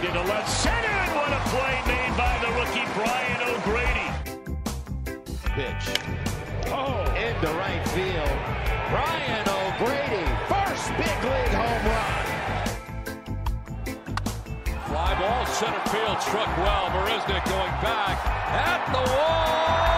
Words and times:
Lined 0.00 0.16
into 0.16 0.28
left 0.32 0.48
center, 0.48 0.88
and 0.88 1.14
what 1.14 1.30
a 1.30 1.40
play 1.50 1.76
made 1.86 2.16
by 2.16 2.38
the 2.40 2.48
rookie 2.58 2.86
Brian 2.94 3.40
O'Grady. 3.50 4.08
Pitch. 5.52 5.84
Oh, 6.68 7.04
into 7.16 7.52
right 7.58 7.86
field. 7.88 8.38
Brian 8.88 9.46
O'Grady, 9.46 10.24
first 10.48 10.88
big 10.96 11.22
league 11.22 11.52
home 11.52 11.84
run. 11.92 12.24
Fly 14.88 15.12
ball, 15.20 15.44
center 15.46 15.84
field, 15.90 16.22
struck 16.22 16.56
well. 16.56 16.88
Marisnick 16.90 17.44
going 17.44 17.76
back 17.82 18.26
at 18.26 18.92
the 18.92 19.02
wall. 19.12 19.89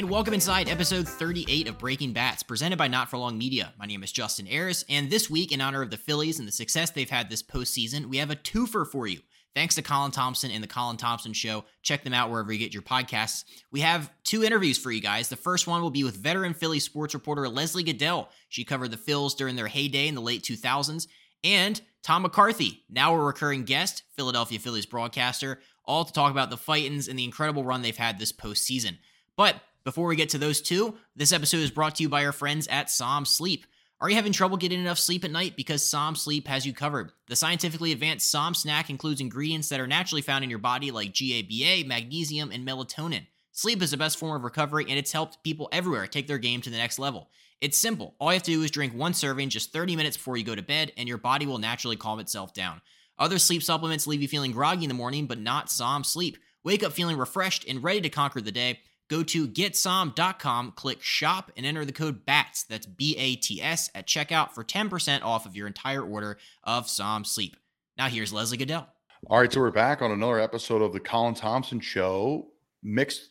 And 0.00 0.08
welcome 0.08 0.32
inside 0.32 0.70
episode 0.70 1.06
38 1.06 1.68
of 1.68 1.76
Breaking 1.76 2.14
Bats, 2.14 2.42
presented 2.42 2.78
by 2.78 2.88
Not 2.88 3.10
For 3.10 3.18
Long 3.18 3.36
Media. 3.36 3.74
My 3.78 3.84
name 3.84 4.02
is 4.02 4.10
Justin 4.10 4.48
Ayers, 4.48 4.82
and 4.88 5.10
this 5.10 5.28
week, 5.28 5.52
in 5.52 5.60
honor 5.60 5.82
of 5.82 5.90
the 5.90 5.98
Phillies 5.98 6.38
and 6.38 6.48
the 6.48 6.52
success 6.52 6.88
they've 6.88 7.10
had 7.10 7.28
this 7.28 7.42
postseason, 7.42 8.06
we 8.06 8.16
have 8.16 8.30
a 8.30 8.36
twofer 8.36 8.86
for 8.86 9.06
you. 9.06 9.20
Thanks 9.54 9.74
to 9.74 9.82
Colin 9.82 10.10
Thompson 10.10 10.50
and 10.52 10.64
the 10.64 10.68
Colin 10.68 10.96
Thompson 10.96 11.34
Show. 11.34 11.66
Check 11.82 12.02
them 12.02 12.14
out 12.14 12.30
wherever 12.30 12.50
you 12.50 12.58
get 12.58 12.72
your 12.72 12.82
podcasts. 12.82 13.44
We 13.72 13.80
have 13.80 14.10
two 14.24 14.42
interviews 14.42 14.78
for 14.78 14.90
you 14.90 15.02
guys. 15.02 15.28
The 15.28 15.36
first 15.36 15.66
one 15.66 15.82
will 15.82 15.90
be 15.90 16.04
with 16.04 16.16
veteran 16.16 16.54
Philly 16.54 16.80
sports 16.80 17.12
reporter 17.12 17.46
Leslie 17.46 17.84
Gudel. 17.84 18.28
She 18.48 18.64
covered 18.64 18.92
the 18.92 18.96
Phils 18.96 19.36
during 19.36 19.54
their 19.54 19.68
heyday 19.68 20.08
in 20.08 20.14
the 20.14 20.22
late 20.22 20.42
2000s. 20.42 21.08
And 21.44 21.78
Tom 22.02 22.22
McCarthy, 22.22 22.84
now 22.88 23.14
a 23.14 23.18
recurring 23.18 23.64
guest, 23.64 24.04
Philadelphia 24.16 24.60
Phillies 24.60 24.86
broadcaster, 24.86 25.60
all 25.84 26.06
to 26.06 26.12
talk 26.14 26.30
about 26.30 26.48
the 26.48 26.56
Fightins 26.56 27.06
and 27.06 27.18
the 27.18 27.24
incredible 27.24 27.64
run 27.64 27.82
they've 27.82 27.94
had 27.94 28.18
this 28.18 28.32
postseason. 28.32 28.96
But 29.36 29.56
before 29.84 30.06
we 30.06 30.16
get 30.16 30.30
to 30.30 30.38
those 30.38 30.60
two, 30.60 30.94
this 31.16 31.32
episode 31.32 31.58
is 31.58 31.70
brought 31.70 31.96
to 31.96 32.02
you 32.02 32.08
by 32.08 32.24
our 32.24 32.32
friends 32.32 32.66
at 32.68 32.90
Som 32.90 33.24
Sleep. 33.24 33.66
Are 34.00 34.08
you 34.08 34.16
having 34.16 34.32
trouble 34.32 34.56
getting 34.56 34.80
enough 34.80 34.98
sleep 34.98 35.24
at 35.24 35.30
night? 35.30 35.56
Because 35.56 35.84
Som 35.84 36.14
Sleep 36.14 36.48
has 36.48 36.64
you 36.64 36.72
covered. 36.72 37.12
The 37.28 37.36
scientifically 37.36 37.92
advanced 37.92 38.30
Som 38.30 38.54
snack 38.54 38.88
includes 38.88 39.20
ingredients 39.20 39.68
that 39.68 39.80
are 39.80 39.86
naturally 39.86 40.22
found 40.22 40.42
in 40.42 40.48
your 40.48 40.58
body 40.58 40.90
like 40.90 41.14
GABA, 41.14 41.86
magnesium, 41.86 42.50
and 42.50 42.66
melatonin. 42.66 43.26
Sleep 43.52 43.82
is 43.82 43.90
the 43.90 43.98
best 43.98 44.18
form 44.18 44.34
of 44.34 44.44
recovery, 44.44 44.86
and 44.88 44.98
it's 44.98 45.12
helped 45.12 45.42
people 45.42 45.68
everywhere 45.70 46.06
take 46.06 46.26
their 46.26 46.38
game 46.38 46.62
to 46.62 46.70
the 46.70 46.78
next 46.78 46.98
level. 46.98 47.28
It's 47.60 47.76
simple. 47.76 48.14
All 48.18 48.28
you 48.28 48.34
have 48.34 48.42
to 48.44 48.52
do 48.52 48.62
is 48.62 48.70
drink 48.70 48.94
one 48.94 49.12
serving 49.12 49.50
just 49.50 49.70
30 49.70 49.96
minutes 49.96 50.16
before 50.16 50.38
you 50.38 50.44
go 50.44 50.54
to 50.54 50.62
bed, 50.62 50.92
and 50.96 51.06
your 51.06 51.18
body 51.18 51.44
will 51.44 51.58
naturally 51.58 51.96
calm 51.96 52.20
itself 52.20 52.54
down. 52.54 52.80
Other 53.18 53.38
sleep 53.38 53.62
supplements 53.62 54.06
leave 54.06 54.22
you 54.22 54.28
feeling 54.28 54.52
groggy 54.52 54.84
in 54.84 54.88
the 54.88 54.94
morning, 54.94 55.26
but 55.26 55.38
not 55.38 55.70
Som 55.70 56.04
Sleep. 56.04 56.38
Wake 56.64 56.82
up 56.82 56.92
feeling 56.92 57.18
refreshed 57.18 57.66
and 57.68 57.82
ready 57.82 58.00
to 58.00 58.08
conquer 58.08 58.40
the 58.40 58.50
day. 58.50 58.80
Go 59.10 59.24
to 59.24 59.48
getsom.com, 59.48 60.72
click 60.76 61.02
shop, 61.02 61.50
and 61.56 61.66
enter 61.66 61.84
the 61.84 61.90
code 61.90 62.24
BATS, 62.24 62.62
that's 62.62 62.86
B 62.86 63.16
A 63.18 63.34
T 63.34 63.60
S, 63.60 63.90
at 63.92 64.06
checkout 64.06 64.52
for 64.52 64.62
10% 64.62 65.22
off 65.24 65.46
of 65.46 65.56
your 65.56 65.66
entire 65.66 66.02
order 66.02 66.38
of 66.62 66.88
Som 66.88 67.24
Sleep. 67.24 67.56
Now 67.98 68.06
here's 68.06 68.32
Leslie 68.32 68.56
Gudel. 68.56 68.86
All 69.26 69.40
right, 69.40 69.52
so 69.52 69.58
we're 69.58 69.72
back 69.72 70.00
on 70.00 70.12
another 70.12 70.38
episode 70.38 70.80
of 70.80 70.92
the 70.92 71.00
Colin 71.00 71.34
Thompson 71.34 71.80
Show, 71.80 72.52
mixed 72.84 73.30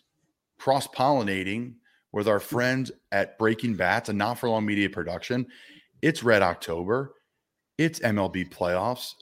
cross 0.60 0.86
pollinating 0.86 1.76
with 2.12 2.28
our 2.28 2.42
friends 2.42 2.92
at 3.14 3.40
Breaking 3.40 3.74
Bats, 3.74 4.10
a 4.10 4.14
not 4.14 4.38
for 4.38 4.50
long 4.50 4.66
media 4.66 4.90
production. 4.90 5.48
It's 6.02 6.24
Red 6.24 6.42
October, 6.42 7.16
it's 7.78 8.02
MLB 8.02 8.52
playoffs. 8.54 9.14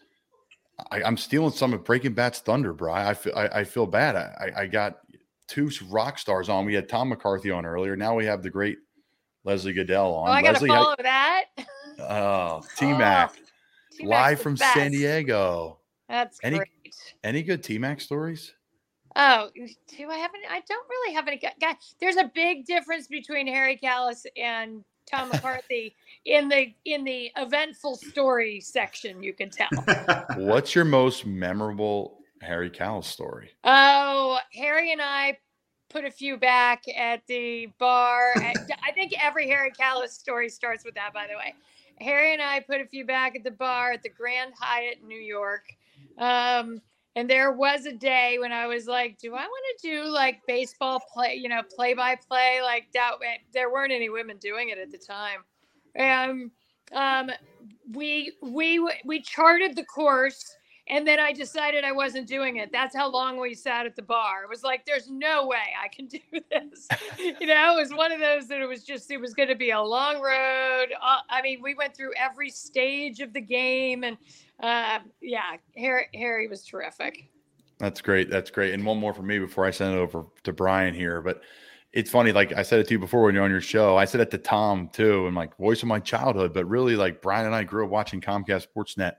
I, 0.90 1.08
am 1.08 1.18
stealing 1.18 1.52
some 1.52 1.74
of 1.74 1.84
Breaking 1.84 2.14
Bats 2.14 2.40
thunder, 2.40 2.74
bro. 2.74 2.94
I 2.94 3.14
feel 3.14 3.34
I, 3.36 3.48
I 3.60 3.64
feel 3.64 3.86
bad. 3.86 4.16
I, 4.16 4.64
I 4.64 4.66
got 4.66 5.00
two 5.48 5.70
rock 5.90 6.20
stars 6.20 6.50
on. 6.50 6.66
We 6.66 6.74
had 6.74 6.90
Tom 6.90 7.10
McCarthy 7.10 7.52
on 7.52 7.66
earlier. 7.66 7.96
Now 7.96 8.16
we 8.16 8.26
have 8.26 8.44
the 8.44 8.50
great 8.50 8.78
Leslie 9.44 9.74
Gudel 9.74 10.14
on. 10.14 10.30
Oh, 10.30 10.32
I 10.32 10.42
gotta 10.42 10.54
Leslie, 10.54 10.70
follow 10.70 10.96
that. 11.02 11.46
Oh, 12.00 12.62
T 12.78 12.86
Mac, 12.88 13.32
oh, 13.32 13.36
T-Mac's 13.98 14.10
live 14.10 14.42
from 14.42 14.56
best. 14.56 14.74
San 14.74 14.92
Diego. 14.92 15.80
That's 16.10 16.40
Any- 16.44 16.58
great. 16.58 16.70
Any 17.24 17.44
good 17.44 17.64
T 17.64 17.78
Mac 17.78 18.00
stories? 18.02 18.54
Oh, 19.16 19.50
do 19.56 20.10
I 20.10 20.18
have 20.18 20.32
any? 20.36 20.46
I 20.48 20.62
don't 20.68 20.90
really 20.90 21.14
have 21.16 21.28
any. 21.28 21.38
Guy, 21.38 21.76
there's 22.00 22.18
a 22.18 22.32
big 22.36 22.66
difference 22.66 23.08
between 23.08 23.48
Harry 23.48 23.78
Kalas 23.82 24.26
and 24.38 24.84
Tom 25.10 25.30
McCarthy 25.30 25.96
in 26.26 26.48
the 26.48 26.68
in 26.86 27.04
the 27.04 27.32
eventful 27.36 27.96
story 27.96 28.62
section. 28.62 29.24
You 29.24 29.34
can 29.34 29.50
tell. 29.50 29.70
What's 30.36 30.76
your 30.76 30.86
most 30.86 31.26
memorable 31.26 32.20
Harry 32.42 32.70
Kalas 32.70 33.06
story? 33.06 33.50
Oh, 33.64 34.38
Harry 34.54 34.92
and 34.92 35.02
I 35.02 35.40
put 35.98 36.06
a 36.06 36.12
few 36.12 36.38
back 36.38 36.84
at 36.96 37.26
the 37.28 37.68
bar. 37.80 38.34
At- 38.38 38.70
I 38.84 38.92
think 38.92 39.14
every 39.20 39.48
Harry 39.48 39.72
Kalas 39.72 40.10
story 40.10 40.48
starts 40.48 40.86
with 40.86 40.94
that, 40.94 41.12
by 41.12 41.26
the 41.26 41.36
way. 41.36 41.56
Harry 42.00 42.34
and 42.34 42.42
I 42.42 42.60
put 42.60 42.82
a 42.82 42.86
few 42.86 43.04
back 43.04 43.36
at 43.36 43.44
the 43.44 43.50
bar 43.50 43.94
at 43.94 44.04
the 44.04 44.10
Grand 44.10 44.54
Hyatt, 44.60 45.00
in 45.02 45.08
New 45.08 45.20
York. 45.20 45.64
Um, 46.20 46.80
and 47.16 47.28
there 47.28 47.52
was 47.52 47.88
a 47.88 47.94
day 47.94 48.38
when 48.40 48.52
I 48.52 48.68
was 48.68 48.86
like, 48.86 49.18
do 49.18 49.34
I 49.34 49.42
want 49.42 49.80
to 49.82 49.88
do 49.90 50.04
like 50.06 50.42
baseball 50.46 51.02
play, 51.12 51.34
you 51.34 51.50
know, 51.50 51.64
play 51.64 51.96
by 51.96 52.16
play? 52.16 52.60
Like 52.62 52.92
that. 52.94 53.14
There 53.52 53.72
weren't 53.72 53.92
any 53.92 54.10
women 54.10 54.38
doing 54.38 54.70
it 54.70 54.78
at 54.78 54.92
the 54.92 55.00
time. 55.00 55.40
And 55.96 56.52
um, 56.94 57.32
we, 57.92 58.34
we, 58.44 58.88
we 59.04 59.20
charted 59.20 59.76
the 59.76 59.86
course 59.86 60.57
and 60.90 61.08
then 61.08 61.20
I 61.20 61.34
decided 61.34 61.84
I 61.84 61.92
wasn't 61.92 62.28
doing 62.28 62.58
it. 62.58 62.72
That's 62.72 62.96
how 62.96 63.10
long 63.10 63.40
we 63.40 63.54
sat 63.54 63.86
at 63.86 63.96
the 63.96 64.02
bar. 64.02 64.44
It 64.44 64.50
was 64.50 64.64
like, 64.64 64.86
there's 64.86 65.10
no 65.10 65.46
way 65.46 65.58
I 65.82 65.88
can 65.90 66.08
do 66.08 66.20
this. 66.32 66.88
you 67.20 67.48
know, 67.48 67.78
it 67.78 67.82
was 67.82 67.92
one 67.94 68.12
of 68.12 68.20
those 68.20 68.48
that 68.48 68.62
it 68.62 68.68
was 68.68 68.84
just, 68.84 69.12
it 69.12 69.18
was 69.18 69.34
going 69.34 69.50
to 69.50 69.56
be 69.56 69.72
a 69.72 69.82
long 69.82 70.22
road. 70.22 70.88
Uh, 71.02 71.20
I 71.30 71.42
mean, 71.42 71.62
we 71.62 71.76
went 71.76 71.96
through 71.96 72.14
every 72.16 72.50
stage 72.50 73.20
of 73.20 73.34
the 73.34 73.42
game. 73.42 74.04
And 74.04 74.18
uh, 74.62 75.00
yeah, 75.22 75.58
Harry, 75.76 76.08
Harry 76.14 76.48
was 76.48 76.64
terrific. 76.64 77.30
That's 77.80 78.02
great. 78.02 78.30
That's 78.30 78.50
great. 78.50 78.74
And 78.74 78.86
one 78.86 78.98
more 78.98 79.14
for 79.14 79.24
me 79.24 79.40
before 79.40 79.66
I 79.66 79.72
send 79.72 79.94
it 79.94 79.98
over 79.98 80.26
to 80.44 80.54
Brian 80.54 80.94
here. 80.94 81.22
But 81.22 81.42
it's 81.94 82.10
funny, 82.10 82.32
like 82.32 82.54
I 82.54 82.64
said 82.64 82.80
it 82.80 82.88
to 82.88 82.94
you 82.94 83.00
before 83.00 83.24
when 83.24 83.36
you're 83.36 83.44
on 83.44 83.52
your 83.52 83.62
show. 83.62 83.98
I 83.98 84.06
said 84.06 84.22
it 84.22 84.32
to 84.32 84.38
Tom 84.38 84.90
too, 84.92 85.28
and 85.28 85.36
like 85.36 85.56
voice 85.58 85.82
of 85.82 85.88
my 85.88 86.00
childhood. 86.00 86.54
But 86.54 86.66
really, 86.66 86.96
like 86.96 87.22
Brian 87.22 87.46
and 87.46 87.56
I 87.56 87.64
grew 87.64 87.86
up 87.86 87.92
watching 87.92 88.20
Comcast 88.20 88.68
Sportsnet, 88.68 89.14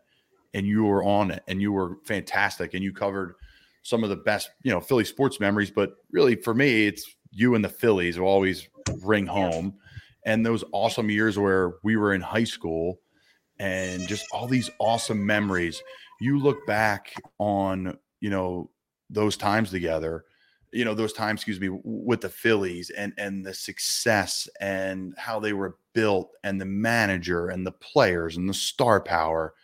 and 0.55 0.67
you 0.67 0.85
were 0.85 1.05
on 1.05 1.31
it, 1.31 1.43
and 1.49 1.61
you 1.61 1.73
were 1.73 1.99
fantastic, 2.05 2.75
and 2.75 2.83
you 2.83 2.93
covered 2.93 3.35
some 3.83 4.03
of 4.03 4.11
the 4.11 4.17
best, 4.17 4.51
you 4.63 4.71
know, 4.71 4.81
Philly 4.81 5.05
sports 5.05 5.41
memories. 5.41 5.71
But 5.71 5.97
really, 6.11 6.37
for 6.37 6.55
me, 6.55 6.87
it's 6.87 7.05
you 7.31 7.55
and 7.55 7.65
the 7.65 7.69
Phillies 7.69 8.19
will 8.19 8.29
always 8.29 8.69
ring 9.03 9.27
home, 9.27 9.75
and 10.25 10.45
those 10.45 10.65
awesome 10.73 11.11
years 11.11 11.39
where 11.39 11.75
we 11.83 11.97
were 11.97 12.15
in 12.15 12.21
high 12.21 12.45
school, 12.45 13.01
and 13.59 14.07
just 14.09 14.25
all 14.33 14.47
these 14.47 14.71
awesome 14.79 15.25
memories. 15.25 15.83
You 16.21 16.39
look 16.39 16.67
back 16.67 17.15
on, 17.39 17.97
you 18.21 18.31
know, 18.31 18.71
those 19.11 19.37
times 19.37 19.71
together 19.71 20.25
you 20.73 20.85
know 20.85 20.95
those 20.95 21.13
times 21.13 21.41
excuse 21.41 21.61
me 21.61 21.71
with 21.83 22.21
the 22.21 22.29
phillies 22.29 22.91
and 22.91 23.13
and 23.17 23.45
the 23.45 23.55
success 23.55 24.49
and 24.61 25.15
how 25.17 25.41
they 25.41 25.53
were 25.53 25.79
built 25.95 26.33
and 26.45 26.61
the 26.61 26.67
manager 26.67 27.49
and 27.49 27.67
the 27.67 27.73
players 27.73 28.37
and 28.37 28.49
the 28.49 28.55
star 28.55 29.01
power 29.01 29.55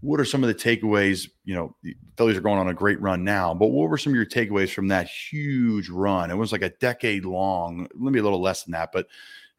what 0.00 0.20
are 0.20 0.24
some 0.24 0.44
of 0.44 0.48
the 0.48 0.54
takeaways 0.54 1.28
you 1.44 1.54
know 1.54 1.74
the 1.82 1.96
phillies 2.16 2.36
are 2.36 2.42
going 2.42 2.58
on 2.58 2.68
a 2.68 2.74
great 2.74 3.00
run 3.00 3.24
now 3.24 3.54
but 3.54 3.68
what 3.68 3.88
were 3.88 3.98
some 3.98 4.12
of 4.12 4.16
your 4.16 4.26
takeaways 4.26 4.72
from 4.72 4.88
that 4.88 5.08
huge 5.08 5.88
run 5.88 6.30
it 6.30 6.36
was 6.36 6.52
like 6.52 6.62
a 6.62 6.70
decade 6.80 7.24
long 7.24 7.88
maybe 7.94 8.18
a 8.18 8.22
little 8.22 8.42
less 8.42 8.64
than 8.64 8.72
that 8.72 8.90
but 8.92 9.06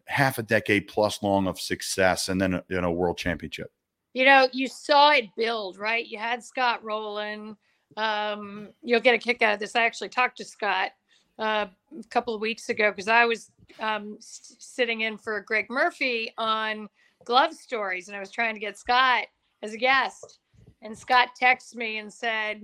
half 0.05 0.37
a 0.37 0.43
decade 0.43 0.87
plus 0.87 1.21
long 1.21 1.47
of 1.47 1.59
success 1.59 2.29
and 2.29 2.39
then 2.39 2.61
you 2.69 2.79
know 2.79 2.91
world 2.91 3.17
championship 3.17 3.71
You 4.13 4.25
know, 4.25 4.47
you 4.51 4.67
saw 4.67 5.11
it 5.11 5.25
build, 5.35 5.77
right? 5.77 6.07
You 6.07 6.17
had 6.17 6.43
Scott 6.43 6.83
Rolen. 6.83 7.55
Um, 7.97 8.69
you'll 8.81 8.99
get 8.99 9.13
a 9.13 9.19
kick 9.19 9.43
out 9.43 9.53
of 9.53 9.59
this. 9.59 9.75
I 9.75 9.85
actually 9.85 10.09
talked 10.09 10.37
to 10.37 10.45
Scott 10.45 10.91
uh, 11.37 11.67
a 11.99 12.03
couple 12.09 12.33
of 12.33 12.41
weeks 12.41 12.69
ago 12.69 12.89
because 12.89 13.07
I 13.07 13.25
was 13.25 13.51
um, 13.79 14.17
sitting 14.19 15.01
in 15.01 15.19
for 15.19 15.41
Greg 15.41 15.67
Murphy 15.69 16.33
on 16.39 16.89
Glove 17.25 17.53
Stories, 17.53 18.07
and 18.07 18.17
I 18.17 18.19
was 18.19 18.31
trying 18.31 18.55
to 18.55 18.59
get 18.59 18.77
Scott 18.77 19.27
as 19.61 19.73
a 19.73 19.77
guest. 19.77 20.39
And 20.81 20.97
Scott 20.97 21.29
texted 21.41 21.75
me 21.75 21.97
and 21.97 22.11
said, 22.11 22.61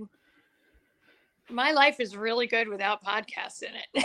"My 1.50 1.72
life 1.72 2.00
is 2.00 2.16
really 2.16 2.46
good 2.46 2.68
without 2.68 3.04
podcasts 3.04 3.62
in 3.62 3.74
it." 3.74 4.04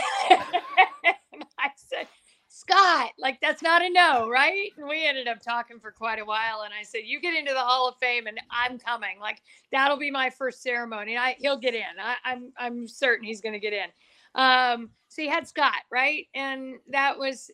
and 1.32 1.44
I 1.58 1.70
said, 1.76 2.06
Scott, 2.52 3.12
like 3.16 3.40
that's 3.40 3.62
not 3.62 3.80
a 3.80 3.88
no, 3.88 4.28
right? 4.28 4.70
And 4.76 4.88
we 4.88 5.06
ended 5.06 5.28
up 5.28 5.40
talking 5.40 5.78
for 5.78 5.92
quite 5.92 6.18
a 6.18 6.24
while. 6.24 6.62
And 6.64 6.74
I 6.74 6.82
said, 6.82 7.02
You 7.04 7.20
get 7.20 7.34
into 7.34 7.52
the 7.52 7.60
Hall 7.60 7.88
of 7.88 7.94
Fame 7.98 8.26
and 8.26 8.38
I'm 8.50 8.78
coming. 8.78 9.20
Like 9.20 9.40
that'll 9.72 9.96
be 9.96 10.10
my 10.10 10.30
first 10.30 10.60
ceremony. 10.60 11.16
I 11.16 11.36
he'll 11.38 11.56
get 11.56 11.74
in. 11.74 11.82
I, 12.02 12.16
I'm 12.24 12.52
I'm 12.58 12.88
certain 12.88 13.24
he's 13.24 13.40
gonna 13.40 13.60
get 13.60 13.72
in. 13.72 13.86
Um, 14.34 14.90
so 15.08 15.22
you 15.22 15.30
had 15.30 15.48
Scott, 15.48 15.82
right? 15.90 16.26
And 16.34 16.76
that 16.92 17.18
was 17.18 17.50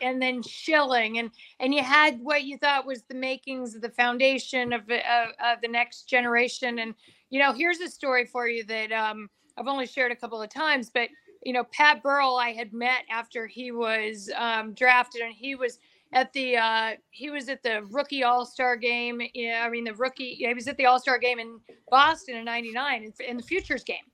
and 0.00 0.22
then 0.22 0.42
Schilling 0.42 1.18
and 1.18 1.30
and 1.60 1.74
you 1.74 1.82
had 1.82 2.18
what 2.20 2.44
you 2.44 2.56
thought 2.56 2.86
was 2.86 3.02
the 3.02 3.14
makings 3.14 3.74
of 3.74 3.82
the 3.82 3.90
foundation 3.90 4.72
of, 4.72 4.82
of, 4.82 5.28
of 5.44 5.60
the 5.62 5.68
next 5.68 6.08
generation. 6.08 6.78
And 6.78 6.94
you 7.28 7.40
know, 7.40 7.52
here's 7.52 7.80
a 7.80 7.88
story 7.88 8.24
for 8.24 8.48
you 8.48 8.64
that 8.64 8.90
um 8.90 9.28
I've 9.56 9.66
only 9.66 9.86
shared 9.86 10.12
a 10.12 10.16
couple 10.16 10.40
of 10.40 10.48
times, 10.48 10.90
but 10.90 11.08
you 11.44 11.52
know, 11.52 11.64
Pat 11.64 12.02
Burrell 12.02 12.36
I 12.36 12.52
had 12.52 12.72
met 12.72 13.04
after 13.10 13.46
he 13.46 13.70
was 13.70 14.30
um, 14.36 14.72
drafted, 14.72 15.22
and 15.22 15.34
he 15.34 15.54
was 15.54 15.78
at 16.12 16.32
the 16.32 16.56
uh, 16.56 16.92
he 17.10 17.30
was 17.30 17.48
at 17.48 17.62
the 17.62 17.82
rookie 17.90 18.24
All 18.24 18.46
Star 18.46 18.76
game. 18.76 19.20
I 19.20 19.68
mean 19.68 19.84
the 19.84 19.94
rookie. 19.94 20.34
He 20.34 20.52
was 20.52 20.66
at 20.68 20.76
the 20.76 20.86
All 20.86 20.98
Star 20.98 21.18
game 21.18 21.38
in 21.38 21.60
Boston 21.90 22.36
in 22.36 22.44
'99 22.44 23.04
in, 23.04 23.12
in 23.28 23.36
the 23.36 23.42
Futures 23.42 23.84
game, 23.84 24.04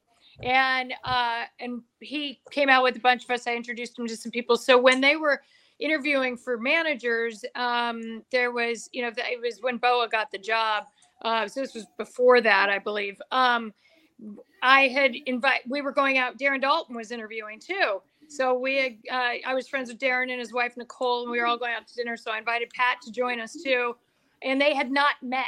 and 0.42 0.94
uh, 1.04 1.44
and 1.58 1.82
he 2.00 2.40
came 2.50 2.68
out 2.68 2.82
with 2.82 2.96
a 2.96 3.00
bunch 3.00 3.24
of 3.24 3.30
us. 3.30 3.46
I 3.46 3.54
introduced 3.54 3.98
him 3.98 4.06
to 4.06 4.16
some 4.16 4.32
people. 4.32 4.56
So 4.56 4.78
when 4.78 5.00
they 5.00 5.16
were 5.16 5.42
interviewing 5.78 6.36
for 6.36 6.58
managers, 6.58 7.44
um, 7.54 8.22
there 8.30 8.52
was 8.52 8.88
you 8.92 9.02
know 9.02 9.12
it 9.16 9.40
was 9.40 9.58
when 9.60 9.78
Bowa 9.78 10.08
got 10.08 10.30
the 10.30 10.38
job. 10.38 10.84
Uh, 11.22 11.46
so 11.46 11.60
this 11.60 11.74
was 11.74 11.86
before 11.98 12.40
that, 12.40 12.70
I 12.70 12.78
believe. 12.78 13.20
Um, 13.30 13.74
I 14.62 14.88
had 14.88 15.14
invite. 15.26 15.60
We 15.68 15.82
were 15.82 15.92
going 15.92 16.18
out. 16.18 16.38
Darren 16.38 16.62
Daulton 16.62 16.94
was 16.94 17.10
interviewing 17.10 17.58
too. 17.58 18.00
So 18.28 18.56
we, 18.56 18.76
had, 18.76 18.92
uh, 19.10 19.38
I 19.44 19.54
was 19.54 19.66
friends 19.66 19.88
with 19.88 19.98
Darren 19.98 20.30
and 20.30 20.38
his 20.38 20.52
wife 20.52 20.76
Nicole, 20.76 21.22
and 21.22 21.32
we 21.32 21.40
were 21.40 21.46
all 21.46 21.58
going 21.58 21.74
out 21.74 21.88
to 21.88 21.94
dinner. 21.96 22.16
So 22.16 22.30
I 22.30 22.38
invited 22.38 22.70
Pat 22.70 22.98
to 23.02 23.10
join 23.10 23.40
us 23.40 23.56
too, 23.64 23.96
and 24.42 24.60
they 24.60 24.72
had 24.72 24.90
not 24.90 25.16
met. 25.20 25.46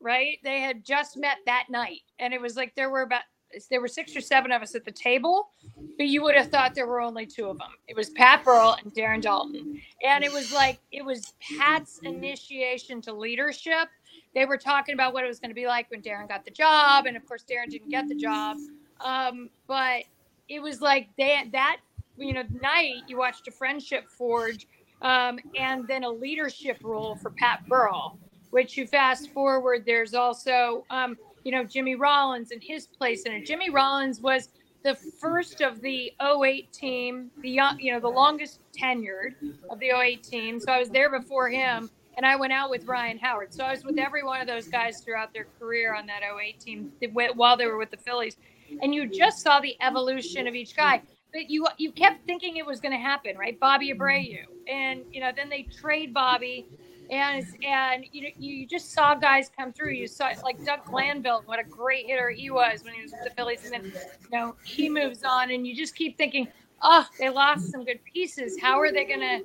Right? 0.00 0.38
They 0.44 0.60
had 0.60 0.84
just 0.84 1.16
met 1.16 1.38
that 1.46 1.66
night, 1.70 2.00
and 2.18 2.34
it 2.34 2.40
was 2.40 2.56
like 2.56 2.74
there 2.74 2.90
were 2.90 3.02
about 3.02 3.22
there 3.70 3.80
were 3.80 3.88
six 3.88 4.14
or 4.16 4.20
seven 4.20 4.52
of 4.52 4.62
us 4.62 4.74
at 4.74 4.84
the 4.84 4.90
table, 4.90 5.48
but 5.96 6.06
you 6.06 6.22
would 6.22 6.34
have 6.34 6.48
thought 6.48 6.74
there 6.74 6.86
were 6.86 7.00
only 7.00 7.26
two 7.26 7.46
of 7.46 7.58
them. 7.58 7.68
It 7.88 7.96
was 7.96 8.10
Pat 8.10 8.44
Burrell 8.44 8.76
and 8.82 8.92
Darren 8.94 9.22
Daulton. 9.22 9.80
and 10.04 10.24
it 10.24 10.32
was 10.32 10.52
like 10.52 10.78
it 10.92 11.04
was 11.04 11.34
Pat's 11.58 12.00
initiation 12.02 13.00
to 13.02 13.12
leadership 13.12 13.88
they 14.36 14.44
were 14.44 14.58
talking 14.58 14.92
about 14.92 15.14
what 15.14 15.24
it 15.24 15.28
was 15.28 15.40
going 15.40 15.50
to 15.50 15.54
be 15.54 15.66
like 15.66 15.90
when 15.90 16.02
Darren 16.02 16.28
got 16.28 16.44
the 16.44 16.50
job, 16.50 17.06
and 17.06 17.16
of 17.16 17.26
course 17.26 17.42
Darren 17.48 17.70
didn't 17.70 17.88
get 17.88 18.06
the 18.06 18.14
job. 18.14 18.58
Um, 19.00 19.48
but 19.66 20.04
it 20.48 20.60
was 20.60 20.82
like 20.82 21.08
they, 21.16 21.48
that 21.52 21.78
you 22.18 22.34
know 22.34 22.42
night 22.60 23.02
you 23.08 23.16
watched 23.16 23.48
a 23.48 23.50
friendship 23.50 24.10
forge, 24.10 24.68
um, 25.00 25.38
and 25.58 25.88
then 25.88 26.04
a 26.04 26.10
leadership 26.10 26.76
role 26.82 27.16
for 27.16 27.30
Pat 27.30 27.66
Burrell. 27.66 28.18
Which 28.50 28.76
you 28.76 28.86
fast 28.86 29.32
forward, 29.32 29.84
there's 29.86 30.14
also 30.14 30.84
um, 30.90 31.16
you 31.46 31.52
know 31.52 31.62
Jimmy 31.62 31.94
Rollins 31.94 32.50
and 32.50 32.60
his 32.60 32.88
place 32.88 33.22
in 33.22 33.30
it. 33.30 33.46
Jimmy 33.46 33.70
Rollins 33.70 34.20
was 34.20 34.48
the 34.82 34.96
first 34.96 35.60
of 35.60 35.80
the 35.80 36.12
08 36.20 36.72
team, 36.72 37.30
the 37.40 37.50
young, 37.50 37.78
you 37.78 37.92
know, 37.92 38.00
the 38.00 38.08
longest 38.08 38.58
tenured 38.76 39.34
of 39.70 39.78
the 39.78 39.90
08 39.96 40.24
team. 40.24 40.58
So 40.58 40.72
I 40.72 40.80
was 40.80 40.90
there 40.90 41.08
before 41.08 41.48
him 41.48 41.88
and 42.16 42.26
I 42.26 42.34
went 42.34 42.52
out 42.52 42.68
with 42.68 42.84
Ryan 42.86 43.16
Howard. 43.18 43.54
So 43.54 43.62
I 43.62 43.70
was 43.70 43.84
with 43.84 43.96
every 43.96 44.24
one 44.24 44.40
of 44.40 44.48
those 44.48 44.66
guys 44.66 45.00
throughout 45.00 45.32
their 45.32 45.46
career 45.60 45.94
on 45.94 46.04
that 46.06 46.22
08 46.22 46.58
team 46.58 46.92
while 47.36 47.56
they 47.56 47.66
were 47.66 47.78
with 47.78 47.92
the 47.92 47.96
Phillies. 47.96 48.36
And 48.82 48.92
you 48.92 49.06
just 49.06 49.40
saw 49.40 49.60
the 49.60 49.76
evolution 49.80 50.48
of 50.48 50.56
each 50.56 50.74
guy. 50.74 51.00
But 51.32 51.48
you 51.48 51.66
you 51.78 51.92
kept 51.92 52.26
thinking 52.26 52.56
it 52.56 52.66
was 52.66 52.80
going 52.80 52.92
to 52.92 52.98
happen, 52.98 53.36
right? 53.36 53.58
Bobby 53.60 53.92
Abreu, 53.92 54.44
and 54.68 55.02
you 55.12 55.20
know 55.20 55.30
then 55.34 55.48
they 55.50 55.64
trade 55.64 56.14
Bobby, 56.14 56.66
and 57.10 57.46
and 57.64 58.04
you 58.12 58.30
you 58.38 58.66
just 58.66 58.92
saw 58.92 59.14
guys 59.14 59.50
come 59.56 59.72
through. 59.72 59.92
You 59.92 60.06
saw 60.06 60.30
like 60.42 60.64
Doug 60.64 60.84
Glanville, 60.84 61.42
what 61.46 61.58
a 61.58 61.64
great 61.64 62.06
hitter 62.06 62.30
he 62.30 62.50
was 62.50 62.82
when 62.84 62.94
he 62.94 63.02
was 63.02 63.12
with 63.12 63.24
the 63.24 63.30
Phillies, 63.30 63.64
and 63.64 63.72
then 63.72 63.84
you 63.84 64.38
know 64.38 64.56
he 64.64 64.88
moves 64.88 65.22
on, 65.22 65.50
and 65.50 65.66
you 65.66 65.74
just 65.74 65.94
keep 65.94 66.18
thinking, 66.18 66.48
oh, 66.82 67.06
they 67.18 67.28
lost 67.28 67.70
some 67.70 67.84
good 67.84 68.00
pieces. 68.04 68.58
How 68.60 68.78
are 68.78 68.92
they 68.92 69.04
to 69.04 69.42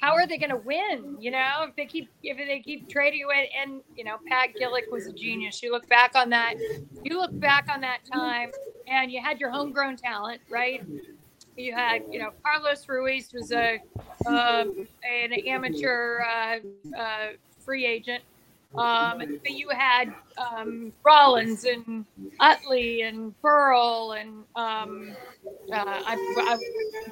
how 0.00 0.12
are 0.12 0.26
they 0.26 0.36
to 0.38 0.56
win? 0.56 1.16
You 1.18 1.30
know, 1.30 1.64
if 1.68 1.76
they 1.76 1.86
keep 1.86 2.10
if 2.22 2.36
they 2.36 2.60
keep 2.60 2.88
trading 2.90 3.24
away, 3.24 3.50
and 3.60 3.80
you 3.96 4.04
know, 4.04 4.16
Pat 4.26 4.50
Gillick 4.60 4.90
was 4.90 5.06
a 5.06 5.12
genius. 5.12 5.62
You 5.62 5.72
look 5.72 5.88
back 5.88 6.12
on 6.14 6.30
that, 6.30 6.54
you 7.02 7.18
look 7.18 7.38
back 7.40 7.68
on 7.72 7.80
that 7.80 8.00
time, 8.12 8.50
and 8.86 9.10
you 9.10 9.22
had 9.22 9.40
your 9.40 9.50
homegrown 9.50 9.96
talent, 9.96 10.40
right? 10.50 10.82
You 11.56 11.74
had, 11.74 12.02
you 12.10 12.18
know, 12.18 12.30
Carlos 12.42 12.88
Ruiz 12.88 13.32
was 13.32 13.52
a 13.52 13.78
um, 14.26 14.88
an 15.02 15.32
amateur 15.46 16.20
uh, 16.22 16.56
uh, 16.98 17.26
free 17.64 17.86
agent. 17.86 18.22
Um, 18.76 19.18
but 19.18 19.52
you 19.52 19.68
had 19.68 20.12
um, 20.36 20.92
Rollins 21.04 21.64
and 21.64 22.04
Utley 22.40 23.02
and 23.02 23.40
Burrell 23.40 24.12
and 24.12 24.42
um, 24.56 25.14
uh, 25.72 25.76
I, 25.76 26.16
I, 26.38 26.58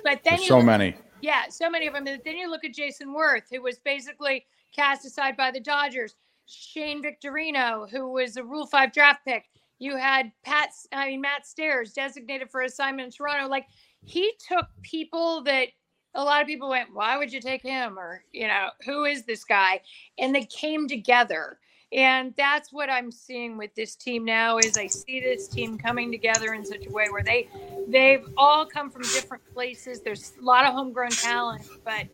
but 0.03 0.21
then 0.25 0.39
so 0.39 0.61
many. 0.61 0.97
Yeah, 1.21 1.43
so 1.49 1.71
many 1.71 1.87
of 1.87 1.94
them. 1.94 2.06
And 2.09 2.21
then 2.25 2.37
you 2.37 2.50
look 2.50 2.65
at 2.65 2.75
Jayson 2.75 3.15
Werth, 3.15 3.44
who 3.49 3.62
was 3.62 3.79
basically 3.79 4.44
cast 4.75 5.06
aside 5.06 5.37
by 5.37 5.53
the 5.53 5.61
Dodgers. 5.61 6.17
Shane 6.47 7.00
Victorino, 7.00 7.89
who 7.89 8.11
was 8.11 8.37
a 8.37 8.43
Rule 8.43 8.67
Five 8.67 8.93
draft 8.93 9.25
pick. 9.25 9.44
You 9.79 9.97
had 9.97 10.33
Pat, 10.44 10.71
I 10.93 11.06
mean 11.06 11.21
Matt 11.21 11.47
Stairs, 11.47 11.93
designated 11.93 12.50
for 12.50 12.62
assignment 12.62 13.06
in 13.06 13.12
Toronto. 13.12 13.49
Like 13.49 13.67
he 14.04 14.32
took 14.49 14.66
people 14.82 15.43
that 15.44 15.69
a 16.14 16.22
lot 16.22 16.43
of 16.43 16.46
people 16.46 16.69
went, 16.69 16.93
"Why 16.93 17.16
would 17.16 17.32
you 17.32 17.40
take 17.40 17.62
him?" 17.62 17.99
Or 17.99 18.25
you 18.32 18.46
know, 18.49 18.69
who 18.84 19.04
is 19.04 19.25
this 19.25 19.44
guy? 19.44 19.81
And 20.19 20.34
they 20.34 20.44
came 20.44 20.88
together. 20.88 21.58
And 21.93 22.32
that's 22.38 22.72
what 22.72 22.88
i'm 22.88 23.12
seeing 23.12 23.58
with 23.58 23.75
this 23.75 23.94
team 23.96 24.25
now 24.25 24.56
is 24.56 24.78
i 24.78 24.87
see 24.87 25.20
this 25.20 25.46
team 25.46 25.76
coming 25.76 26.10
together 26.10 26.54
in 26.54 26.64
such 26.64 26.87
a 26.87 26.90
way 26.90 27.08
where 27.10 27.22
they 27.22 27.49
they've 27.87 28.25
all 28.38 28.64
come 28.64 28.90
from 28.90 29.02
different 29.02 29.43
places. 29.52 30.00
There's 30.00 30.32
a 30.40 30.43
lot 30.43 30.64
of 30.64 30.72
homegrown 30.72 31.10
talent 31.10 31.69
but 31.84 32.06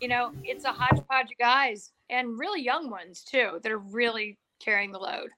you 0.00 0.08
know 0.08 0.32
it's 0.42 0.64
a 0.64 0.72
hodgepodge 0.72 1.30
of 1.30 1.38
guys 1.38 1.92
and 2.10 2.38
really 2.40 2.60
young 2.60 2.90
ones 2.90 3.22
too 3.22 3.60
that 3.62 3.70
are 3.70 3.78
really 3.78 4.36
carrying 4.58 4.90
the 4.90 4.98
load. 4.98 5.30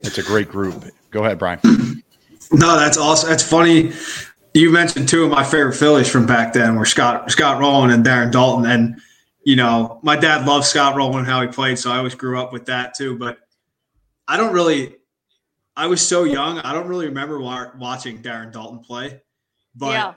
It's 0.00 0.16
a 0.16 0.22
great 0.22 0.48
group. 0.48 0.82
Go 1.10 1.24
ahead 1.24 1.38
brian 1.38 1.60
no 2.52 2.78
that's 2.78 2.98
awesome 2.98 3.28
that's 3.28 3.42
funny 3.42 3.92
you 4.54 4.70
mentioned 4.70 5.08
two 5.08 5.24
of 5.24 5.30
my 5.30 5.44
favorite 5.44 5.74
phillies 5.74 6.08
from 6.08 6.26
back 6.26 6.52
then 6.52 6.76
were 6.76 6.86
scott 6.86 7.30
scott 7.30 7.58
rolen 7.60 7.90
and 7.90 8.04
darren 8.04 8.30
Daulton. 8.30 8.68
and 8.68 9.00
you 9.46 9.54
know, 9.54 10.00
my 10.02 10.16
dad 10.16 10.44
loved 10.44 10.66
Scott 10.66 10.96
Rolen 10.96 11.20
and 11.20 11.26
how 11.26 11.40
he 11.40 11.46
played, 11.46 11.78
so 11.78 11.92
I 11.92 11.98
always 11.98 12.16
grew 12.16 12.40
up 12.40 12.52
with 12.52 12.66
that 12.66 12.94
too. 12.94 13.16
But 13.16 13.38
I 14.26 14.36
don't 14.36 14.52
really, 14.52 14.96
I 15.76 15.86
was 15.86 16.04
so 16.04 16.24
young, 16.24 16.58
I 16.58 16.72
don't 16.72 16.88
really 16.88 17.06
remember 17.06 17.38
watching 17.38 18.20
Darren 18.22 18.52
Daulton 18.52 18.84
play, 18.84 19.22
but 19.76 19.92
yeah. 19.92 20.14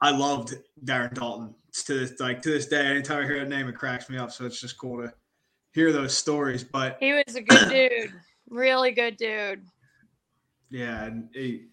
I 0.00 0.10
loved 0.10 0.56
Darren 0.84 1.14
Daulton 1.14 1.54
to 1.86 1.94
this, 1.94 2.18
like 2.18 2.42
to 2.42 2.50
this 2.50 2.66
day. 2.66 2.84
Anytime 2.84 3.22
I 3.22 3.26
hear 3.26 3.38
that 3.38 3.48
name, 3.48 3.68
it 3.68 3.76
cracks 3.76 4.10
me 4.10 4.18
up. 4.18 4.32
So 4.32 4.46
it's 4.46 4.60
just 4.60 4.76
cool 4.76 5.00
to 5.00 5.12
hear 5.70 5.92
those 5.92 6.18
stories. 6.18 6.64
But 6.64 6.96
he 6.98 7.12
was 7.12 7.36
a 7.36 7.40
good 7.40 7.68
dude, 7.68 8.12
really 8.50 8.90
good 8.90 9.16
dude. 9.16 9.64
Yeah, 10.72 11.04
and 11.04 11.28
he, 11.32 11.66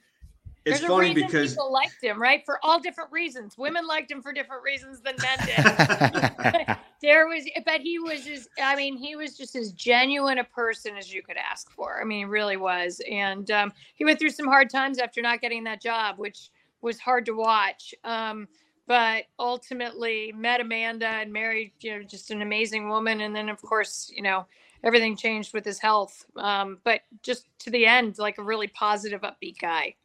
it's 0.66 0.81
There's 0.81 0.90
funny 0.92 1.13
because 1.13 1.54
people 1.54 1.72
liked 1.72 2.04
him, 2.04 2.22
right? 2.22 2.44
For 2.46 2.60
all 2.63 2.80
different 2.80 3.12
reasons. 3.12 3.57
Women 3.57 3.88
liked 3.88 4.12
him 4.12 4.21
for 4.21 4.33
different 4.33 4.62
reasons 4.62 5.02
than 5.02 5.16
men 5.21 5.38
did. 5.45 6.78
there 7.02 7.28
was, 7.28 7.50
but 7.66 7.80
he 7.81 7.97
was 7.97 8.28
as, 8.28 8.50
I 8.62 8.76
mean, 8.76 8.97
he 8.97 9.16
was 9.16 9.38
just 9.38 9.56
as 9.56 9.71
genuine 9.71 10.38
a 10.38 10.44
person 10.44 10.97
as 10.97 11.14
you 11.14 11.24
could 11.24 11.38
ask 11.38 11.71
for. 11.71 12.02
I 12.02 12.04
mean, 12.04 12.19
he 12.19 12.26
really 12.26 12.57
was. 12.57 13.02
And 13.09 13.50
um, 13.52 13.71
he 13.95 14.04
went 14.04 14.19
through 14.19 14.31
some 14.31 14.47
hard 14.47 14.69
times 14.69 15.00
after 15.00 15.21
not 15.21 15.40
getting 15.40 15.64
that 15.64 15.81
job, 15.81 16.18
which 16.18 16.50
was 16.81 17.00
hard 17.00 17.26
to 17.28 17.33
watch. 17.33 17.95
Um, 18.04 18.47
but 18.85 19.26
ultimately 19.38 20.33
met 20.35 20.59
Amanda 20.59 21.07
and 21.07 21.31
married, 21.31 21.71
you 21.80 21.95
know, 21.95 22.04
just 22.04 22.31
an 22.31 22.42
amazing 22.42 22.90
woman. 22.90 23.21
And 23.21 23.35
then, 23.35 23.47
of 23.47 23.62
course, 23.62 24.12
you 24.14 24.24
know, 24.24 24.45
everything 24.83 25.16
changed 25.16 25.54
with 25.54 25.66
his 25.66 25.80
health. 25.80 26.26
Um, 26.36 26.80
but 26.83 27.02
just 27.24 27.48
to 27.59 27.69
the 27.69 27.86
end, 27.86 28.18
like 28.18 28.38
a 28.38 28.44
really 28.44 28.68
positive, 28.68 29.21
upbeat 29.21 29.59
guy. 29.59 29.95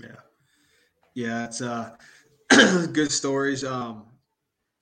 Yeah. 0.00 0.08
Yeah, 1.14 1.44
it's 1.44 1.60
uh 1.60 1.96
good 2.92 3.10
stories. 3.10 3.64
Um 3.64 4.04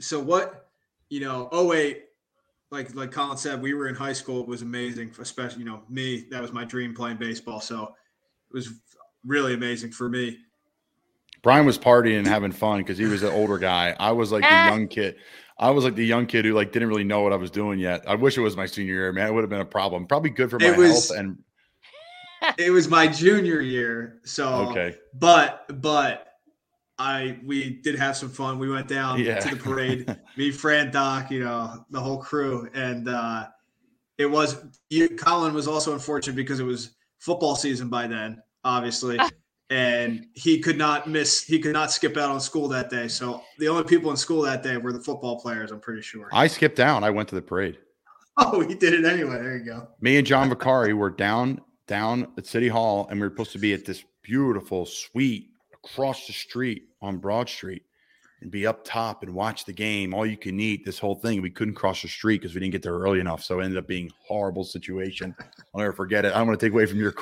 so 0.00 0.20
what, 0.20 0.68
you 1.08 1.20
know, 1.20 1.48
oh 1.52 1.66
wait, 1.66 2.04
like 2.70 2.94
like 2.94 3.10
Colin 3.10 3.36
said, 3.36 3.60
we 3.60 3.74
were 3.74 3.88
in 3.88 3.94
high 3.94 4.12
school. 4.12 4.42
It 4.42 4.48
was 4.48 4.62
amazing, 4.62 5.12
especially, 5.18 5.60
you 5.60 5.64
know, 5.64 5.82
me, 5.88 6.26
that 6.30 6.42
was 6.42 6.52
my 6.52 6.64
dream 6.64 6.94
playing 6.94 7.16
baseball. 7.16 7.60
So 7.60 7.84
it 7.84 8.54
was 8.54 8.72
really 9.24 9.54
amazing 9.54 9.92
for 9.92 10.08
me. 10.08 10.38
Brian 11.42 11.66
was 11.66 11.78
partying 11.78 12.18
and 12.18 12.26
having 12.26 12.52
fun 12.52 12.78
because 12.78 12.98
he 12.98 13.06
was 13.06 13.22
an 13.22 13.32
older 13.32 13.58
guy. 13.58 13.94
I 13.98 14.12
was 14.12 14.32
like 14.32 14.42
the 14.42 14.48
young 14.48 14.88
kid. 14.88 15.16
I 15.58 15.70
was 15.70 15.84
like 15.84 15.94
the 15.94 16.06
young 16.06 16.26
kid 16.26 16.44
who 16.44 16.54
like 16.54 16.72
didn't 16.72 16.88
really 16.88 17.04
know 17.04 17.22
what 17.22 17.32
I 17.32 17.36
was 17.36 17.50
doing 17.50 17.78
yet. 17.78 18.04
I 18.06 18.14
wish 18.14 18.36
it 18.36 18.40
was 18.40 18.56
my 18.56 18.66
senior 18.66 18.94
year, 18.94 19.12
man. 19.12 19.28
It 19.28 19.34
would 19.34 19.42
have 19.42 19.50
been 19.50 19.60
a 19.60 19.64
problem. 19.64 20.06
Probably 20.06 20.30
good 20.30 20.50
for 20.50 20.58
my 20.58 20.70
was, 20.70 21.08
health 21.08 21.18
and 21.18 21.38
it 22.58 22.70
was 22.70 22.88
my 22.88 23.06
junior 23.06 23.60
year. 23.60 24.20
So 24.24 24.68
okay, 24.70 24.96
but 25.14 25.64
but 25.80 26.28
I 26.98 27.38
we 27.44 27.70
did 27.70 27.96
have 27.98 28.16
some 28.16 28.28
fun. 28.28 28.58
We 28.58 28.70
went 28.70 28.88
down 28.88 29.20
yeah. 29.20 29.40
to 29.40 29.54
the 29.54 29.56
parade. 29.56 30.16
me, 30.36 30.50
Fran, 30.50 30.90
Doc, 30.90 31.30
you 31.30 31.40
know, 31.44 31.84
the 31.90 32.00
whole 32.00 32.18
crew, 32.18 32.68
and 32.74 33.08
uh, 33.08 33.46
it 34.16 34.26
was. 34.26 34.64
You, 34.90 35.08
Colin 35.10 35.54
was 35.54 35.68
also 35.68 35.92
unfortunate 35.92 36.36
because 36.36 36.60
it 36.60 36.64
was 36.64 36.96
football 37.18 37.56
season 37.56 37.88
by 37.88 38.06
then, 38.06 38.42
obviously, 38.64 39.18
and 39.70 40.26
he 40.34 40.58
could 40.60 40.78
not 40.78 41.08
miss. 41.08 41.42
He 41.42 41.58
could 41.58 41.72
not 41.72 41.90
skip 41.90 42.16
out 42.16 42.30
on 42.30 42.40
school 42.40 42.68
that 42.68 42.90
day. 42.90 43.08
So 43.08 43.42
the 43.58 43.68
only 43.68 43.84
people 43.84 44.10
in 44.10 44.16
school 44.16 44.42
that 44.42 44.62
day 44.62 44.76
were 44.76 44.92
the 44.92 45.00
football 45.00 45.40
players. 45.40 45.70
I'm 45.70 45.80
pretty 45.80 46.02
sure. 46.02 46.28
I 46.32 46.46
skipped 46.46 46.76
down. 46.76 47.04
I 47.04 47.10
went 47.10 47.28
to 47.30 47.34
the 47.34 47.42
parade. 47.42 47.78
Oh, 48.40 48.60
he 48.60 48.76
did 48.76 48.94
it 48.94 49.04
anyway. 49.04 49.32
There 49.32 49.56
you 49.56 49.64
go. 49.64 49.88
Me 50.00 50.16
and 50.16 50.24
John 50.24 50.48
Vicari 50.48 50.94
were 50.94 51.10
down 51.10 51.60
down 51.88 52.28
at 52.38 52.46
City 52.46 52.68
Hall, 52.68 53.08
and 53.10 53.18
we 53.18 53.26
were 53.26 53.32
supposed 53.34 53.50
to 53.50 53.58
be 53.58 53.72
at 53.72 53.84
this 53.84 54.04
beautiful 54.22 54.86
suite 54.86 55.48
across 55.74 56.24
the 56.28 56.32
street 56.32 56.84
on 57.02 57.18
Broad 57.18 57.48
Street 57.48 57.82
and 58.40 58.50
be 58.50 58.66
up 58.66 58.84
top 58.84 59.22
and 59.22 59.34
watch 59.34 59.64
the 59.64 59.72
game, 59.72 60.14
all 60.14 60.24
you 60.24 60.36
can 60.36 60.60
eat, 60.60 60.84
this 60.84 60.98
whole 60.98 61.14
thing. 61.16 61.42
We 61.42 61.50
couldn't 61.50 61.74
cross 61.74 62.02
the 62.02 62.08
street 62.08 62.40
because 62.40 62.54
we 62.54 62.60
didn't 62.60 62.72
get 62.72 62.82
there 62.82 62.92
early 62.96 63.18
enough. 63.20 63.42
So 63.42 63.60
it 63.60 63.64
ended 63.64 63.78
up 63.78 63.88
being 63.88 64.10
horrible 64.26 64.64
situation. 64.64 65.34
I'll 65.74 65.80
never 65.80 65.92
forget 65.92 66.24
it. 66.24 66.32
I 66.34 66.38
don't 66.38 66.46
want 66.46 66.60
to 66.60 66.64
take 66.66 66.72
away 66.72 66.86
from 66.86 66.98
your 66.98 67.14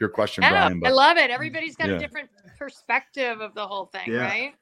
your 0.00 0.08
question, 0.08 0.42
Yeah, 0.42 0.50
Brian. 0.50 0.82
I 0.84 0.90
love 0.90 1.16
it. 1.18 1.30
Everybody's 1.30 1.76
got 1.76 1.88
Yeah. 1.88 1.96
a 1.96 1.98
different 1.98 2.30
perspective 2.58 3.40
of 3.40 3.54
the 3.54 3.66
whole 3.66 3.86
thing, 3.86 4.12
Yeah. 4.12 4.18
right? 4.22 4.54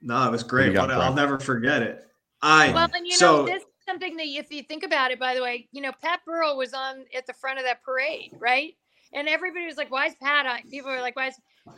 No, 0.00 0.26
it 0.26 0.30
was 0.30 0.42
great. 0.42 0.72
got, 0.72 0.88
What- 0.88 0.98
I'll 0.98 1.14
never 1.14 1.38
forget 1.38 1.82
it. 1.82 2.06
I 2.40 2.72
Well, 2.72 2.88
and 2.94 3.06
you 3.06 3.14
so 3.14 3.38
know, 3.38 3.46
this 3.46 3.62
is 3.62 3.68
something 3.86 4.16
that 4.16 4.26
if 4.26 4.50
you 4.50 4.62
think 4.64 4.82
about 4.82 5.10
it, 5.12 5.20
by 5.20 5.34
the 5.34 5.42
way, 5.42 5.68
you 5.72 5.80
know, 5.80 5.92
Pat 6.02 6.20
Burrell 6.24 6.56
was 6.56 6.72
on 6.74 7.04
at 7.16 7.26
the 7.26 7.34
front 7.34 7.58
of 7.58 7.64
that 7.66 7.82
parade, 7.84 8.32
right? 8.38 8.74
And 9.12 9.28
everybody 9.28 9.66
was 9.66 9.76
like, 9.76 9.90
"Why 9.92 10.06
is 10.06 10.14
Pat 10.16 10.46
on?" 10.46 10.62
People 10.70 10.90
were 10.90 11.00
like, 11.00 11.14
"Why 11.14 11.28
is?" 11.28 11.34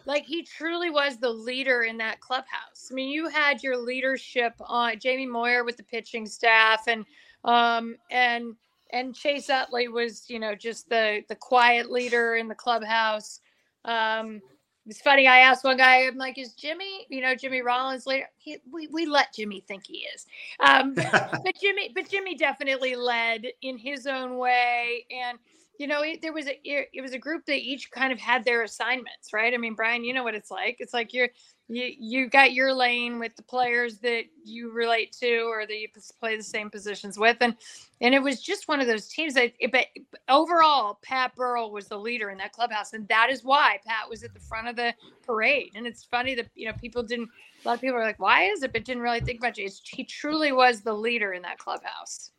Like 0.07 0.25
he 0.25 0.43
truly 0.43 0.91
was 0.91 1.19
the 1.19 1.31
leader 1.31 1.83
in 1.83 1.99
that 1.99 2.21
clubhouse. 2.21 2.89
I 2.91 2.95
mean, 2.95 3.11
you 3.11 3.29
had 3.29 3.63
your 3.63 3.77
leadership 3.77 4.55
on 4.61 4.99
Jamie 4.99 5.27
Moyer 5.27 5.65
with 5.65 5.77
the 5.77 5.83
pitching 5.83 6.27
staff, 6.27 6.85
and 6.87 7.05
um 7.45 7.97
and 8.11 8.55
and 8.91 9.15
Chase 9.15 9.51
Utley 9.51 9.89
was, 9.89 10.29
you 10.29 10.39
know, 10.39 10.55
just 10.55 10.89
the 10.89 11.23
the 11.29 11.37
quiet 11.37 11.91
leader 11.91 12.37
in 12.37 12.49
the 12.49 12.55
clubhouse. 12.55 13.41
Um, 13.85 14.41
it's 14.87 15.01
funny. 15.01 15.27
I 15.27 15.39
asked 15.39 15.65
one 15.65 15.79
guy, 15.79 16.07
I'm 16.07 16.17
like, 16.17 16.37
is 16.37 16.53
Jimmy, 16.53 17.07
you 17.09 17.23
know, 17.23 17.35
Jimmy 17.35 17.63
Rollins 17.63 18.07
later? 18.07 18.29
He, 18.37 18.59
we, 18.71 18.87
we 18.89 19.07
let 19.07 19.33
Jimmy 19.33 19.65
think 19.67 19.87
he 19.87 20.07
is. 20.15 20.27
Um, 20.61 20.95
but 20.95 21.55
Jimmy, 21.59 21.91
but 21.95 22.09
Jimmy 22.11 22.35
definitely 22.35 22.95
led 22.95 23.47
in 23.63 23.79
his 23.79 24.07
own 24.07 24.37
way. 24.37 25.07
And, 25.11 25.39
you 25.79 25.87
know, 25.87 26.03
it, 26.03 26.23
there 26.23 26.33
was 26.33 26.47
a, 26.47 26.61
it, 26.65 27.03
was 27.03 27.13
a 27.13 27.19
group 27.19 27.47
that 27.47 27.59
each 27.59 27.91
kind 27.91 28.13
of 28.13 28.19
had 28.19 28.45
their 28.45 28.63
assignments, 28.63 29.33
right? 29.33 29.53
I 29.53 29.57
mean, 29.57 29.75
Brian, 29.75 30.05
you 30.05 30.15
know 30.15 30.23
what 30.23 30.35
it's 30.35 30.51
like. 30.51 30.77
It's 30.79 30.95
like 30.95 31.13
you're, 31.13 31.29
you, 31.69 31.93
you 31.99 32.29
got 32.29 32.53
your 32.53 32.73
lane 32.73 33.19
with 33.19 33.35
the 33.37 33.43
players 33.43 33.99
that 33.99 34.25
you 34.45 34.71
relate 34.71 35.17
to 35.21 35.41
or 35.43 35.67
that 35.67 35.77
you 35.77 35.89
play 36.21 36.37
the 36.37 36.43
same 36.43 36.71
positions 36.71 37.19
with. 37.19 37.39
And, 37.41 37.57
and 38.01 38.15
it 38.15 38.23
was 38.23 38.43
just 38.43 38.69
one 38.69 38.81
of 38.81 38.87
those 38.87 39.09
teams 39.09 39.35
that, 39.35 39.53
but 39.73 39.87
overall, 40.29 40.99
Pat 41.03 41.35
Burrell 41.35 41.73
was 41.73 41.89
the 41.89 41.99
leader 41.99 42.31
in 42.31 42.39
that 42.39 42.53
clubhouse, 42.53 42.93
and 42.93 43.09
that 43.09 43.31
is 43.31 43.43
why 43.43 43.79
Pat 43.87 44.09
was 44.09 44.23
at 44.23 44.35
the 44.35 44.41
front 44.41 44.69
of 44.69 44.77
the 44.77 44.95
parade. 45.25 45.73
And 45.75 45.87
it's 45.87 46.05
funny 46.05 46.35
that 46.35 46.49
you 46.55 46.67
know 46.67 46.75
people 46.75 47.03
didn't. 47.03 47.31
A 47.65 47.69
lot 47.69 47.75
of 47.75 47.81
people 47.81 47.97
are 47.97 48.05
like, 48.05 48.21
"Why 48.21 48.45
is 48.45 48.63
it?" 48.63 48.73
But 48.73 48.85
didn't 48.85 49.03
really 49.03 49.21
think 49.21 49.41
much. 49.41 49.59
It's, 49.59 49.81
he 49.85 50.05
truly 50.05 50.53
was 50.53 50.83
the 50.83 50.93
leader 50.93 51.33
in 51.33 51.43
that 51.43 51.59
clubhouse. 51.59 52.31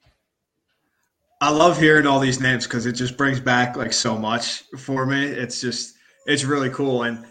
I 1.41 1.49
love 1.51 1.77
hearing 1.77 2.07
all 2.07 2.19
these 2.19 2.39
names 2.39 2.65
because 2.65 2.85
it 2.85 2.93
just 2.93 3.17
brings 3.17 3.39
back 3.39 3.75
like 3.75 3.93
so 3.93 4.17
much 4.17 4.63
for 4.77 5.05
me. 5.05 5.25
It's 5.25 5.59
just 5.61 5.95
it's 6.25 6.43
really 6.43 6.69
cool. 6.69 7.03
And 7.03 7.25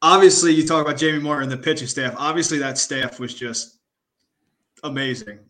obviously, 0.00 0.52
you 0.52 0.66
talk 0.66 0.84
about 0.84 0.96
Jamie 0.96 1.18
Moyer 1.18 1.40
and 1.40 1.50
the 1.50 1.56
pitching 1.56 1.88
staff. 1.88 2.14
Obviously, 2.16 2.58
that 2.58 2.78
staff 2.78 3.18
was 3.18 3.34
just 3.34 3.78
amazing. 4.84 5.40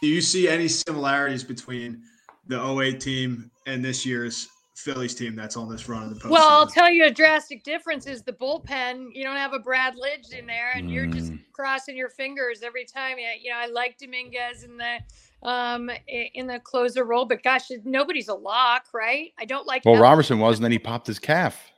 Do 0.00 0.06
you 0.08 0.20
see 0.20 0.48
any 0.48 0.68
similarities 0.68 1.44
between 1.44 2.02
the 2.46 2.60
08 2.60 3.00
team 3.00 3.50
and 3.66 3.84
this 3.84 4.04
year's 4.06 4.48
Phillies 4.74 5.14
team 5.14 5.36
that's 5.36 5.56
on 5.56 5.68
this 5.70 5.88
run 5.88 6.04
of 6.04 6.10
the 6.10 6.16
postseason? 6.20 6.30
Well, 6.30 6.48
I'll 6.48 6.66
tell 6.66 6.90
you 6.90 7.06
a 7.06 7.10
drastic 7.10 7.62
difference 7.62 8.06
is 8.06 8.22
the 8.22 8.32
bullpen. 8.32 9.08
You 9.12 9.22
don't 9.24 9.36
have 9.36 9.52
a 9.52 9.58
Brad 9.58 9.94
Lidge 9.94 10.32
in 10.36 10.46
there, 10.46 10.72
and 10.74 10.90
you're 10.90 11.06
just 11.06 11.32
Mm. 11.32 11.40
crossing 11.52 11.96
your 11.96 12.08
fingers 12.08 12.62
every 12.62 12.84
time. 12.84 13.18
You 13.18 13.28
you 13.40 13.50
know, 13.50 13.56
I 13.58 13.66
like 13.66 13.98
Dominguez 13.98 14.64
and 14.64 14.78
the 14.80 14.98
um 15.42 15.90
in 16.06 16.46
the 16.46 16.60
closer 16.60 17.04
role, 17.04 17.24
but 17.24 17.42
gosh, 17.42 17.70
nobody's 17.84 18.28
a 18.28 18.34
lock, 18.34 18.86
right? 18.94 19.32
I 19.38 19.44
don't 19.44 19.66
like. 19.66 19.84
well. 19.84 20.00
Robertson 20.00 20.38
was, 20.38 20.58
and 20.58 20.64
then 20.64 20.72
he 20.72 20.78
popped 20.78 21.06
his 21.06 21.18
calf. 21.18 21.72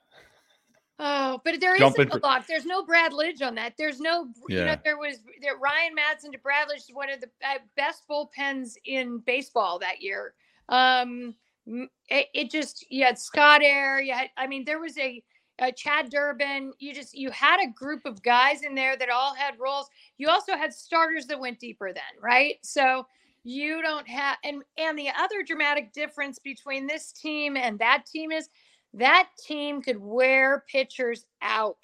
Oh, 1.00 1.40
but 1.44 1.60
there 1.60 1.76
Jumping 1.76 2.06
isn't 2.08 2.22
a 2.22 2.26
lock. 2.26 2.46
There's 2.46 2.66
no 2.66 2.84
Brad 2.84 3.12
Lidge 3.12 3.42
on 3.42 3.56
that. 3.56 3.74
There's 3.76 3.98
no, 3.98 4.28
you 4.48 4.58
know, 4.60 4.64
Yeah. 4.66 4.76
there 4.84 4.96
was 4.96 5.18
there, 5.42 5.56
Ryan 5.56 5.92
Madson 5.96 6.30
to 6.32 6.38
Brad 6.38 6.68
Lidge, 6.68 6.94
one 6.94 7.10
of 7.10 7.20
the 7.20 7.28
uh, 7.44 7.58
best 7.76 8.04
bullpens 8.08 8.74
in 8.84 9.18
baseball 9.18 9.78
that 9.80 10.00
year. 10.00 10.34
Um, 10.68 11.34
it, 11.66 12.28
it 12.32 12.50
just 12.50 12.86
you 12.90 13.04
had 13.04 13.18
Scott 13.18 13.62
Eyre. 13.62 14.00
You 14.00 14.12
had, 14.12 14.30
I 14.36 14.46
mean, 14.46 14.64
there 14.64 14.78
was 14.78 14.96
a, 14.98 15.22
a 15.58 15.72
Chad 15.72 16.10
Durbin. 16.10 16.72
You 16.78 16.94
just 16.94 17.12
you 17.12 17.30
had 17.32 17.60
a 17.60 17.72
group 17.72 18.02
of 18.04 18.22
guys 18.22 18.62
in 18.62 18.76
there 18.76 18.96
that 18.96 19.10
all 19.10 19.34
had 19.34 19.58
roles. 19.58 19.88
You 20.18 20.28
also 20.28 20.56
had 20.56 20.72
starters 20.72 21.26
that 21.26 21.40
went 21.40 21.58
deeper 21.58 21.92
then, 21.92 22.02
right? 22.22 22.56
So 22.62 23.06
you 23.44 23.82
don't 23.82 24.08
have 24.08 24.38
and 24.42 24.62
and 24.78 24.98
the 24.98 25.08
other 25.16 25.42
dramatic 25.46 25.92
difference 25.92 26.38
between 26.38 26.86
this 26.86 27.12
team 27.12 27.56
and 27.56 27.78
that 27.78 28.04
team 28.06 28.32
is 28.32 28.48
that 28.94 29.28
team 29.38 29.82
could 29.82 29.98
wear 30.00 30.64
pitchers 30.68 31.26
out. 31.42 31.76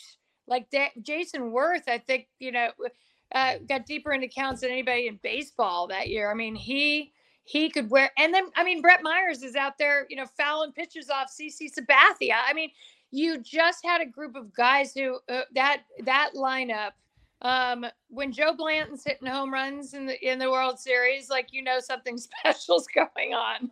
Like 0.47 0.71
that, 0.71 0.91
Jayson 1.03 1.53
Werth, 1.53 1.89
I 1.89 1.99
think 1.99 2.27
you 2.39 2.51
know, 2.51 2.71
uh, 3.35 3.55
got 3.69 3.87
deeper 3.87 4.13
into 4.13 4.27
counts 4.27 4.63
than 4.63 4.71
anybody 4.71 5.07
in 5.07 5.21
baseball 5.23 5.87
that 5.89 6.09
year. 6.09 6.31
I 6.31 6.35
mean, 6.35 6.55
he 6.55 7.13
he 7.45 7.69
could 7.69 7.91
wear, 7.91 8.11
and 8.19 8.33
then 8.33 8.47
I 8.57 8.65
mean, 8.65 8.81
Brett 8.81 9.03
Myers 9.03 9.43
is 9.43 9.55
out 9.55 9.77
there, 9.79 10.07
you 10.09 10.17
know, 10.17 10.27
fouling 10.37 10.73
pitches 10.73 11.11
off 11.11 11.31
CC 11.31 11.71
Sabathia. 11.71 12.37
I 12.49 12.53
mean, 12.55 12.71
you 13.11 13.39
just 13.39 13.85
had 13.85 14.01
a 14.01 14.07
group 14.07 14.35
of 14.35 14.53
guys 14.55 14.95
who 14.95 15.19
uh, 15.29 15.43
that 15.55 15.83
that 16.05 16.31
lineup. 16.35 16.93
Um, 17.43 17.87
when 18.09 18.33
Joe 18.33 18.55
Blanton's 18.55 19.05
hitting 19.05 19.27
home 19.27 19.53
runs 19.53 19.95
in 19.95 20.07
the 20.07 20.31
in 20.31 20.39
the 20.39 20.51
World 20.51 20.79
Series, 20.79 21.31
like 21.31 21.49
you 21.53 21.63
know 21.63 21.81
something 21.81 22.19
special's 22.19 22.87
going 22.95 23.35
on. 23.35 23.71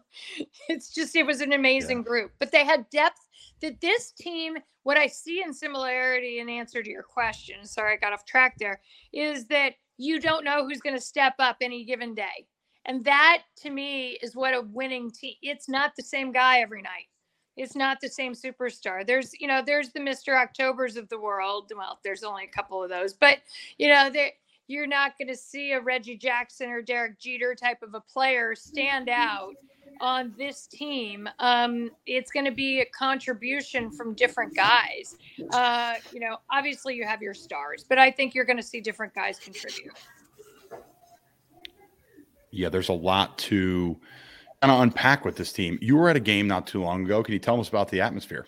It's 0.68 0.94
just 0.94 1.16
it 1.16 1.26
was 1.26 1.40
an 1.40 1.52
amazing 1.52 2.02
group, 2.02 2.32
but 2.38 2.50
they 2.50 2.64
had 2.64 2.88
depth 2.90 3.28
that 3.60 3.80
this 3.80 4.12
team, 4.12 4.56
what 4.84 4.96
I 4.96 5.06
see 5.06 5.42
in 5.42 5.52
similarity 5.52 6.38
in 6.38 6.48
answer 6.48 6.82
to 6.82 6.90
your 6.90 7.02
question, 7.02 7.64
sorry, 7.64 7.94
I 7.94 7.96
got 7.96 8.12
off 8.12 8.24
track 8.24 8.56
there, 8.58 8.80
is 9.12 9.46
that 9.46 9.74
you 9.96 10.20
don't 10.20 10.44
know 10.44 10.66
who's 10.66 10.80
going 10.80 10.96
to 10.96 11.02
step 11.02 11.34
up 11.38 11.56
any 11.60 11.84
given 11.84 12.14
day. 12.14 12.46
And 12.84 13.04
that 13.04 13.42
to 13.58 13.70
me 13.70 14.18
is 14.22 14.34
what 14.34 14.54
a 14.54 14.62
winning 14.62 15.10
team, 15.10 15.34
it's 15.42 15.68
not 15.68 15.92
the 15.96 16.02
same 16.02 16.32
guy 16.32 16.60
every 16.60 16.82
night. 16.82 17.08
It's 17.58 17.74
not 17.74 18.00
the 18.00 18.08
same 18.08 18.32
superstar. 18.34 19.06
There's, 19.06 19.34
you 19.38 19.48
know, 19.48 19.62
there's 19.64 19.90
the 19.90 20.00
Mr. 20.00 20.40
Octobers 20.40 20.96
of 20.96 21.08
the 21.08 21.18
world. 21.18 21.72
Well, 21.76 21.98
there's 22.02 22.22
only 22.22 22.44
a 22.44 22.48
couple 22.48 22.82
of 22.82 22.88
those, 22.88 23.12
but 23.12 23.38
you 23.78 23.88
know, 23.88 24.08
there 24.10 24.30
you're 24.68 24.86
not 24.86 25.16
going 25.18 25.28
to 25.28 25.36
see 25.36 25.72
a 25.72 25.80
Reggie 25.80 26.16
Jackson 26.16 26.68
or 26.68 26.82
Derek 26.82 27.18
Jeter 27.18 27.54
type 27.54 27.82
of 27.82 27.94
a 27.94 28.00
player 28.00 28.54
stand 28.54 29.08
out 29.08 29.54
on 30.00 30.34
this 30.36 30.66
team. 30.66 31.28
Um, 31.38 31.90
it's 32.06 32.30
going 32.30 32.44
to 32.44 32.52
be 32.52 32.80
a 32.80 32.84
contribution 32.86 33.90
from 33.90 34.14
different 34.14 34.54
guys. 34.54 35.16
Uh, 35.52 35.94
you 36.12 36.20
know, 36.20 36.36
obviously 36.50 36.94
you 36.94 37.04
have 37.04 37.22
your 37.22 37.34
stars, 37.34 37.84
but 37.88 37.98
I 37.98 38.10
think 38.10 38.34
you're 38.34 38.44
going 38.44 38.58
to 38.58 38.62
see 38.62 38.80
different 38.80 39.14
guys 39.14 39.38
contribute. 39.38 39.94
Yeah, 42.50 42.68
there's 42.68 42.90
a 42.90 42.94
lot 42.94 43.36
to 43.38 43.98
kind 44.62 44.72
of 44.72 44.80
unpack 44.80 45.24
with 45.24 45.36
this 45.36 45.52
team. 45.52 45.78
You 45.80 45.96
were 45.96 46.08
at 46.08 46.16
a 46.16 46.20
game 46.20 46.46
not 46.46 46.66
too 46.66 46.82
long 46.82 47.04
ago. 47.04 47.22
Can 47.22 47.32
you 47.32 47.38
tell 47.38 47.60
us 47.60 47.68
about 47.68 47.88
the 47.88 48.00
atmosphere? 48.00 48.46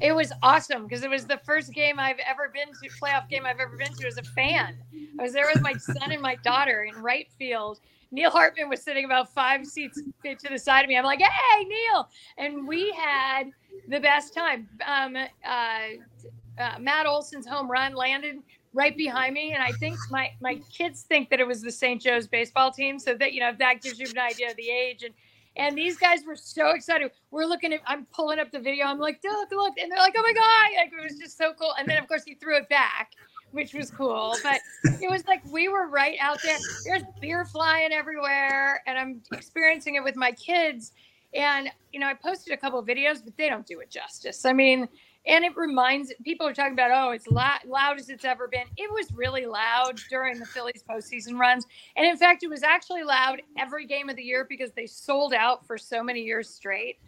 It 0.00 0.12
was 0.12 0.32
awesome 0.42 0.84
because 0.84 1.02
it 1.02 1.10
was 1.10 1.26
the 1.26 1.38
first 1.44 1.72
game 1.72 1.98
I've 1.98 2.18
ever 2.26 2.50
been 2.52 2.68
to, 2.68 2.96
playoff 2.98 3.28
game 3.28 3.44
I've 3.44 3.60
ever 3.60 3.76
been 3.76 3.92
to 3.92 4.06
as 4.06 4.16
a 4.16 4.22
fan. 4.22 4.78
I 5.18 5.22
was 5.22 5.32
there 5.34 5.46
with 5.52 5.62
my 5.62 5.74
son 5.74 6.10
and 6.10 6.22
my 6.22 6.36
daughter 6.36 6.84
in 6.84 6.94
right 7.02 7.28
field. 7.38 7.80
Neil 8.10 8.30
Hartman 8.30 8.68
was 8.68 8.82
sitting 8.82 9.04
about 9.04 9.32
five 9.32 9.66
seats 9.66 10.00
to 10.24 10.48
the 10.48 10.58
side 10.58 10.82
of 10.82 10.88
me. 10.88 10.96
I'm 10.96 11.04
like, 11.04 11.20
hey, 11.20 11.64
Neil. 11.64 12.08
And 12.38 12.66
we 12.66 12.92
had 12.92 13.50
the 13.88 14.00
best 14.00 14.34
time. 14.34 14.68
Um, 14.86 15.16
uh, 15.16 16.58
uh, 16.58 16.78
Matt 16.78 17.06
Olson's 17.06 17.46
home 17.46 17.70
run 17.70 17.94
landed 17.94 18.36
right 18.74 18.96
behind 18.96 19.34
me. 19.34 19.52
And 19.52 19.62
I 19.62 19.72
think 19.72 19.96
my, 20.10 20.30
my 20.40 20.60
kids 20.70 21.02
think 21.02 21.30
that 21.30 21.40
it 21.40 21.46
was 21.46 21.62
the 21.62 21.72
St. 21.72 22.00
Joe's 22.00 22.26
baseball 22.26 22.70
team. 22.70 22.98
So 22.98 23.14
that, 23.14 23.32
you 23.32 23.40
know, 23.40 23.52
that 23.58 23.82
gives 23.82 23.98
you 23.98 24.06
an 24.10 24.18
idea 24.18 24.50
of 24.50 24.56
the 24.56 24.70
age. 24.70 25.02
And 25.04 25.14
and 25.56 25.76
these 25.76 25.98
guys 25.98 26.20
were 26.26 26.36
so 26.36 26.70
excited. 26.70 27.10
We're 27.30 27.44
looking 27.44 27.72
at, 27.72 27.80
I'm 27.86 28.06
pulling 28.06 28.38
up 28.38 28.50
the 28.50 28.60
video. 28.60 28.86
I'm 28.86 28.98
like, 28.98 29.20
look, 29.22 29.50
look. 29.50 29.74
And 29.78 29.90
they're 29.90 29.98
like, 29.98 30.14
oh 30.16 30.22
my 30.22 30.32
God. 30.32 30.76
Like, 30.76 30.92
it 30.92 31.10
was 31.10 31.18
just 31.18 31.36
so 31.36 31.52
cool. 31.52 31.74
And 31.78 31.88
then, 31.88 31.98
of 31.98 32.08
course, 32.08 32.24
he 32.24 32.34
threw 32.34 32.56
it 32.56 32.68
back, 32.68 33.12
which 33.50 33.74
was 33.74 33.90
cool. 33.90 34.34
But 34.42 34.60
it 35.00 35.10
was 35.10 35.26
like 35.26 35.42
we 35.50 35.68
were 35.68 35.88
right 35.88 36.16
out 36.20 36.38
there. 36.42 36.58
There's 36.84 37.02
beer 37.20 37.44
flying 37.44 37.92
everywhere. 37.92 38.82
And 38.86 38.98
I'm 38.98 39.22
experiencing 39.32 39.96
it 39.96 40.04
with 40.04 40.16
my 40.16 40.32
kids. 40.32 40.92
And, 41.34 41.70
you 41.92 42.00
know, 42.00 42.06
I 42.06 42.14
posted 42.14 42.52
a 42.52 42.56
couple 42.56 42.78
of 42.78 42.86
videos, 42.86 43.24
but 43.24 43.36
they 43.36 43.48
don't 43.48 43.66
do 43.66 43.80
it 43.80 43.90
justice. 43.90 44.44
I 44.44 44.52
mean, 44.52 44.88
and 45.26 45.44
it 45.44 45.56
reminds 45.56 46.12
people 46.24 46.46
are 46.46 46.54
talking 46.54 46.72
about, 46.72 46.90
oh, 46.92 47.10
it's 47.12 47.28
loud, 47.28 47.60
loud 47.66 47.98
as 47.98 48.08
it's 48.08 48.24
ever 48.24 48.48
been. 48.48 48.66
It 48.76 48.92
was 48.92 49.12
really 49.12 49.46
loud 49.46 50.00
during 50.10 50.38
the 50.38 50.46
Phillies 50.46 50.82
postseason 50.88 51.38
runs. 51.38 51.64
And 51.96 52.04
in 52.06 52.16
fact, 52.16 52.42
it 52.42 52.48
was 52.48 52.62
actually 52.64 53.04
loud 53.04 53.40
every 53.56 53.86
game 53.86 54.08
of 54.08 54.16
the 54.16 54.22
year 54.22 54.44
because 54.48 54.72
they 54.72 54.86
sold 54.86 55.32
out 55.32 55.64
for 55.66 55.78
so 55.78 56.02
many 56.02 56.22
years 56.22 56.48
straight. 56.48 56.98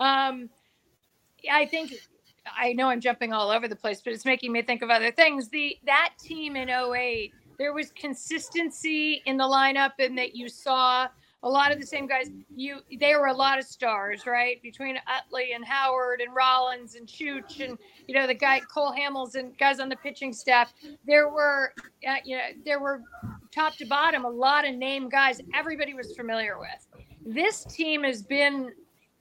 Um, 0.00 0.50
I 1.50 1.64
think 1.64 1.94
I 2.46 2.72
know 2.74 2.88
I'm 2.88 3.00
jumping 3.00 3.32
all 3.32 3.50
over 3.50 3.68
the 3.68 3.76
place, 3.76 4.02
but 4.04 4.12
it's 4.12 4.24
making 4.24 4.52
me 4.52 4.62
think 4.62 4.82
of 4.82 4.90
other 4.90 5.10
things. 5.10 5.48
The 5.48 5.78
that 5.86 6.14
team 6.20 6.56
in 6.56 6.68
08, 6.68 7.32
there 7.58 7.72
was 7.72 7.90
consistency 7.92 9.22
in 9.24 9.36
the 9.36 9.44
lineup 9.44 9.92
and 9.98 10.18
that 10.18 10.34
you 10.34 10.48
saw 10.48 11.08
a 11.44 11.48
lot 11.48 11.72
of 11.72 11.80
the 11.80 11.86
same 11.86 12.06
guys. 12.06 12.30
You 12.54 12.80
there 13.00 13.20
were 13.20 13.26
a 13.26 13.34
lot 13.34 13.58
of 13.58 13.64
stars, 13.64 14.26
right? 14.26 14.62
Between 14.62 14.98
Utley 15.06 15.52
and 15.54 15.64
Howard 15.64 16.20
and 16.20 16.34
Rollins 16.34 16.94
and 16.94 17.06
Chooch 17.06 17.64
and 17.64 17.78
you 18.06 18.14
know 18.14 18.26
the 18.26 18.34
guy 18.34 18.60
Cole 18.60 18.92
Hamels 18.92 19.34
and 19.34 19.56
guys 19.58 19.80
on 19.80 19.88
the 19.88 19.96
pitching 19.96 20.32
staff. 20.32 20.72
There 21.06 21.28
were 21.28 21.74
uh, 22.08 22.16
you 22.24 22.36
know 22.36 22.44
there 22.64 22.80
were 22.80 23.02
top 23.50 23.76
to 23.76 23.86
bottom 23.86 24.24
a 24.24 24.30
lot 24.30 24.66
of 24.66 24.74
name 24.74 25.08
guys 25.08 25.40
everybody 25.54 25.94
was 25.94 26.14
familiar 26.16 26.58
with. 26.58 27.04
This 27.24 27.64
team 27.64 28.04
has 28.04 28.22
been 28.22 28.72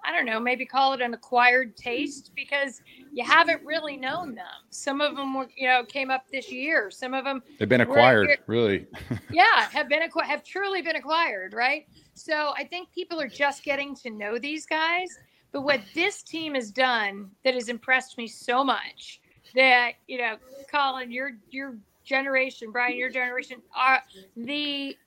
I 0.04 0.12
don't 0.12 0.26
know, 0.26 0.40
maybe 0.40 0.66
call 0.66 0.94
it 0.94 1.02
an 1.02 1.14
acquired 1.14 1.78
taste 1.78 2.32
because 2.36 2.82
you 3.14 3.24
haven't 3.24 3.64
really 3.64 3.98
known 3.98 4.34
them. 4.34 4.46
Some 4.70 5.00
of 5.02 5.16
them 5.16 5.34
were, 5.36 5.48
you 5.56 5.68
know, 5.68 5.84
came 5.84 6.10
up 6.10 6.26
this 6.32 6.52
year. 6.52 6.90
Some 6.90 7.14
of 7.14 7.24
them 7.24 7.44
they've 7.60 7.70
been 7.70 7.82
acquired, 7.82 8.30
really. 8.48 8.88
yeah, 9.32 9.70
have 9.72 9.90
been 9.90 10.02
have 10.26 10.44
truly 10.44 10.82
been 10.82 10.96
acquired, 10.96 11.54
right? 11.54 11.86
So 12.24 12.54
I 12.56 12.64
think 12.64 12.92
people 12.92 13.20
are 13.20 13.28
just 13.28 13.64
getting 13.64 13.96
to 13.96 14.10
know 14.10 14.38
these 14.38 14.66
guys. 14.66 15.18
But 15.52 15.62
what 15.62 15.82
this 15.94 16.24
team 16.24 16.56
has 16.56 16.72
done 16.72 17.30
that 17.44 17.56
has 17.56 17.68
impressed 17.68 18.18
me 18.18 18.28
so 18.28 18.64
much 18.64 19.20
that 19.56 19.94
you 20.08 20.18
know, 20.18 20.38
Colin, 20.72 21.12
your 21.12 21.32
your 21.50 21.78
generation, 22.06 22.72
Brian, 22.72 22.98
your 22.98 23.10
generation, 23.10 23.62
are 23.76 24.02
the 24.38 24.98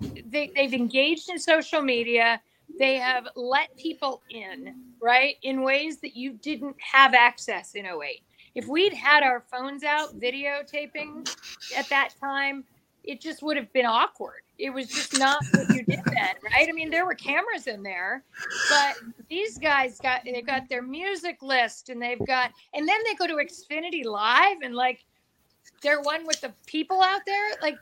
they, 0.00 0.50
they've 0.54 0.74
engaged 0.74 1.30
in 1.30 1.38
social 1.38 1.82
media 1.82 2.40
they 2.78 2.96
have 2.96 3.28
let 3.36 3.76
people 3.76 4.22
in, 4.30 4.74
right, 5.00 5.36
in 5.42 5.62
ways 5.62 5.98
that 5.98 6.16
you 6.16 6.32
didn't 6.32 6.76
have 6.80 7.14
access 7.14 7.74
in 7.74 7.86
08. 7.86 8.22
If 8.54 8.66
we'd 8.66 8.92
had 8.92 9.22
our 9.22 9.44
phones 9.50 9.82
out 9.84 10.18
videotaping 10.18 11.28
at 11.76 11.88
that 11.90 12.14
time, 12.20 12.64
it 13.04 13.20
just 13.20 13.42
would 13.42 13.56
have 13.56 13.72
been 13.72 13.86
awkward. 13.86 14.42
It 14.62 14.72
was 14.72 14.86
just 14.86 15.18
not 15.18 15.42
what 15.52 15.74
you 15.74 15.82
did 15.82 16.04
then, 16.04 16.34
right? 16.44 16.68
I 16.68 16.72
mean, 16.72 16.88
there 16.88 17.04
were 17.04 17.14
cameras 17.14 17.66
in 17.66 17.82
there, 17.82 18.22
but 18.70 18.94
these 19.28 19.58
guys 19.58 19.98
got 19.98 20.20
they've 20.24 20.46
got 20.46 20.68
their 20.68 20.82
music 20.82 21.42
list 21.42 21.88
and 21.88 22.00
they've 22.00 22.24
got 22.26 22.52
and 22.72 22.88
then 22.88 22.98
they 23.04 23.14
go 23.14 23.26
to 23.26 23.44
Xfinity 23.44 24.04
Live 24.04 24.58
and 24.62 24.74
like 24.74 25.04
they're 25.82 26.00
one 26.00 26.26
with 26.26 26.40
the 26.40 26.52
people 26.66 27.02
out 27.02 27.22
there, 27.26 27.50
like 27.60 27.76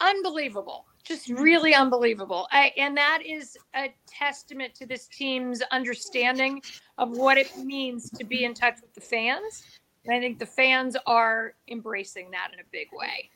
unbelievable 0.00 0.84
just 1.06 1.28
really 1.28 1.72
unbelievable. 1.72 2.48
I, 2.50 2.72
and 2.76 2.96
that 2.96 3.20
is 3.24 3.56
a 3.76 3.94
testament 4.08 4.74
to 4.74 4.86
this 4.86 5.06
team's 5.06 5.62
understanding 5.70 6.60
of 6.98 7.16
what 7.16 7.38
it 7.38 7.56
means 7.58 8.10
to 8.10 8.24
be 8.24 8.44
in 8.44 8.54
touch 8.54 8.78
with 8.82 8.92
the 8.92 9.00
fans. 9.00 9.62
And 10.04 10.14
I 10.14 10.20
think 10.20 10.38
the 10.38 10.46
fans 10.46 10.96
are 11.06 11.54
embracing 11.68 12.32
that 12.32 12.50
in 12.52 12.58
a 12.58 12.64
big 12.72 12.88
way. 12.92 13.30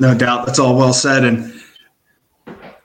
No 0.00 0.14
doubt. 0.14 0.46
That's 0.46 0.58
all 0.58 0.76
well 0.76 0.92
said. 0.92 1.24
And 1.24 1.60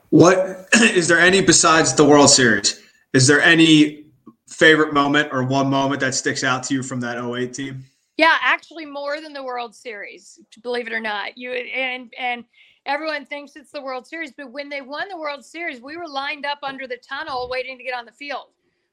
what 0.10 0.68
is 0.74 1.08
there 1.08 1.20
any 1.20 1.42
besides 1.42 1.94
the 1.94 2.06
World 2.06 2.30
Series? 2.30 2.82
Is 3.14 3.28
there 3.28 3.42
any 3.42 4.06
favorite 4.48 4.94
moment 4.94 5.30
or 5.32 5.44
one 5.44 5.70
moment 5.70 6.00
that 6.02 6.16
sticks 6.16 6.44
out 6.44 6.64
to 6.64 6.74
you 6.74 6.84
from 6.84 7.00
that 7.02 7.24
08 7.24 7.54
team? 7.54 7.84
Yeah, 8.18 8.38
actually 8.42 8.86
more 8.86 9.20
than 9.22 9.34
the 9.34 9.44
World 9.44 9.74
Series, 9.74 10.40
believe 10.62 10.86
it 10.86 10.94
or 10.94 11.00
not. 11.00 11.36
You 11.38 11.52
and 11.52 12.14
and 12.18 12.46
everyone 12.86 13.26
thinks 13.26 13.56
it's 13.56 13.72
the 13.72 13.82
World 13.82 14.06
Series, 14.06 14.32
but 14.38 14.52
when 14.52 14.70
they 14.70 14.82
won 14.82 15.10
the 15.10 15.18
World 15.18 15.44
Series, 15.44 15.82
we 15.82 15.98
were 15.98 16.08
lined 16.08 16.46
up 16.46 16.60
under 16.62 16.86
the 16.86 16.98
tunnel 16.98 17.50
waiting 17.50 17.78
to 17.78 17.84
get 17.84 17.96
on 17.96 18.06
the 18.06 18.12
field. 18.12 18.50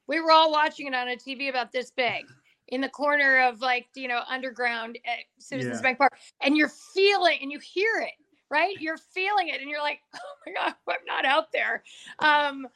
We 0.07 0.19
were 0.19 0.31
all 0.31 0.51
watching 0.51 0.87
it 0.87 0.95
on 0.95 1.09
a 1.09 1.15
TV 1.15 1.49
about 1.49 1.71
this 1.71 1.91
big 1.91 2.25
in 2.71 2.81
the 2.81 2.89
corner 2.89 3.41
of 3.41 3.61
like, 3.61 3.87
you 3.95 4.07
know, 4.07 4.21
underground 4.29 4.97
at 5.05 5.19
Citizens 5.37 5.77
yeah. 5.77 5.81
Bank 5.81 5.97
Park. 5.97 6.17
And 6.41 6.57
you're 6.57 6.71
feeling 6.93 7.37
and 7.41 7.51
you 7.51 7.59
hear 7.59 7.99
it, 8.01 8.13
right? 8.49 8.75
You're 8.79 8.97
feeling 8.97 9.49
it 9.49 9.61
and 9.61 9.69
you're 9.69 9.81
like, 9.81 9.99
oh 10.15 10.19
my 10.45 10.53
God, 10.53 10.73
I'm 10.89 11.05
not 11.05 11.25
out 11.25 11.51
there. 11.51 11.83
Um, 12.19 12.67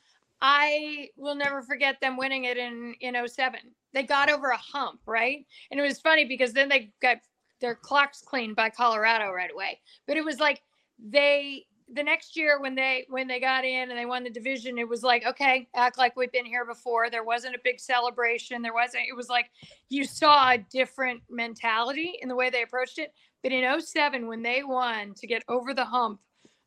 I 0.42 1.10
will 1.18 1.36
never 1.36 1.62
forget 1.62 2.00
them 2.02 2.18
winning 2.18 2.44
it 2.44 2.58
in 2.58 2.94
in 3.00 3.16
07 3.28 3.60
they 3.96 4.04
got 4.04 4.30
over 4.30 4.50
a 4.50 4.58
hump, 4.58 5.00
right? 5.08 5.48
And 5.72 5.80
it 5.80 5.84
was 5.84 6.00
funny 6.00 6.26
because 6.26 6.54
then 6.54 6.70
they 6.70 6.92
got 7.02 7.18
their 7.62 7.76
clocks 7.76 8.22
cleaned 8.22 8.56
by 8.56 8.70
Colorado 8.70 9.32
right 9.32 9.50
away. 9.52 9.80
But 10.06 10.18
it 10.18 10.26
was 10.26 10.40
like 10.40 10.62
they 11.00 11.66
the 11.94 12.04
next 12.04 12.36
year 12.36 12.60
when 12.60 12.74
they 12.74 13.06
when 13.10 13.28
they 13.28 13.40
got 13.40 13.64
in 13.64 13.90
and 13.90 14.00
they 14.00 14.06
won 14.06 14.24
the 14.24 14.30
division 14.30 14.80
it 14.80 14.88
was 14.90 15.04
like 15.04 15.26
okay 15.26 15.68
act 15.76 15.98
like 15.98 16.16
we've 16.16 16.32
been 16.32 16.46
here 16.46 16.66
before. 16.66 17.10
There 17.10 17.24
wasn't 17.24 17.56
a 17.56 17.60
big 17.64 17.80
celebration. 17.80 18.62
There 18.62 18.74
wasn't 18.74 19.04
it 19.08 19.16
was 19.16 19.30
like 19.30 19.52
you 19.90 20.04
saw 20.04 20.52
a 20.52 20.58
different 20.58 21.22
mentality 21.30 22.18
in 22.22 22.28
the 22.28 22.36
way 22.36 22.50
they 22.50 22.64
approached 22.64 22.98
it. 22.98 23.14
But 23.44 23.52
in 23.52 23.82
07 23.82 24.28
when 24.28 24.42
they 24.42 24.64
won 24.64 25.14
to 25.16 25.28
get 25.28 25.44
over 25.48 25.74
the 25.74 25.86
hump 25.86 26.20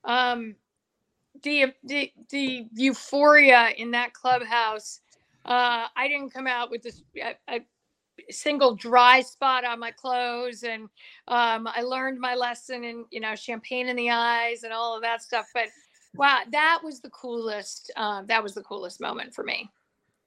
um 0.04 0.54
the 1.42 1.72
the, 1.84 2.12
the 2.30 2.66
euphoria 2.74 3.70
in 3.76 3.90
that 3.92 4.12
clubhouse 4.12 5.00
uh, 5.44 5.86
I 5.96 6.08
didn't 6.08 6.34
come 6.34 6.46
out 6.46 6.70
with 6.70 6.82
this 6.82 7.02
a, 7.16 7.34
a, 7.48 7.60
single 8.30 8.74
dry 8.74 9.20
spot 9.20 9.64
on 9.64 9.78
my 9.78 9.90
clothes, 9.90 10.62
and 10.62 10.84
um, 11.28 11.68
I 11.68 11.82
learned 11.82 12.18
my 12.18 12.34
lesson 12.34 12.84
and 12.84 13.04
you 13.10 13.20
know 13.20 13.34
champagne 13.34 13.88
in 13.88 13.96
the 13.96 14.10
eyes 14.10 14.62
and 14.62 14.72
all 14.72 14.96
of 14.96 15.02
that 15.02 15.22
stuff. 15.22 15.46
But 15.54 15.68
wow, 16.14 16.40
that 16.50 16.80
was 16.82 17.00
the 17.00 17.10
coolest. 17.10 17.90
Um, 17.96 18.26
that 18.26 18.42
was 18.42 18.54
the 18.54 18.62
coolest 18.62 19.00
moment 19.00 19.34
for 19.34 19.44
me. 19.44 19.70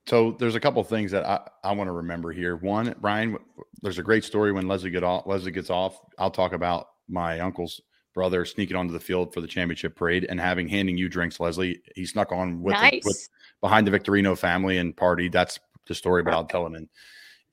So 0.08 0.36
there's 0.40 0.56
a 0.56 0.60
couple 0.60 0.84
things 0.84 1.12
that 1.12 1.26
I, 1.26 1.48
I 1.64 1.74
want 1.74 1.88
to 1.88 1.92
remember 1.92 2.32
here. 2.32 2.56
One, 2.56 2.96
Brian, 3.00 3.38
there's 3.82 4.00
a 4.00 4.04
great 4.04 4.24
story 4.24 4.52
when 4.52 4.68
Leslie 4.68 4.90
get 4.90 5.04
off. 5.04 5.28
Leslie 5.28 5.52
gets 5.52 5.70
off. 5.70 6.00
I'll 6.18 6.32
talk 6.32 6.54
about 6.54 6.88
my 7.08 7.40
uncle's 7.40 7.80
brother 8.14 8.44
sneaking 8.44 8.76
onto 8.76 8.94
the 8.94 9.00
field 9.00 9.34
for 9.34 9.42
the 9.42 9.48
championship 9.48 9.96
parade 9.96 10.26
and 10.28 10.40
having 10.40 10.68
handing 10.68 10.98
you 10.98 11.08
drinks, 11.08 11.40
Leslie. 11.40 11.82
He 11.96 12.06
snuck 12.06 12.32
on 12.32 12.62
with, 12.62 12.74
nice. 12.74 13.04
the, 13.04 13.10
with 13.10 13.30
behind 13.62 13.86
the 13.86 13.92
Victorino 13.92 14.38
family 14.38 14.80
and 14.80 14.98
party. 14.98 15.30
That's 15.30 15.60
the 15.88 15.96
story, 15.96 16.24
but 16.24 16.34
I'll 16.34 16.46
tell 16.46 16.66
it 16.66 16.76
in 16.76 16.90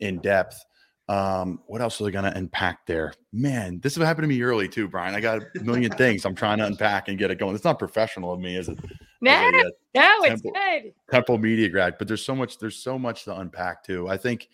in 0.00 0.18
depth. 0.20 0.64
Um, 1.08 1.60
what 1.66 1.80
else 1.80 2.00
are 2.00 2.04
they 2.04 2.10
going 2.10 2.30
to 2.30 2.36
unpack 2.36 2.84
there? 2.86 3.14
Man, 3.32 3.80
this 3.80 3.96
happened 3.96 4.24
to 4.24 4.28
me 4.28 4.42
early 4.42 4.68
too, 4.68 4.88
Brian. 4.88 5.14
I 5.14 5.20
got 5.20 5.40
a 5.40 5.62
million 5.62 5.90
things 5.92 6.26
I'm 6.26 6.34
trying 6.34 6.58
to 6.58 6.66
unpack 6.66 7.08
and 7.08 7.18
get 7.18 7.30
it 7.30 7.38
going. 7.38 7.54
It's 7.54 7.64
not 7.64 7.78
professional 7.78 8.32
of 8.32 8.40
me, 8.40 8.56
is 8.56 8.68
it? 8.68 8.78
No, 9.22 9.32
a, 9.32 9.48
uh, 9.48 9.70
no, 9.94 10.16
it's 10.24 10.42
good. 10.42 10.92
Temple 11.10 11.38
media 11.38 11.68
grad, 11.70 11.96
but 11.98 12.08
there's 12.08 12.24
so 12.24 12.34
much. 12.34 12.58
There's 12.58 12.76
so 12.76 12.98
much 12.98 13.24
to 13.24 13.36
unpack 13.38 13.82
too. 13.84 14.06
I 14.06 14.16
think 14.18 14.48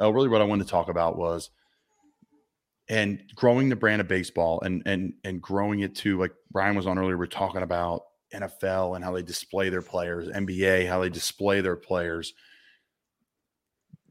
uh, 0.00 0.12
really 0.12 0.28
what 0.28 0.40
I 0.40 0.44
wanted 0.44 0.64
to 0.64 0.70
talk 0.70 0.88
about 0.88 1.18
was 1.18 1.50
and 2.88 3.22
growing 3.34 3.68
the 3.68 3.76
brand 3.76 4.00
of 4.00 4.08
baseball 4.08 4.60
and 4.62 4.82
and 4.86 5.14
and 5.24 5.40
growing 5.40 5.80
it 5.80 5.94
to 5.96 6.18
like 6.18 6.32
Brian 6.50 6.76
was 6.76 6.86
on 6.86 6.98
earlier. 6.98 7.16
We're 7.16 7.26
talking 7.26 7.62
about 7.62 8.04
NFL 8.34 8.96
and 8.96 9.04
how 9.04 9.12
they 9.12 9.22
display 9.22 9.68
their 9.68 9.82
players, 9.82 10.28
NBA, 10.28 10.88
how 10.88 11.00
they 11.00 11.08
display 11.08 11.60
their 11.60 11.76
players. 11.76 12.34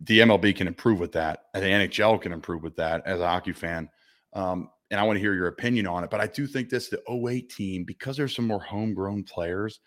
The 0.03 0.19
MLB 0.19 0.55
can 0.55 0.67
improve 0.67 0.99
with 0.99 1.11
that. 1.13 1.45
And 1.53 1.63
the 1.63 1.67
NHL 1.67 2.21
can 2.21 2.31
improve 2.31 2.63
with 2.63 2.75
that 2.77 3.03
as 3.05 3.19
a 3.19 3.27
hockey 3.27 3.53
fan. 3.53 3.89
Um, 4.33 4.69
and 4.91 4.99
I 4.99 5.03
want 5.03 5.17
to 5.17 5.21
hear 5.21 5.33
your 5.33 5.47
opinion 5.47 5.87
on 5.87 6.03
it. 6.03 6.09
But 6.09 6.21
I 6.21 6.27
do 6.27 6.45
think 6.45 6.69
this 6.69 6.89
the 6.89 7.01
08 7.09 7.49
team, 7.49 7.83
because 7.83 8.15
there's 8.17 8.35
some 8.35 8.47
more 8.47 8.61
homegrown 8.61 9.23
players, 9.23 9.79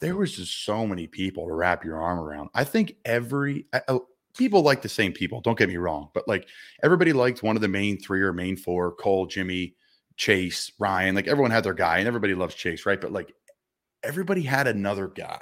there 0.00 0.16
was 0.16 0.36
just 0.36 0.64
so 0.64 0.86
many 0.86 1.06
people 1.06 1.46
to 1.46 1.54
wrap 1.54 1.84
your 1.84 2.00
arm 2.00 2.18
around. 2.18 2.50
I 2.54 2.64
think 2.64 2.96
every 3.04 3.66
people 4.36 4.62
like 4.62 4.82
the 4.82 4.88
same 4.88 5.12
people. 5.12 5.40
Don't 5.40 5.56
get 5.56 5.68
me 5.68 5.76
wrong, 5.76 6.10
but 6.12 6.28
like 6.28 6.48
everybody 6.82 7.12
liked 7.12 7.42
one 7.42 7.56
of 7.56 7.62
the 7.62 7.68
main 7.68 7.98
three 7.98 8.20
or 8.20 8.32
main 8.32 8.56
four: 8.56 8.92
Cole, 8.92 9.26
Jimmy, 9.26 9.76
Chase, 10.16 10.72
Ryan. 10.78 11.14
Like 11.14 11.28
everyone 11.28 11.50
had 11.50 11.64
their 11.64 11.74
guy, 11.74 11.98
and 11.98 12.08
everybody 12.08 12.34
loves 12.34 12.54
Chase, 12.54 12.84
right? 12.84 13.00
But 13.00 13.12
like 13.12 13.32
everybody 14.02 14.42
had 14.42 14.66
another 14.66 15.08
guy. 15.08 15.40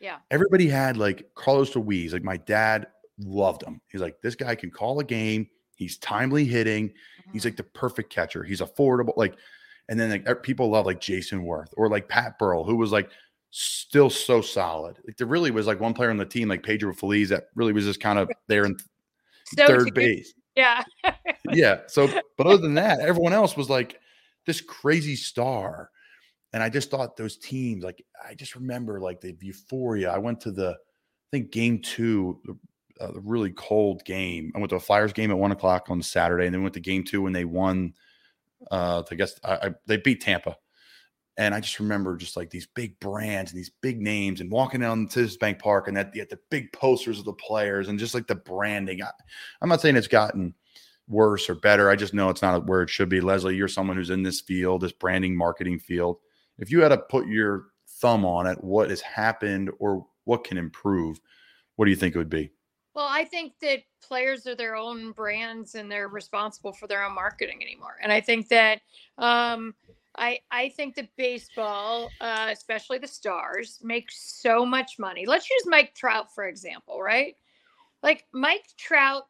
Yeah. 0.00 0.18
Everybody 0.30 0.68
had 0.68 0.96
like 0.96 1.30
Carlos 1.34 1.74
Ruiz. 1.74 2.12
Like 2.12 2.22
my 2.22 2.36
dad 2.36 2.88
loved 3.18 3.62
him. 3.62 3.80
He's 3.88 4.00
like, 4.00 4.20
this 4.22 4.34
guy 4.34 4.54
can 4.54 4.70
call 4.70 5.00
a 5.00 5.04
game. 5.04 5.48
He's 5.76 5.98
timely 5.98 6.44
hitting. 6.44 6.88
Mm-hmm. 6.88 7.32
He's 7.32 7.44
like 7.44 7.56
the 7.56 7.62
perfect 7.62 8.10
catcher. 8.12 8.42
He's 8.42 8.60
affordable. 8.60 9.16
Like, 9.16 9.36
and 9.88 10.00
then 10.00 10.10
like 10.10 10.42
people 10.42 10.70
love 10.70 10.86
like 10.86 11.00
Jayson 11.00 11.44
Werth 11.44 11.72
or 11.76 11.88
like 11.88 12.08
Pat 12.08 12.38
Burrell, 12.38 12.64
who 12.64 12.76
was 12.76 12.92
like 12.92 13.10
still 13.50 14.10
so 14.10 14.40
solid. 14.40 14.98
Like 15.06 15.16
there 15.16 15.26
really 15.26 15.50
was 15.50 15.66
like 15.66 15.80
one 15.80 15.94
player 15.94 16.10
on 16.10 16.16
the 16.16 16.26
team, 16.26 16.48
like 16.48 16.62
Pedro 16.62 16.92
Feliz, 16.92 17.28
that 17.28 17.44
really 17.54 17.72
was 17.72 17.84
just 17.84 18.00
kind 18.00 18.18
of 18.18 18.30
there 18.48 18.64
in 18.64 18.76
so 19.56 19.66
third 19.66 19.94
base. 19.94 20.34
Yeah. 20.56 20.82
yeah. 21.50 21.80
So, 21.86 22.08
but 22.36 22.46
other 22.46 22.58
than 22.58 22.74
that, 22.74 23.00
everyone 23.00 23.32
else 23.32 23.56
was 23.56 23.70
like 23.70 24.00
this 24.46 24.60
crazy 24.60 25.16
star. 25.16 25.90
And 26.52 26.62
I 26.62 26.68
just 26.68 26.90
thought 26.90 27.16
those 27.16 27.36
teams, 27.36 27.84
like, 27.84 28.02
I 28.26 28.34
just 28.34 28.54
remember 28.54 29.00
like 29.00 29.20
the 29.20 29.36
euphoria. 29.40 30.10
I 30.10 30.18
went 30.18 30.40
to 30.42 30.50
the, 30.50 30.70
I 30.70 31.28
think 31.30 31.52
game 31.52 31.80
two, 31.80 32.40
the 32.98 33.20
really 33.20 33.50
cold 33.50 34.04
game. 34.04 34.52
I 34.54 34.58
went 34.58 34.70
to 34.70 34.76
a 34.76 34.80
Flyers 34.80 35.12
game 35.12 35.30
at 35.30 35.38
one 35.38 35.52
o'clock 35.52 35.86
on 35.88 36.02
Saturday, 36.02 36.46
and 36.46 36.54
then 36.54 36.62
went 36.62 36.74
to 36.74 36.80
game 36.80 37.04
two 37.04 37.22
when 37.22 37.32
they 37.32 37.44
won. 37.44 37.94
Uh, 38.70 39.02
I 39.10 39.14
guess 39.14 39.38
I, 39.44 39.54
I, 39.54 39.70
they 39.86 39.98
beat 39.98 40.22
Tampa 40.22 40.56
and 41.38 41.54
I 41.54 41.60
just 41.60 41.80
remember 41.80 42.16
just 42.16 42.36
like 42.36 42.50
these 42.50 42.66
big 42.66 42.98
brands 42.98 43.50
and 43.50 43.58
these 43.58 43.70
big 43.82 44.00
names 44.00 44.40
and 44.40 44.50
walking 44.50 44.80
down 44.80 45.06
to 45.08 45.22
this 45.22 45.36
bank 45.36 45.58
park 45.58 45.86
and 45.86 45.96
that 45.96 46.12
the, 46.12 46.24
the 46.24 46.38
big 46.50 46.72
posters 46.72 47.18
of 47.18 47.26
the 47.26 47.34
players 47.34 47.88
and 47.88 47.98
just 47.98 48.14
like 48.14 48.26
the 48.26 48.34
branding. 48.34 49.02
I, 49.02 49.10
I'm 49.60 49.68
not 49.68 49.80
saying 49.80 49.96
it's 49.96 50.08
gotten 50.08 50.54
worse 51.08 51.50
or 51.50 51.54
better. 51.54 51.90
I 51.90 51.96
just 51.96 52.14
know 52.14 52.30
it's 52.30 52.42
not 52.42 52.66
where 52.66 52.82
it 52.82 52.90
should 52.90 53.10
be. 53.10 53.20
Leslie, 53.20 53.54
you're 53.54 53.68
someone 53.68 53.96
who's 53.96 54.10
in 54.10 54.22
this 54.22 54.40
field, 54.40 54.80
this 54.80 54.92
branding 54.92 55.36
marketing 55.36 55.78
field. 55.78 56.18
if 56.58 56.70
you 56.70 56.80
had 56.80 56.88
to 56.88 56.98
put 56.98 57.26
your 57.26 57.66
thumb 58.00 58.24
on 58.24 58.46
it, 58.46 58.62
what 58.64 58.88
has 58.88 59.02
happened 59.02 59.70
or 59.78 60.06
what 60.24 60.44
can 60.44 60.56
improve, 60.56 61.20
what 61.76 61.84
do 61.84 61.90
you 61.90 61.96
think 61.96 62.14
it 62.14 62.18
would 62.18 62.30
be? 62.30 62.50
Well, 62.96 63.08
I 63.10 63.26
think 63.26 63.52
that 63.60 63.80
players 64.02 64.46
are 64.46 64.54
their 64.54 64.74
own 64.74 65.12
brands 65.12 65.74
and 65.74 65.92
they're 65.92 66.08
responsible 66.08 66.72
for 66.72 66.86
their 66.86 67.04
own 67.04 67.14
marketing 67.14 67.62
anymore. 67.62 67.96
And 68.02 68.10
I 68.10 68.22
think 68.22 68.48
that 68.48 68.80
um, 69.18 69.74
I 70.16 70.38
I 70.50 70.70
think 70.70 70.94
that 70.94 71.14
baseball, 71.18 72.08
uh, 72.22 72.48
especially 72.50 72.96
the 72.96 73.06
stars, 73.06 73.80
make 73.82 74.10
so 74.10 74.64
much 74.64 74.98
money. 74.98 75.26
Let's 75.26 75.50
use 75.50 75.64
Mike 75.66 75.94
Trout 75.94 76.34
for 76.34 76.48
example, 76.48 77.02
right? 77.02 77.36
Like 78.02 78.24
Mike 78.32 78.64
Trout 78.78 79.24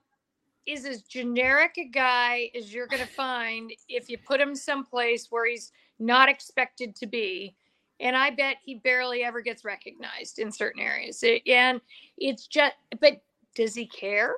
is 0.64 0.84
as 0.84 1.02
generic 1.02 1.74
a 1.76 1.86
guy 1.86 2.52
as 2.56 2.72
you're 2.72 2.86
going 2.86 3.02
to 3.02 3.08
find 3.08 3.72
if 3.88 4.08
you 4.08 4.16
put 4.16 4.40
him 4.40 4.54
someplace 4.54 5.26
where 5.30 5.50
he's 5.50 5.72
not 5.98 6.28
expected 6.28 6.94
to 6.96 7.06
be. 7.06 7.56
And 7.98 8.14
I 8.14 8.30
bet 8.30 8.58
he 8.64 8.76
barely 8.76 9.24
ever 9.24 9.40
gets 9.40 9.64
recognized 9.64 10.38
in 10.38 10.52
certain 10.52 10.82
areas. 10.82 11.24
And 11.46 11.80
it's 12.18 12.46
just, 12.46 12.74
but 13.00 13.22
does 13.56 13.74
he 13.74 13.86
care? 13.86 14.36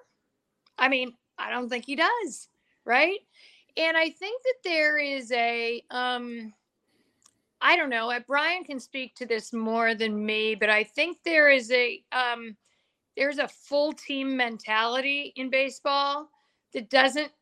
I 0.79 0.89
mean, 0.89 1.13
I 1.37 1.51
don't 1.51 1.69
think 1.69 1.85
he 1.85 1.97
does, 1.97 2.49
right? 2.87 3.19
And 3.77 3.97
I 3.97 4.11
think 4.11 4.43
that 4.43 4.55
there 4.65 4.97
is 4.97 5.31
a 5.33 5.83
um 5.91 6.55
I 7.61 7.77
don't 7.77 7.91
know, 7.91 8.09
uh, 8.11 8.21
Brian 8.27 8.63
can 8.63 8.79
speak 8.79 9.17
to 9.17 9.27
this 9.27 9.53
more 9.53 9.95
than 9.95 10.25
me, 10.25 10.55
but 10.55 10.71
I 10.71 10.85
think 10.85 11.19
there 11.25 11.51
is 11.51 11.71
a 11.73 12.03
um 12.13 12.57
there's 13.17 13.39
a 13.39 13.49
full 13.49 13.93
team 13.93 14.37
mentality 14.37 15.33
in 15.37 15.51
baseball 15.51 16.31
that 16.73 16.89
doesn't 16.89 17.33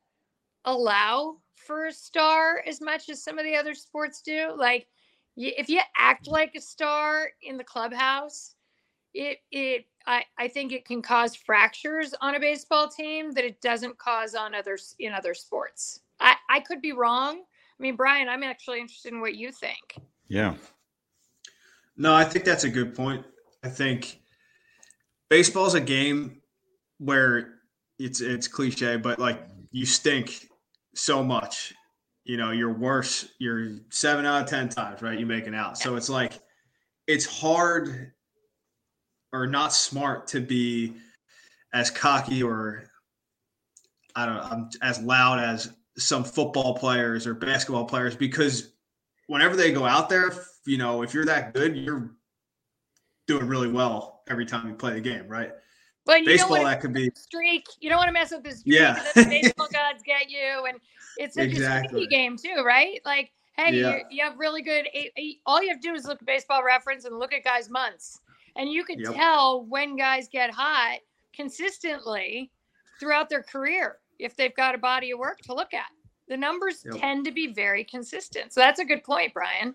allow 0.64 1.36
for 1.54 1.86
a 1.86 1.92
star 1.92 2.62
as 2.66 2.80
much 2.80 3.08
as 3.08 3.22
some 3.22 3.38
of 3.38 3.44
the 3.44 3.54
other 3.54 3.74
sports 3.74 4.22
do. 4.22 4.54
Like 4.56 4.86
if 5.36 5.68
you 5.68 5.80
act 5.98 6.28
like 6.28 6.54
a 6.54 6.60
star 6.60 7.28
in 7.42 7.58
the 7.58 7.64
clubhouse, 7.64 8.55
it 9.16 9.38
it 9.50 9.86
I, 10.06 10.24
I 10.38 10.48
think 10.48 10.72
it 10.72 10.84
can 10.84 11.02
cause 11.02 11.34
fractures 11.34 12.14
on 12.20 12.36
a 12.36 12.40
baseball 12.40 12.88
team 12.88 13.32
that 13.32 13.44
it 13.44 13.60
doesn't 13.60 13.98
cause 13.98 14.34
on 14.36 14.54
others 14.54 14.94
in 15.00 15.12
other 15.12 15.34
sports. 15.34 16.00
I, 16.20 16.36
I 16.48 16.60
could 16.60 16.80
be 16.80 16.92
wrong. 16.92 17.38
I 17.38 17.82
mean, 17.82 17.96
Brian, 17.96 18.28
I'm 18.28 18.44
actually 18.44 18.78
interested 18.78 19.12
in 19.12 19.20
what 19.20 19.34
you 19.34 19.50
think. 19.50 19.98
Yeah. 20.28 20.54
No, 21.96 22.14
I 22.14 22.24
think 22.24 22.44
that's 22.44 22.64
a 22.64 22.68
good 22.68 22.94
point. 22.94 23.24
I 23.64 23.68
think 23.68 24.20
baseball's 25.28 25.74
a 25.74 25.80
game 25.80 26.40
where 26.98 27.54
it's 27.98 28.20
it's 28.20 28.46
cliche, 28.46 28.96
but 28.96 29.18
like 29.18 29.48
you 29.72 29.86
stink 29.86 30.48
so 30.94 31.24
much. 31.24 31.74
You 32.24 32.36
know, 32.36 32.50
you're 32.50 32.72
worse. 32.72 33.28
You're 33.38 33.78
seven 33.90 34.26
out 34.26 34.42
of 34.42 34.48
ten 34.48 34.68
times, 34.68 35.02
right? 35.02 35.18
You 35.18 35.26
make 35.26 35.46
an 35.46 35.54
out. 35.54 35.78
So 35.78 35.96
it's 35.96 36.08
like 36.08 36.40
it's 37.06 37.24
hard 37.24 38.12
or 39.32 39.46
not 39.46 39.72
smart 39.72 40.26
to 40.28 40.40
be 40.40 40.94
as 41.72 41.90
cocky 41.90 42.42
or 42.42 42.84
I 44.14 44.24
don't 44.26 44.36
know, 44.36 44.42
I'm 44.50 44.70
as 44.82 45.00
loud 45.00 45.38
as 45.38 45.70
some 45.98 46.24
football 46.24 46.74
players 46.74 47.26
or 47.26 47.34
basketball 47.34 47.84
players 47.84 48.16
because 48.16 48.72
whenever 49.26 49.56
they 49.56 49.72
go 49.72 49.84
out 49.84 50.08
there, 50.08 50.32
you 50.64 50.78
know, 50.78 51.02
if 51.02 51.12
you're 51.12 51.26
that 51.26 51.54
good, 51.54 51.76
you're 51.76 52.10
doing 53.26 53.46
really 53.46 53.68
well 53.68 54.22
every 54.28 54.46
time 54.46 54.68
you 54.68 54.74
play 54.74 54.94
the 54.94 55.00
game, 55.00 55.28
right? 55.28 55.52
But 56.06 56.24
baseball 56.24 56.62
that 56.62 56.80
could 56.80 56.92
be 56.92 57.10
streak. 57.14 57.66
You 57.80 57.90
don't 57.90 57.98
want 57.98 58.08
to 58.08 58.12
mess 58.12 58.30
with 58.30 58.44
this 58.44 58.60
streak. 58.60 58.78
Yeah, 58.78 59.02
the 59.14 59.24
baseball 59.24 59.68
gods 59.72 60.02
get 60.04 60.30
you, 60.30 60.64
and 60.68 60.78
it's 61.16 61.34
such 61.34 61.46
exactly. 61.46 61.86
a 61.86 61.88
streaky 61.88 62.06
game 62.06 62.36
too, 62.36 62.62
right? 62.64 63.00
Like, 63.04 63.32
hey, 63.56 63.74
yeah. 63.74 63.96
you, 63.96 64.02
you, 64.10 64.24
have 64.24 64.38
really 64.38 64.62
good. 64.62 64.86
All 65.46 65.60
you 65.60 65.68
have 65.68 65.80
to 65.80 65.88
do 65.88 65.94
is 65.94 66.04
look 66.04 66.22
at 66.22 66.26
Baseball 66.26 66.62
Reference 66.62 67.06
and 67.06 67.18
look 67.18 67.32
at 67.32 67.42
guys' 67.42 67.68
months 67.68 68.20
and 68.56 68.70
you 68.70 68.84
can 68.84 68.98
yep. 68.98 69.14
tell 69.14 69.64
when 69.64 69.96
guys 69.96 70.28
get 70.28 70.50
hot 70.50 70.98
consistently 71.34 72.50
throughout 72.98 73.28
their 73.28 73.42
career 73.42 73.98
if 74.18 74.36
they've 74.36 74.54
got 74.54 74.74
a 74.74 74.78
body 74.78 75.10
of 75.10 75.18
work 75.18 75.40
to 75.42 75.54
look 75.54 75.74
at. 75.74 75.86
The 76.28 76.36
numbers 76.36 76.84
yep. 76.84 77.00
tend 77.00 77.24
to 77.26 77.32
be 77.32 77.52
very 77.52 77.84
consistent. 77.84 78.52
So 78.52 78.60
that's 78.60 78.80
a 78.80 78.84
good 78.84 79.04
point, 79.04 79.32
Brian. 79.32 79.74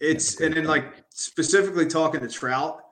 It's 0.00 0.40
and 0.40 0.54
then 0.54 0.64
like 0.64 0.92
specifically 1.10 1.86
talking 1.86 2.20
to 2.20 2.28
Trout, 2.28 2.82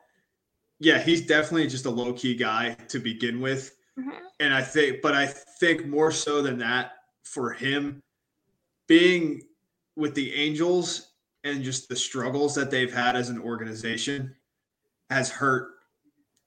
yeah, 0.80 0.98
he's 0.98 1.26
definitely 1.26 1.68
just 1.68 1.86
a 1.86 1.90
low 1.90 2.12
key 2.12 2.34
guy 2.34 2.76
to 2.88 2.98
begin 2.98 3.40
with. 3.40 3.76
Mm-hmm. 3.98 4.10
And 4.40 4.54
I 4.54 4.62
think, 4.62 5.02
but 5.02 5.14
I 5.14 5.26
think 5.26 5.86
more 5.86 6.10
so 6.10 6.42
than 6.42 6.58
that 6.58 6.92
for 7.22 7.52
him 7.52 8.02
being 8.88 9.42
with 9.96 10.14
the 10.14 10.34
Angels 10.34 11.12
and 11.44 11.62
just 11.62 11.88
the 11.88 11.96
struggles 11.96 12.54
that 12.54 12.70
they've 12.70 12.92
had 12.92 13.16
as 13.16 13.28
an 13.28 13.38
organization 13.38 14.34
has 15.14 15.30
hurt 15.30 15.70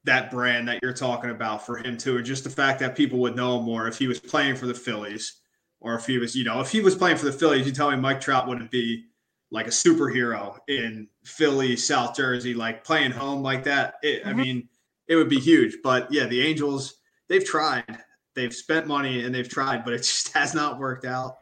that 0.03 0.32
brand 0.32 0.67
that 0.67 0.80
you're 0.82 0.93
talking 0.93 1.32
about 1.32 1.65
for 1.65 1.77
him 1.77 1.97
too, 1.97 2.17
and 2.17 2.25
just 2.25 2.43
the 2.43 2.49
fact 2.49 2.80
that 2.80 2.95
people 2.95 3.19
would 3.19 3.36
know 3.36 3.58
him 3.58 3.65
more 3.65 3.88
if 3.88 3.97
he 3.97 4.08
was 4.08 4.19
playing 4.19 4.56
for 4.56 4.67
the 4.67 4.73
Phillies, 4.73 5.41
or 5.80 5.95
if 5.95 6.06
he 6.06 6.17
was, 6.17 6.36
you 6.36 6.43
know, 6.43 6.60
if 6.60 6.71
he 6.71 6.82
was 6.82 6.95
playing 6.95 7.17
for 7.17 7.25
the 7.25 7.32
Phillies, 7.32 7.65
you 7.65 7.71
tell 7.71 7.91
me 7.91 7.97
Mike 7.97 8.21
Trout 8.21 8.47
wouldn't 8.47 8.71
be 8.71 9.06
like 9.51 9.67
a 9.67 9.71
superhero 9.71 10.58
in 10.67 11.08
Philly, 11.23 11.75
South 11.75 12.15
Jersey, 12.15 12.53
like 12.53 12.84
playing 12.84 13.12
home 13.12 13.41
like 13.41 13.63
that. 13.63 13.95
It, 14.01 14.21
mm-hmm. 14.21 14.30
I 14.30 14.34
mean, 14.34 14.69
it 15.08 15.15
would 15.15 15.30
be 15.30 15.39
huge. 15.39 15.77
But 15.84 16.12
yeah, 16.12 16.25
the 16.25 16.41
Angels, 16.41 16.95
they've 17.27 17.45
tried, 17.45 18.03
they've 18.36 18.53
spent 18.53 18.88
money 18.88 19.23
and 19.23 19.34
they've 19.34 19.47
tried, 19.47 19.84
but 19.84 19.93
it 19.93 19.97
just 20.03 20.34
has 20.34 20.53
not 20.53 20.80
worked 20.80 21.06
out. 21.06 21.38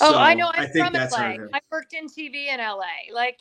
Oh, 0.00 0.12
so 0.12 0.18
I 0.18 0.34
know. 0.34 0.50
I'm 0.54 0.62
I 0.62 0.66
think 0.66 0.92
that's 0.92 1.12
LA. 1.12 1.36
I 1.52 1.60
worked 1.72 1.92
in 1.92 2.06
TV 2.06 2.46
in 2.46 2.60
LA. 2.60 2.84
Like 3.12 3.38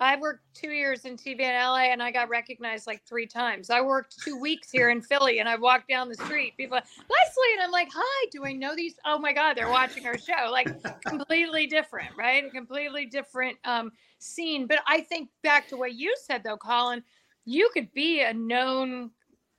I 0.00 0.16
worked 0.16 0.42
two 0.54 0.70
years 0.70 1.04
in 1.04 1.16
TV 1.16 1.40
in 1.40 1.54
LA 1.54 1.90
and 1.92 2.02
I 2.02 2.10
got 2.10 2.30
recognized 2.30 2.86
like 2.86 3.02
three 3.04 3.26
times. 3.26 3.68
I 3.68 3.82
worked 3.82 4.18
two 4.22 4.38
weeks 4.40 4.70
here 4.70 4.88
in 4.88 5.02
Philly 5.02 5.40
and 5.40 5.48
I 5.48 5.56
walked 5.56 5.88
down 5.88 6.08
the 6.08 6.14
street. 6.14 6.56
People, 6.56 6.76
Leslie, 6.76 7.52
and 7.54 7.62
I'm 7.62 7.70
like, 7.70 7.88
hi, 7.92 8.26
do 8.32 8.44
I 8.44 8.52
know 8.52 8.74
these? 8.74 8.94
Oh 9.04 9.18
my 9.18 9.34
God, 9.34 9.54
they're 9.54 9.68
watching 9.68 10.06
our 10.06 10.16
show. 10.16 10.50
Like 10.50 10.68
completely 11.04 11.66
different, 11.66 12.10
right? 12.16 12.44
A 12.44 12.50
completely 12.50 13.06
different 13.06 13.58
um, 13.64 13.92
scene. 14.18 14.66
But 14.66 14.78
I 14.86 15.02
think 15.02 15.28
back 15.42 15.68
to 15.68 15.76
what 15.76 15.94
you 15.94 16.14
said 16.22 16.42
though, 16.42 16.56
Colin, 16.56 17.02
you 17.44 17.68
could 17.74 17.92
be 17.92 18.22
a 18.22 18.32
known 18.32 19.10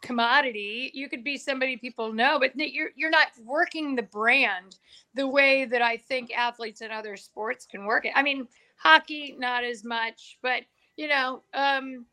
commodity. 0.02 0.90
You 0.94 1.08
could 1.08 1.24
be 1.24 1.38
somebody 1.38 1.78
people 1.78 2.12
know, 2.12 2.40
but 2.40 2.52
you're 2.56 2.90
you're 2.96 3.12
not 3.12 3.28
working 3.44 3.96
the 3.96 4.04
brand 4.04 4.78
the 5.14 5.28
way 5.28 5.66
that 5.66 5.82
I 5.82 5.98
think 5.98 6.32
athletes 6.36 6.82
in 6.82 6.92
other 6.92 7.16
sports 7.16 7.68
can 7.70 7.86
work 7.86 8.06
it. 8.06 8.14
I 8.16 8.24
mean, 8.24 8.48
hockey 8.82 9.36
not 9.38 9.64
as 9.64 9.84
much 9.84 10.38
but 10.42 10.62
you 10.96 11.08
know 11.08 11.44
um 11.54 12.06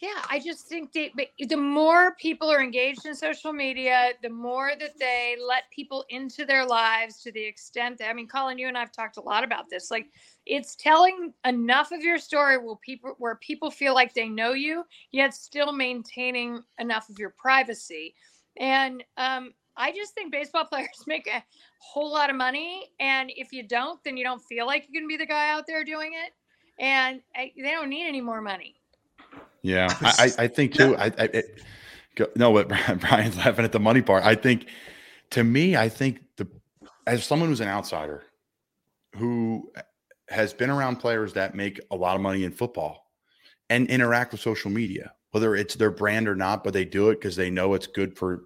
yeah 0.00 0.22
i 0.28 0.38
just 0.38 0.66
think 0.66 0.92
they, 0.92 1.12
the 1.48 1.56
more 1.56 2.14
people 2.16 2.50
are 2.50 2.62
engaged 2.62 3.06
in 3.06 3.14
social 3.14 3.52
media 3.52 4.10
the 4.22 4.28
more 4.28 4.72
that 4.78 4.98
they 4.98 5.36
let 5.46 5.70
people 5.70 6.04
into 6.08 6.44
their 6.44 6.66
lives 6.66 7.22
to 7.22 7.30
the 7.32 7.42
extent 7.44 7.96
that 7.98 8.08
i 8.08 8.12
mean 8.12 8.26
colin 8.26 8.58
you 8.58 8.68
and 8.68 8.76
i've 8.76 8.92
talked 8.92 9.16
a 9.16 9.22
lot 9.22 9.44
about 9.44 9.68
this 9.70 9.90
like 9.90 10.06
it's 10.46 10.76
telling 10.76 11.32
enough 11.44 11.92
of 11.92 12.02
your 12.02 12.18
story 12.18 12.58
where 12.58 12.76
people 12.76 13.14
where 13.18 13.36
people 13.36 13.70
feel 13.70 13.94
like 13.94 14.12
they 14.12 14.28
know 14.28 14.52
you 14.52 14.84
yet 15.12 15.34
still 15.34 15.72
maintaining 15.72 16.62
enough 16.78 17.08
of 17.08 17.18
your 17.18 17.30
privacy. 17.30 18.14
And 18.58 19.02
um 19.16 19.52
I 19.76 19.92
just 19.92 20.14
think 20.14 20.32
baseball 20.32 20.64
players 20.70 20.88
make 21.06 21.26
a 21.26 21.42
whole 21.78 22.12
lot 22.12 22.30
of 22.30 22.36
money. 22.36 22.90
And 23.00 23.30
if 23.36 23.52
you 23.52 23.66
don't, 23.66 24.02
then 24.04 24.16
you 24.16 24.24
don't 24.24 24.42
feel 24.42 24.66
like 24.66 24.86
you 24.88 25.00
can 25.00 25.08
be 25.08 25.16
the 25.16 25.26
guy 25.26 25.50
out 25.50 25.66
there 25.66 25.84
doing 25.84 26.12
it. 26.14 26.32
And 26.78 27.20
I, 27.36 27.52
they 27.56 27.70
don't 27.70 27.88
need 27.88 28.06
any 28.06 28.20
more 28.20 28.40
money. 28.40 28.76
Yeah, 29.62 29.88
I, 30.00 30.30
I 30.38 30.48
think 30.48 30.74
too. 30.74 30.96
I, 30.96 31.06
I 31.06 31.24
it, 31.24 31.62
no, 32.36 32.52
but 32.52 32.68
Brian's 33.00 33.36
laughing 33.36 33.64
at 33.64 33.72
the 33.72 33.80
money 33.80 34.02
part. 34.02 34.24
I 34.24 34.34
think, 34.34 34.66
to 35.30 35.42
me, 35.42 35.76
I 35.76 35.88
think 35.88 36.20
the 36.36 36.48
as 37.06 37.24
someone 37.24 37.48
who's 37.48 37.60
an 37.60 37.68
outsider, 37.68 38.24
who 39.16 39.70
has 40.28 40.52
been 40.52 40.70
around 40.70 40.96
players 40.96 41.32
that 41.34 41.54
make 41.54 41.80
a 41.90 41.96
lot 41.96 42.16
of 42.16 42.22
money 42.22 42.44
in 42.44 42.50
football 42.50 43.10
and 43.70 43.88
interact 43.88 44.32
with 44.32 44.40
social 44.40 44.70
media, 44.70 45.12
whether 45.30 45.54
it's 45.54 45.74
their 45.74 45.90
brand 45.90 46.28
or 46.28 46.34
not, 46.34 46.64
but 46.64 46.72
they 46.72 46.84
do 46.84 47.10
it 47.10 47.20
because 47.20 47.36
they 47.36 47.50
know 47.50 47.74
it's 47.74 47.86
good 47.86 48.16
for 48.16 48.44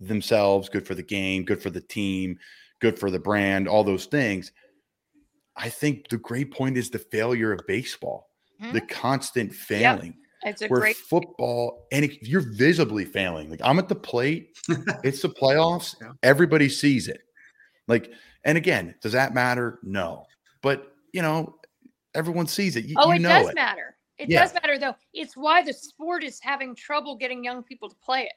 themselves, 0.00 0.68
good 0.68 0.86
for 0.86 0.94
the 0.94 1.02
game, 1.02 1.44
good 1.44 1.62
for 1.62 1.70
the 1.70 1.80
team, 1.80 2.38
good 2.80 2.98
for 2.98 3.10
the 3.10 3.18
brand, 3.18 3.68
all 3.68 3.84
those 3.84 4.06
things. 4.06 4.52
I 5.56 5.68
think 5.68 6.08
the 6.08 6.18
great 6.18 6.52
point 6.52 6.76
is 6.76 6.90
the 6.90 6.98
failure 6.98 7.52
of 7.52 7.60
baseball, 7.66 8.28
mm-hmm. 8.62 8.72
the 8.72 8.82
constant 8.82 9.54
failing. 9.54 10.06
Yep. 10.06 10.14
It's 10.42 10.62
a 10.62 10.68
where 10.68 10.80
great 10.80 10.96
football, 10.96 11.86
and 11.90 12.04
it, 12.04 12.22
you're 12.22 12.52
visibly 12.52 13.04
failing. 13.04 13.50
Like 13.50 13.60
I'm 13.64 13.78
at 13.78 13.88
the 13.88 13.94
plate, 13.96 14.56
it's 15.02 15.22
the 15.22 15.30
playoffs. 15.30 15.96
Everybody 16.22 16.68
sees 16.68 17.08
it. 17.08 17.22
Like, 17.88 18.12
and 18.44 18.58
again, 18.58 18.94
does 19.00 19.12
that 19.12 19.34
matter? 19.34 19.80
No, 19.82 20.26
but 20.62 20.92
you 21.12 21.22
know, 21.22 21.56
everyone 22.14 22.46
sees 22.46 22.76
it. 22.76 22.84
You, 22.84 22.94
oh, 22.98 23.08
you 23.10 23.16
it 23.16 23.22
does 23.22 23.48
it. 23.48 23.54
matter. 23.54 23.96
It 24.18 24.30
yeah. 24.30 24.42
does 24.42 24.54
matter, 24.54 24.78
though. 24.78 24.94
It's 25.12 25.36
why 25.36 25.62
the 25.62 25.72
sport 25.72 26.24
is 26.24 26.40
having 26.42 26.74
trouble 26.74 27.16
getting 27.16 27.44
young 27.44 27.62
people 27.62 27.88
to 27.88 27.96
play 27.96 28.22
it. 28.22 28.32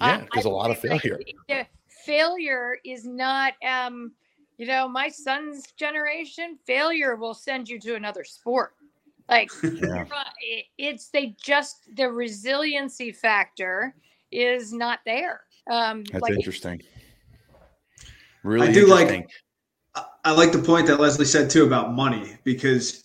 Yeah, 0.00 0.24
there's 0.32 0.44
a 0.46 0.50
lot 0.50 0.70
of 0.70 0.78
failure. 0.78 1.20
The 1.48 1.66
failure 2.04 2.78
is 2.84 3.04
not 3.06 3.54
um 3.66 4.12
you 4.58 4.66
know, 4.66 4.86
my 4.88 5.08
son's 5.08 5.72
generation, 5.72 6.58
failure 6.64 7.16
will 7.16 7.34
send 7.34 7.68
you 7.68 7.80
to 7.80 7.96
another 7.96 8.22
sport. 8.24 8.74
Like 9.28 9.50
Yeah. 9.62 10.04
it's 10.78 11.08
they 11.08 11.34
just 11.40 11.94
the 11.96 12.08
resiliency 12.08 13.10
factor 13.12 13.94
is 14.30 14.72
not 14.72 15.00
there. 15.06 15.42
Um, 15.70 16.04
That's 16.04 16.22
like 16.22 16.34
interesting. 16.34 16.82
Really 18.42 18.68
I 18.68 18.72
do 18.72 18.86
like- 18.86 19.08
interesting. 19.08 19.26
I- 19.94 20.04
I 20.26 20.32
like 20.32 20.52
the 20.52 20.58
point 20.58 20.86
that 20.88 20.98
Leslie 21.00 21.24
said 21.24 21.48
too 21.50 21.64
about 21.64 21.92
money 21.92 22.36
because 22.44 23.04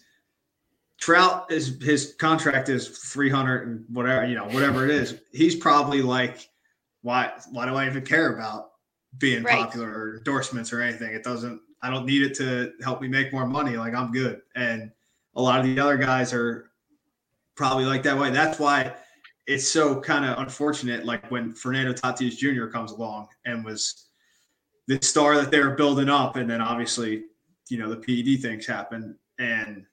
Trout 0.98 1.52
is 1.52 1.78
his 1.82 2.16
contract 2.18 2.68
is 2.68 2.88
three 2.90 3.30
hundred 3.30 3.68
and 3.68 3.86
whatever 3.90 4.26
you 4.26 4.36
know 4.36 4.46
whatever 4.48 4.84
it 4.86 4.92
is. 4.92 5.20
He's 5.32 5.56
probably 5.56 6.02
like, 6.02 6.49
why 7.02 7.32
why 7.52 7.66
do 7.66 7.76
I 7.76 7.86
even 7.88 8.04
care 8.04 8.34
about 8.34 8.72
being 9.18 9.44
Right. 9.44 9.58
popular 9.58 9.90
or 9.90 10.18
endorsements 10.18 10.74
or 10.74 10.82
anything? 10.82 11.14
It 11.14 11.24
doesn't. 11.24 11.62
I 11.82 11.90
don't 11.90 12.06
need 12.06 12.22
it 12.22 12.36
to 12.36 12.74
help 12.84 13.02
me 13.02 13.08
make 13.08 13.32
more 13.32 13.46
money. 13.46 13.78
Like 13.78 13.94
I'm 13.94 14.12
good. 14.12 14.42
And 14.56 14.92
a 15.36 15.42
lot 15.42 15.60
of 15.60 15.66
the 15.66 15.80
other 15.80 15.98
guys 15.98 16.34
are 16.34 16.72
probably 17.56 17.86
like 17.86 18.04
that 18.04 18.18
way. 18.18 18.32
That's 18.32 18.60
why 18.60 18.94
it's 19.48 19.68
so 19.68 20.00
kind 20.00 20.26
of 20.26 20.38
unfortunate. 20.40 21.06
Like 21.06 21.30
when 21.32 21.54
Fernando 21.54 21.94
Tatis 21.94 22.38
Jr. 22.38 22.66
comes 22.66 22.92
along 22.92 23.28
and 23.46 23.64
was 23.64 24.08
the 24.88 25.00
star 25.02 25.36
that 25.38 25.52
they 25.52 25.60
were 25.60 25.76
building 25.76 26.10
up, 26.10 26.36
and 26.36 26.50
then 26.50 26.62
obviously, 26.62 27.24
you 27.70 27.78
know, 27.78 27.90
the 27.90 27.98
PED 27.98 28.42
things 28.42 28.66
happen, 28.66 29.18
and 29.38 29.86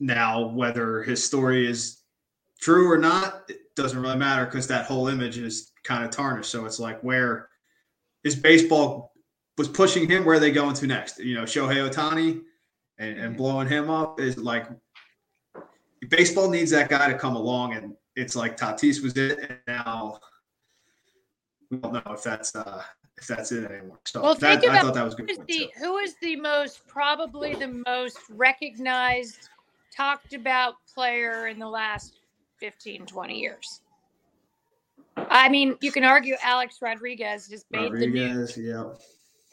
now 0.00 0.48
whether 0.48 1.02
his 1.02 1.24
story 1.24 1.66
is 1.66 2.02
true 2.60 2.90
or 2.90 2.98
not, 2.98 3.44
it 3.48 3.74
doesn't 3.76 4.00
really 4.00 4.16
matter 4.16 4.44
because 4.46 4.66
that 4.66 4.86
whole 4.86 5.08
image 5.08 5.38
is 5.38 5.72
kind 5.86 6.04
of 6.04 6.10
tarnished. 6.10 6.50
So 6.50 6.64
it's 6.64 6.78
like, 6.78 7.00
where 7.02 7.48
is 8.24 8.36
baseball 8.36 9.12
was 9.56 9.68
pushing 9.68 10.08
him? 10.08 10.24
Where 10.24 10.36
are 10.36 10.40
they 10.40 10.50
going 10.50 10.74
to 10.74 10.86
next? 10.86 11.18
You 11.18 11.34
know, 11.34 11.44
Shohei 11.44 11.88
Ohtani 11.88 12.42
and, 12.98 13.18
and 13.18 13.36
blowing 13.36 13.68
him 13.68 13.88
up 13.88 14.20
is 14.20 14.36
like 14.36 14.66
baseball 16.08 16.50
needs 16.50 16.70
that 16.72 16.88
guy 16.88 17.10
to 17.10 17.18
come 17.18 17.36
along, 17.36 17.74
and 17.74 17.94
it's 18.14 18.36
like 18.36 18.56
Tatis 18.56 19.02
was 19.02 19.16
it, 19.16 19.38
and 19.38 19.58
now 19.66 20.18
we 21.70 21.78
don't 21.78 21.92
know 21.92 22.12
if 22.12 22.22
that's 22.22 22.54
uh 22.54 22.82
if 23.16 23.26
that's 23.26 23.52
it 23.52 23.70
anymore. 23.70 23.98
So 24.04 24.22
Well, 24.22 24.34
that, 24.34 24.64
I 24.64 24.80
thought 24.80 24.94
that 24.94 25.04
was 25.04 25.14
good. 25.14 25.30
is 25.30 25.38
point, 25.38 25.48
the 25.48 25.70
who 25.78 25.98
is 25.98 26.14
the 26.20 26.36
most 26.36 26.86
probably 26.86 27.54
the 27.54 27.82
most 27.86 28.18
recognized, 28.28 29.48
talked 29.94 30.34
about 30.34 30.74
player 30.94 31.46
in 31.46 31.58
the 31.58 31.68
last 31.68 32.20
15, 32.58 33.06
20 33.06 33.38
years? 33.38 33.80
I 35.16 35.48
mean, 35.48 35.76
you 35.80 35.92
can 35.92 36.04
argue 36.04 36.34
Alex 36.42 36.78
Rodriguez 36.80 37.48
just 37.48 37.66
made 37.70 37.92
the 37.92 38.06
news, 38.06 38.56
yeah. 38.56 38.84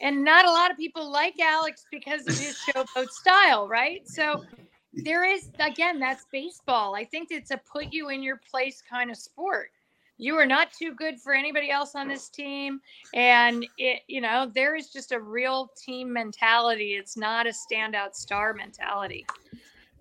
and 0.00 0.24
not 0.24 0.44
a 0.44 0.50
lot 0.50 0.70
of 0.70 0.76
people 0.76 1.10
like 1.10 1.38
Alex 1.40 1.86
because 1.90 2.22
of 2.26 2.38
his 2.38 2.58
showboat 2.68 3.08
style, 3.10 3.66
right? 3.68 4.06
So 4.08 4.44
there 4.92 5.24
is 5.24 5.50
again, 5.58 5.98
that's 5.98 6.26
baseball. 6.30 6.94
I 6.94 7.04
think 7.04 7.28
it's 7.30 7.50
a 7.50 7.60
put 7.70 7.92
you 7.92 8.10
in 8.10 8.22
your 8.22 8.40
place 8.50 8.82
kind 8.88 9.10
of 9.10 9.16
sport. 9.16 9.70
You 10.16 10.36
are 10.36 10.46
not 10.46 10.72
too 10.72 10.94
good 10.94 11.20
for 11.20 11.34
anybody 11.34 11.70
else 11.70 11.96
on 11.96 12.06
this 12.06 12.28
team, 12.28 12.80
and 13.14 13.66
it, 13.78 14.02
you 14.06 14.20
know, 14.20 14.50
there 14.54 14.76
is 14.76 14.90
just 14.90 15.10
a 15.10 15.18
real 15.18 15.70
team 15.76 16.12
mentality. 16.12 16.94
It's 16.94 17.16
not 17.16 17.48
a 17.48 17.50
standout 17.50 18.14
star 18.14 18.54
mentality. 18.54 19.26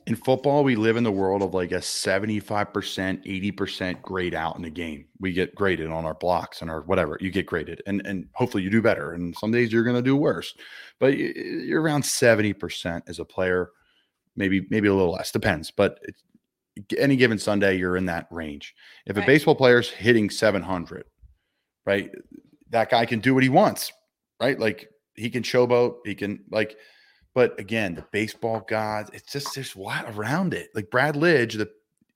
In 0.05 0.15
football, 0.15 0.63
we 0.63 0.75
live 0.75 0.97
in 0.97 1.03
the 1.03 1.11
world 1.11 1.41
of 1.41 1.53
like 1.53 1.71
a 1.71 1.79
75%, 1.79 2.45
80% 3.55 4.01
grade 4.01 4.33
out 4.33 4.55
in 4.55 4.61
the 4.61 4.69
game. 4.69 5.05
We 5.19 5.31
get 5.33 5.55
graded 5.55 5.89
on 5.89 6.05
our 6.05 6.13
blocks 6.13 6.61
and 6.61 6.69
our 6.69 6.81
whatever. 6.81 7.17
You 7.21 7.31
get 7.31 7.45
graded 7.45 7.81
and 7.87 8.05
and 8.05 8.27
hopefully 8.33 8.63
you 8.63 8.69
do 8.69 8.81
better. 8.81 9.13
And 9.13 9.35
some 9.37 9.51
days 9.51 9.71
you're 9.71 9.83
going 9.83 9.95
to 9.95 10.01
do 10.01 10.15
worse. 10.15 10.53
But 10.99 11.17
you're 11.17 11.81
around 11.81 12.03
70% 12.03 13.01
as 13.07 13.19
a 13.19 13.25
player, 13.25 13.71
maybe 14.35 14.67
maybe 14.69 14.87
a 14.87 14.93
little 14.93 15.13
less, 15.13 15.31
depends. 15.31 15.71
But 15.71 15.99
it's, 16.03 16.23
any 16.97 17.15
given 17.15 17.37
Sunday 17.37 17.77
you're 17.77 17.97
in 17.97 18.05
that 18.07 18.27
range. 18.31 18.75
If 19.05 19.15
Right. 19.15 19.23
a 19.23 19.25
baseball 19.25 19.55
player's 19.55 19.89
hitting 19.89 20.29
700, 20.29 21.05
right? 21.85 22.11
That 22.71 22.89
guy 22.89 23.05
can 23.05 23.19
do 23.19 23.33
what 23.33 23.43
he 23.43 23.49
wants, 23.49 23.93
right? 24.41 24.59
Like 24.59 24.89
he 25.15 25.29
can 25.29 25.43
showboat, 25.43 25.97
he 26.05 26.15
can 26.15 26.43
like 26.49 26.77
but 27.33 27.59
again, 27.59 27.95
the 27.95 28.05
baseball 28.11 28.61
gods, 28.67 29.09
it's 29.13 29.31
just 29.31 29.55
there's 29.55 29.75
a 29.75 29.79
lot 29.79 30.05
around 30.15 30.53
it. 30.53 30.69
Like 30.75 30.89
Brad 30.91 31.15
Lidge, 31.15 31.57
the 31.57 31.69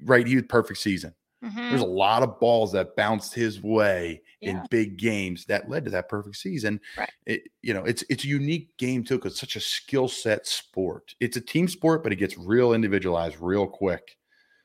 right, 0.04 0.26
he 0.28 0.36
had 0.36 0.50
perfect 0.50 0.80
season. 0.80 1.14
Mhm. 1.44 1.70
There's 1.70 1.82
a 1.82 1.86
lot 1.86 2.24
of 2.24 2.40
balls 2.40 2.72
that 2.72 2.96
bounced 2.96 3.34
his 3.36 3.62
way 3.62 4.22
Yeah. 4.42 4.50
in 4.62 4.68
big 4.72 4.98
games 4.98 5.46
that 5.46 5.70
led 5.70 5.86
to 5.86 5.92
that 5.92 6.10
perfect 6.10 6.36
season. 6.38 6.82
Right. 6.98 7.12
It, 7.28 7.44
you 7.62 7.74
know, 7.76 7.84
it's 7.84 8.04
it's 8.10 8.24
a 8.24 8.28
unique 8.28 8.76
game 8.78 9.04
too, 9.04 9.16
because 9.18 9.38
such 9.40 9.56
a 9.56 9.60
skill 9.60 10.08
set 10.08 10.48
sport. 10.48 11.14
It's 11.20 11.38
a 11.38 11.42
team 11.42 11.68
sport, 11.68 12.02
but 12.04 12.12
it 12.12 12.16
gets 12.18 12.38
real 12.38 12.74
individualized 12.74 13.38
real 13.40 13.68
quick 13.68 14.18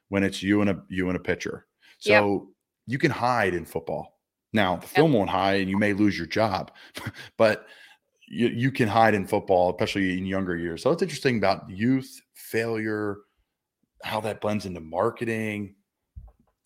when 0.08 0.22
it's 0.24 0.42
you 0.42 0.60
and 0.62 0.70
a 0.70 0.82
you 0.88 1.08
and 1.08 1.16
a 1.16 1.20
pitcher. 1.20 1.66
Yep. 2.04 2.22
So 2.22 2.48
you 2.86 2.98
can 2.98 3.10
hide 3.10 3.52
in 3.54 3.64
football. 3.66 4.18
Now 4.54 4.76
the 4.76 4.86
film 4.86 5.12
won't 5.12 5.30
hide 5.30 5.60
and 5.60 5.70
you 5.70 5.78
may 5.78 5.92
lose 5.92 6.16
your 6.16 6.26
job, 6.26 6.72
but 7.36 7.66
you, 8.32 8.48
you 8.48 8.72
can 8.72 8.88
hide 8.88 9.14
in 9.14 9.26
football, 9.26 9.70
especially 9.70 10.16
in 10.16 10.24
younger 10.24 10.56
years. 10.56 10.82
So 10.82 10.90
it's 10.90 11.02
interesting 11.02 11.36
about 11.36 11.68
youth, 11.68 12.20
failure, 12.34 13.18
how 14.02 14.20
that 14.22 14.40
blends 14.40 14.64
into 14.64 14.80
marketing. 14.80 15.74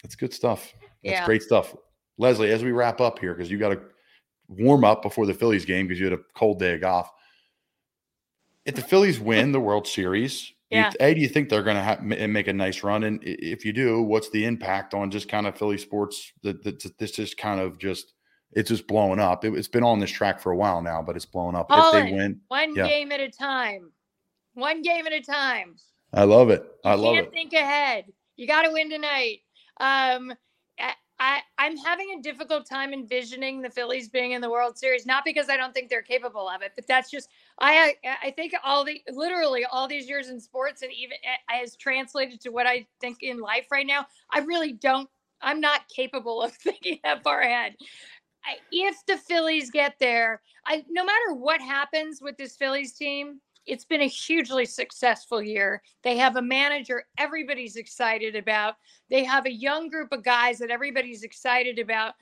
That's 0.02 0.14
good 0.14 0.32
stuff. 0.32 0.72
That's 1.02 1.20
Yeah. 1.20 1.26
great 1.26 1.42
stuff. 1.42 1.74
Leslie, 2.18 2.52
as 2.52 2.62
we 2.62 2.70
wrap 2.70 3.00
up 3.00 3.18
here, 3.18 3.34
because 3.34 3.50
you 3.50 3.58
got 3.58 3.70
to 3.70 3.80
warm 4.48 4.84
up 4.84 5.02
before 5.02 5.26
the 5.26 5.34
Phillies 5.34 5.64
game 5.64 5.88
because 5.88 5.98
you 5.98 6.06
had 6.06 6.18
a 6.18 6.22
cold 6.34 6.60
day 6.60 6.74
of 6.74 6.80
golf. 6.82 7.10
If 8.64 8.76
the 8.76 8.82
Phillies 8.82 9.18
win 9.18 9.50
the 9.52 9.60
World 9.60 9.86
Series, 9.86 10.52
Yeah. 10.70 10.92
A, 11.00 11.14
do 11.14 11.20
you 11.20 11.28
think 11.28 11.48
they're 11.48 11.62
going 11.62 11.76
to 11.76 11.82
ha- 11.82 11.98
make 12.00 12.48
a 12.48 12.52
nice 12.52 12.82
run? 12.82 13.04
And 13.04 13.20
if 13.22 13.64
you 13.64 13.72
do, 13.72 14.02
what's 14.02 14.30
the 14.30 14.44
impact 14.44 14.94
on 14.94 15.10
just 15.10 15.28
kind 15.28 15.46
of 15.46 15.56
Philly 15.56 15.78
sports? 15.78 16.32
That 16.42 16.62
that 16.64 16.98
this 16.98 17.12
just 17.12 17.36
kind 17.36 17.60
of 17.60 17.78
just 17.78 18.14
it's 18.52 18.68
just 18.70 18.86
blowing 18.86 19.18
up. 19.20 19.44
It, 19.44 19.52
has 19.54 19.68
been 19.68 19.82
on 19.82 19.98
this 19.98 20.10
track 20.10 20.40
for 20.40 20.52
a 20.52 20.56
while 20.56 20.80
now, 20.82 21.02
but 21.02 21.16
it's 21.16 21.26
blowing 21.26 21.54
up. 21.56 21.66
if 21.70 21.92
they 21.92 22.12
win, 22.12 22.40
One 22.48 22.74
Yeah. 22.74 22.86
game 22.88 23.12
at 23.12 23.20
a 23.20 23.30
time. 23.30 23.92
One 24.54 24.82
game 24.82 25.06
at 25.06 25.12
a 25.12 25.20
time. 25.20 25.76
I 26.12 26.24
love 26.24 26.50
it. 26.50 26.64
I 26.84 26.94
You 26.94 27.00
love 27.02 27.14
can't 27.14 27.26
it. 27.26 27.32
think 27.32 27.52
ahead. 27.52 28.04
You 28.36 28.46
got 28.46 28.62
to 28.62 28.72
win 28.72 28.88
tonight. 28.90 29.40
Um, 29.78 30.32
I, 31.18 31.40
I'm 31.56 31.78
having 31.78 32.14
a 32.18 32.22
difficult 32.22 32.66
time 32.68 32.92
envisioning 32.92 33.62
the 33.62 33.70
Phillies 33.70 34.08
being 34.08 34.32
in 34.32 34.42
the 34.42 34.50
World 34.50 34.76
Series, 34.76 35.06
not 35.06 35.24
because 35.24 35.48
I 35.48 35.56
don't 35.56 35.72
think 35.72 35.88
they're 35.88 36.02
capable 36.02 36.46
of 36.46 36.60
it, 36.60 36.72
but 36.76 36.86
that's 36.86 37.10
just 37.10 37.30
I 37.58 37.94
I 38.22 38.30
think 38.32 38.52
all 38.62 38.84
the 38.84 39.00
literally 39.10 39.64
all 39.64 39.88
these 39.88 40.08
years 40.08 40.28
in 40.28 40.38
sports 40.38 40.82
and 40.82 40.92
even 40.92 41.16
a- 41.48 41.54
has 41.54 41.74
translated 41.76 42.40
to 42.42 42.50
what 42.50 42.66
I 42.66 42.86
think 43.00 43.22
in 43.22 43.40
life 43.40 43.66
right 43.70 43.86
now. 43.86 44.06
I 44.30 44.40
really 44.40 44.72
don't. 44.72 45.08
I'm 45.40 45.60
not 45.60 45.88
capable 45.88 46.42
of 46.42 46.52
thinking 46.62 47.00
that 47.02 47.22
far 47.22 47.40
ahead. 47.40 47.76
If 48.70 49.04
the 49.06 49.16
Phillies 49.16 49.70
get 49.70 49.96
there, 49.98 50.42
I 50.66 50.84
no 50.88 51.04
matter 51.04 51.34
what 51.34 51.60
happens 51.60 52.20
with 52.20 52.36
this 52.36 52.56
Phillies 52.56 52.92
team, 52.94 53.40
it's 53.66 53.84
been 53.84 54.02
a 54.02 54.08
hugely 54.08 54.64
successful 54.64 55.42
year. 55.42 55.82
They 56.02 56.16
have 56.18 56.36
a 56.36 56.42
manager 56.42 57.04
everybody's 57.18 57.76
excited 57.76 58.36
about. 58.36 58.74
They 59.10 59.24
have 59.24 59.46
a 59.46 59.52
young 59.52 59.88
group 59.88 60.12
of 60.12 60.22
guys 60.22 60.58
that 60.58 60.70
everybody's 60.70 61.24
excited 61.24 61.78
about. 61.78 62.14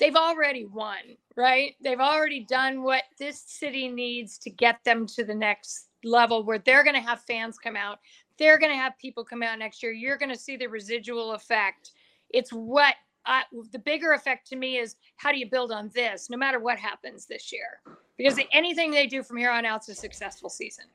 They've 0.00 0.16
already 0.16 0.64
won, 0.64 0.98
right? 1.36 1.74
They've 1.82 2.00
already 2.00 2.44
done 2.44 2.82
what 2.82 3.04
this 3.18 3.42
city 3.46 3.88
needs 3.88 4.38
to 4.38 4.50
get 4.50 4.82
them 4.84 5.06
to 5.08 5.24
the 5.24 5.34
next 5.34 5.88
level 6.04 6.44
where 6.44 6.58
they're 6.58 6.84
going 6.84 6.94
to 6.94 7.08
have 7.08 7.22
fans 7.22 7.58
come 7.58 7.76
out. 7.76 7.98
They're 8.38 8.58
going 8.58 8.72
to 8.72 8.78
have 8.78 8.98
people 8.98 9.24
come 9.24 9.42
out 9.42 9.58
next 9.58 9.82
year. 9.82 9.92
You're 9.92 10.16
going 10.16 10.32
to 10.32 10.38
see 10.38 10.56
the 10.56 10.68
residual 10.68 11.32
effect. 11.32 11.92
It's 12.30 12.50
what 12.50 12.94
I, 13.26 13.42
the 13.72 13.78
bigger 13.78 14.12
effect 14.12 14.48
to 14.48 14.56
me 14.56 14.78
is 14.78 14.96
how 15.16 15.30
do 15.30 15.38
you 15.38 15.48
build 15.48 15.70
on 15.70 15.90
this 15.94 16.30
no 16.30 16.36
matter 16.36 16.58
what 16.58 16.78
happens 16.78 17.26
this 17.26 17.52
year? 17.52 17.80
Because 18.16 18.38
anything 18.52 18.90
they 18.90 19.06
do 19.06 19.22
from 19.22 19.36
here 19.36 19.50
on 19.50 19.64
out 19.64 19.82
is 19.82 19.90
a 19.90 19.94
successful 19.94 20.48
season. 20.48 20.86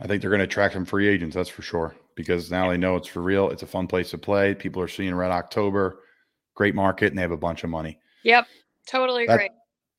I 0.00 0.06
think 0.06 0.20
they're 0.20 0.30
going 0.30 0.40
to 0.40 0.44
attract 0.44 0.74
some 0.74 0.84
free 0.84 1.08
agents. 1.08 1.36
That's 1.36 1.48
for 1.48 1.62
sure. 1.62 1.94
Because 2.14 2.50
now 2.50 2.70
they 2.70 2.76
know 2.76 2.96
it's 2.96 3.08
for 3.08 3.20
real. 3.20 3.50
It's 3.50 3.62
a 3.62 3.66
fun 3.66 3.86
place 3.86 4.10
to 4.10 4.18
play. 4.18 4.54
People 4.54 4.82
are 4.82 4.88
seeing 4.88 5.14
Red 5.14 5.30
October, 5.30 6.00
great 6.54 6.74
market, 6.74 7.08
and 7.08 7.18
they 7.18 7.22
have 7.22 7.30
a 7.30 7.36
bunch 7.36 7.64
of 7.64 7.70
money. 7.70 7.98
Yep, 8.24 8.46
totally 8.86 9.26
That- 9.26 9.50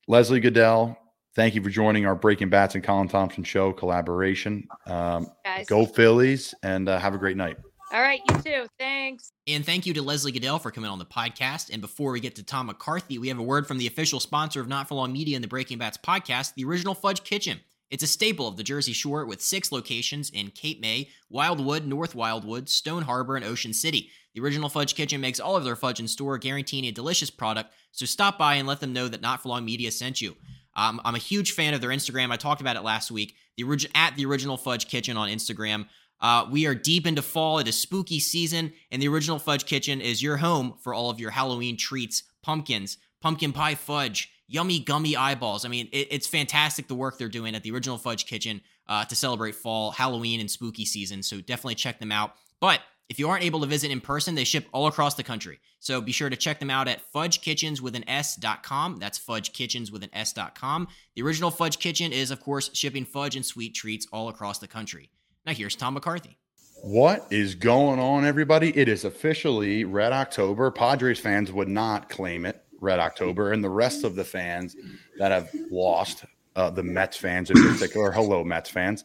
Leslie 0.08 0.40
Gudel, 0.40 0.96
thank 1.34 1.54
you 1.54 1.62
for 1.62 1.70
joining 1.70 2.06
our 2.06 2.16
Breaking 2.16 2.50
Bats 2.50 2.74
and 2.74 2.82
Colin 2.82 3.08
Thompson 3.08 3.44
show 3.44 3.72
collaboration. 3.72 4.66
Um, 4.86 5.28
go 5.66 5.86
Phillies 5.86 6.54
and 6.62 6.88
uh, 6.88 6.98
have 6.98 7.14
a 7.14 7.18
great 7.18 7.36
night. 7.36 7.56
All 7.92 8.00
right, 8.00 8.20
you 8.26 8.38
too. 8.40 8.66
Thanks. 8.78 9.32
And 9.46 9.66
thank 9.66 9.84
you 9.84 9.92
to 9.92 10.02
Leslie 10.02 10.32
Gudel 10.32 10.60
for 10.60 10.70
coming 10.70 10.88
on 10.88 10.98
the 10.98 11.04
podcast. 11.04 11.70
And 11.70 11.82
before 11.82 12.10
we 12.12 12.20
get 12.20 12.36
to 12.36 12.42
Tom 12.42 12.66
McCarthy, 12.66 13.18
we 13.18 13.28
have 13.28 13.38
a 13.38 13.42
word 13.42 13.66
from 13.66 13.76
the 13.76 13.86
official 13.86 14.18
sponsor 14.18 14.62
of 14.62 14.68
Not 14.68 14.88
For 14.88 14.94
Long 14.94 15.12
Media 15.12 15.36
and 15.36 15.44
the 15.44 15.48
Breaking 15.48 15.76
Bats 15.76 15.98
podcast, 15.98 16.54
the 16.54 16.64
Original 16.64 16.94
Fudge 16.94 17.22
Kitchen. 17.22 17.60
It's 17.90 18.02
a 18.02 18.06
staple 18.06 18.48
of 18.48 18.56
the 18.56 18.62
Jersey 18.62 18.94
Shore 18.94 19.26
with 19.26 19.42
six 19.42 19.70
locations 19.70 20.30
in 20.30 20.48
Cape 20.52 20.80
May, 20.80 21.10
Wildwood, 21.28 21.86
North 21.86 22.14
Wildwood, 22.14 22.70
Stone 22.70 23.02
Harbor, 23.02 23.36
and 23.36 23.44
Ocean 23.44 23.74
City. 23.74 24.08
The 24.34 24.40
Original 24.40 24.70
Fudge 24.70 24.94
Kitchen 24.94 25.20
makes 25.20 25.38
all 25.38 25.56
of 25.56 25.64
their 25.64 25.76
fudge 25.76 26.00
in 26.00 26.08
store, 26.08 26.38
guaranteeing 26.38 26.86
a 26.86 26.92
delicious 26.92 27.28
product, 27.28 27.74
so 27.90 28.06
stop 28.06 28.38
by 28.38 28.54
and 28.54 28.66
let 28.66 28.80
them 28.80 28.94
know 28.94 29.08
that 29.08 29.20
Not 29.20 29.42
For 29.42 29.50
Long 29.50 29.66
Media 29.66 29.90
sent 29.90 30.22
you. 30.22 30.34
Um, 30.74 31.02
I'm 31.04 31.14
a 31.14 31.18
huge 31.18 31.52
fan 31.52 31.74
of 31.74 31.82
their 31.82 31.90
Instagram. 31.90 32.30
I 32.30 32.36
talked 32.36 32.62
about 32.62 32.76
it 32.76 32.82
last 32.82 33.10
week. 33.10 33.34
The 33.58 33.64
orig- 33.64 33.90
at 33.94 34.16
the 34.16 34.24
original 34.24 34.56
Fudge 34.56 34.88
Kitchen 34.88 35.18
on 35.18 35.28
Instagram. 35.28 35.86
Uh, 36.22 36.46
we 36.48 36.66
are 36.66 36.74
deep 36.74 37.06
into 37.06 37.20
fall. 37.20 37.58
It 37.58 37.66
is 37.68 37.78
spooky 37.78 38.20
season, 38.20 38.72
and 38.92 39.02
the 39.02 39.08
original 39.08 39.40
Fudge 39.40 39.66
Kitchen 39.66 40.00
is 40.00 40.22
your 40.22 40.36
home 40.38 40.74
for 40.80 40.94
all 40.94 41.10
of 41.10 41.18
your 41.18 41.32
Halloween 41.32 41.76
treats, 41.76 42.22
pumpkins, 42.42 42.96
pumpkin 43.20 43.52
pie 43.52 43.74
fudge, 43.74 44.30
yummy 44.46 44.78
gummy 44.78 45.16
eyeballs. 45.16 45.64
I 45.64 45.68
mean, 45.68 45.88
it, 45.90 46.08
it's 46.10 46.28
fantastic 46.28 46.86
the 46.86 46.94
work 46.94 47.18
they're 47.18 47.28
doing 47.28 47.56
at 47.56 47.64
the 47.64 47.72
original 47.72 47.98
Fudge 47.98 48.24
Kitchen 48.24 48.60
uh, 48.88 49.04
to 49.06 49.16
celebrate 49.16 49.56
fall, 49.56 49.90
Halloween, 49.90 50.40
and 50.40 50.50
spooky 50.50 50.84
season. 50.84 51.22
So 51.24 51.40
definitely 51.40 51.74
check 51.74 51.98
them 51.98 52.12
out. 52.12 52.34
But 52.60 52.80
if 53.08 53.18
you 53.18 53.28
aren't 53.28 53.44
able 53.44 53.60
to 53.60 53.66
visit 53.66 53.90
in 53.90 54.00
person, 54.00 54.36
they 54.36 54.44
ship 54.44 54.68
all 54.72 54.86
across 54.86 55.14
the 55.14 55.22
country. 55.24 55.58
So 55.80 56.00
be 56.00 56.12
sure 56.12 56.30
to 56.30 56.36
check 56.36 56.60
them 56.60 56.70
out 56.70 56.86
at 56.86 57.02
fudgekitchens 57.12 57.80
with 57.80 57.96
an 57.96 58.08
S.com. 58.08 58.98
That's 59.00 59.18
fudgekitchens 59.18 59.90
with 59.90 60.04
an 60.04 60.10
S.com. 60.12 60.88
The 61.16 61.22
original 61.22 61.50
Fudge 61.50 61.78
Kitchen 61.78 62.12
is, 62.12 62.30
of 62.30 62.40
course, 62.40 62.70
shipping 62.74 63.04
fudge 63.04 63.34
and 63.34 63.44
sweet 63.44 63.74
treats 63.74 64.06
all 64.12 64.28
across 64.28 64.60
the 64.60 64.68
country. 64.68 65.10
Now 65.44 65.52
here's 65.52 65.74
Tom 65.74 65.94
McCarthy. 65.94 66.36
What 66.82 67.26
is 67.30 67.54
going 67.54 67.98
on, 67.98 68.24
everybody? 68.24 68.76
It 68.76 68.88
is 68.88 69.04
officially 69.04 69.84
Red 69.84 70.12
October. 70.12 70.70
Padres 70.70 71.18
fans 71.18 71.52
would 71.52 71.68
not 71.68 72.08
claim 72.08 72.44
it 72.44 72.64
Red 72.80 72.98
October, 72.98 73.52
and 73.52 73.62
the 73.62 73.70
rest 73.70 74.04
of 74.04 74.14
the 74.14 74.24
fans 74.24 74.76
that 75.18 75.30
have 75.30 75.50
lost, 75.70 76.24
uh, 76.56 76.70
the 76.70 76.82
Mets 76.82 77.16
fans 77.16 77.50
in 77.50 77.56
particular, 77.56 78.10
hello, 78.10 78.42
Mets 78.42 78.70
fans. 78.70 79.04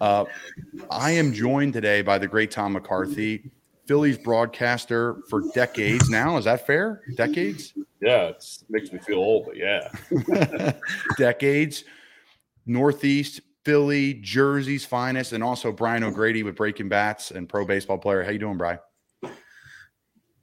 Uh, 0.00 0.24
I 0.90 1.10
am 1.10 1.32
joined 1.32 1.74
today 1.74 2.00
by 2.02 2.18
the 2.18 2.26
great 2.26 2.50
Tom 2.50 2.72
McCarthy, 2.72 3.50
Phillies 3.86 4.18
broadcaster 4.18 5.22
for 5.28 5.42
decades 5.54 6.08
now. 6.10 6.36
Is 6.36 6.44
that 6.44 6.66
fair? 6.66 7.02
Decades? 7.16 7.74
Yeah, 8.00 8.28
it 8.28 8.44
makes 8.68 8.92
me 8.92 8.98
feel 8.98 9.18
old, 9.18 9.46
but 9.46 9.56
yeah. 9.56 10.72
decades. 11.18 11.84
Northeast 12.66 13.40
Philly, 13.68 14.14
Jersey's 14.14 14.86
finest, 14.86 15.34
and 15.34 15.44
also 15.44 15.70
Brian 15.70 16.02
O'Grady 16.02 16.42
with 16.42 16.56
Breaking 16.56 16.88
Bats 16.88 17.32
and 17.32 17.46
pro 17.46 17.66
baseball 17.66 17.98
player. 17.98 18.22
How 18.22 18.30
you 18.30 18.38
doing, 18.38 18.56
Brian? 18.56 18.78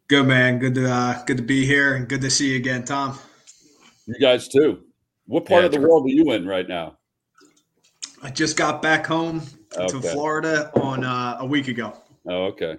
Good 0.08 0.28
man. 0.28 0.60
Good 0.60 0.76
to 0.76 0.88
uh, 0.88 1.24
good 1.24 1.38
to 1.38 1.42
be 1.42 1.66
here 1.66 1.96
and 1.96 2.08
good 2.08 2.22
to 2.22 2.30
see 2.30 2.52
you 2.52 2.58
again, 2.58 2.86
Tom. 2.86 3.18
You 4.06 4.20
guys 4.22 4.48
too. 4.48 4.84
What 5.26 5.46
part 5.46 5.62
yeah, 5.62 5.66
of 5.66 5.72
the 5.72 5.80
great. 5.80 5.90
world 5.90 6.06
are 6.06 6.10
you 6.10 6.34
in 6.34 6.48
right 6.48 6.70
now? 6.70 7.00
I 8.22 8.30
just 8.30 8.58
got 8.58 8.84
back 8.84 9.08
home 9.08 9.42
okay. 9.76 9.88
to 9.88 10.02
Florida 10.04 10.70
on 10.80 11.04
uh, 11.04 11.38
a 11.40 11.46
week 11.48 11.68
ago. 11.68 11.98
Oh, 12.30 12.44
okay. 12.50 12.78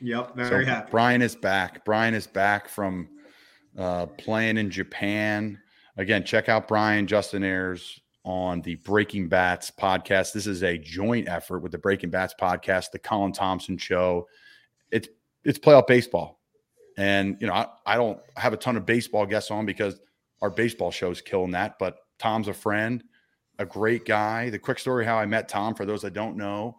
Yep, 0.00 0.34
very 0.34 0.64
so 0.64 0.70
happy. 0.70 0.90
Brian 0.92 1.20
is 1.20 1.36
back. 1.36 1.84
Brian 1.84 2.14
is 2.14 2.26
back 2.26 2.68
from 2.68 3.06
uh, 3.76 4.06
playing 4.06 4.56
in 4.56 4.70
Japan. 4.70 5.60
Again, 5.98 6.24
check 6.24 6.48
out 6.48 6.68
Brian 6.68 7.06
Justin 7.06 7.44
Ayers 7.44 8.00
on 8.24 8.62
the 8.62 8.76
Breaking 8.76 9.28
Bats 9.28 9.70
podcast. 9.70 10.32
This 10.32 10.46
is 10.46 10.62
a 10.62 10.78
joint 10.78 11.28
effort 11.28 11.60
with 11.60 11.72
the 11.72 11.78
Breaking 11.78 12.10
Bats 12.10 12.34
podcast, 12.40 12.90
the 12.90 12.98
Colin 12.98 13.32
Thompson 13.32 13.76
show. 13.76 14.26
It's 14.90 15.08
it's 15.44 15.58
playoff 15.58 15.86
baseball. 15.86 16.40
And 16.96 17.36
you 17.40 17.46
know, 17.46 17.52
I, 17.52 17.66
I 17.86 17.96
don't 17.96 18.18
have 18.36 18.52
a 18.52 18.56
ton 18.56 18.76
of 18.76 18.86
baseball 18.86 19.26
guests 19.26 19.50
on 19.50 19.66
because 19.66 20.00
our 20.40 20.50
baseball 20.50 20.90
show's 20.90 21.20
killing 21.20 21.52
that, 21.52 21.78
but 21.78 21.98
Tom's 22.18 22.48
a 22.48 22.54
friend, 22.54 23.04
a 23.58 23.66
great 23.66 24.04
guy. 24.04 24.50
The 24.50 24.58
quick 24.58 24.78
story 24.78 25.04
how 25.04 25.16
I 25.16 25.26
met 25.26 25.48
Tom, 25.48 25.74
for 25.74 25.84
those 25.84 26.02
that 26.02 26.12
don't 26.12 26.36
know, 26.36 26.76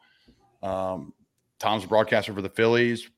um, 0.64 1.14
Tom's 1.60 1.84
a 1.84 1.88
broadcaster 1.88 2.34
for 2.34 2.42
the 2.42 2.50
Phillies. 2.50 3.10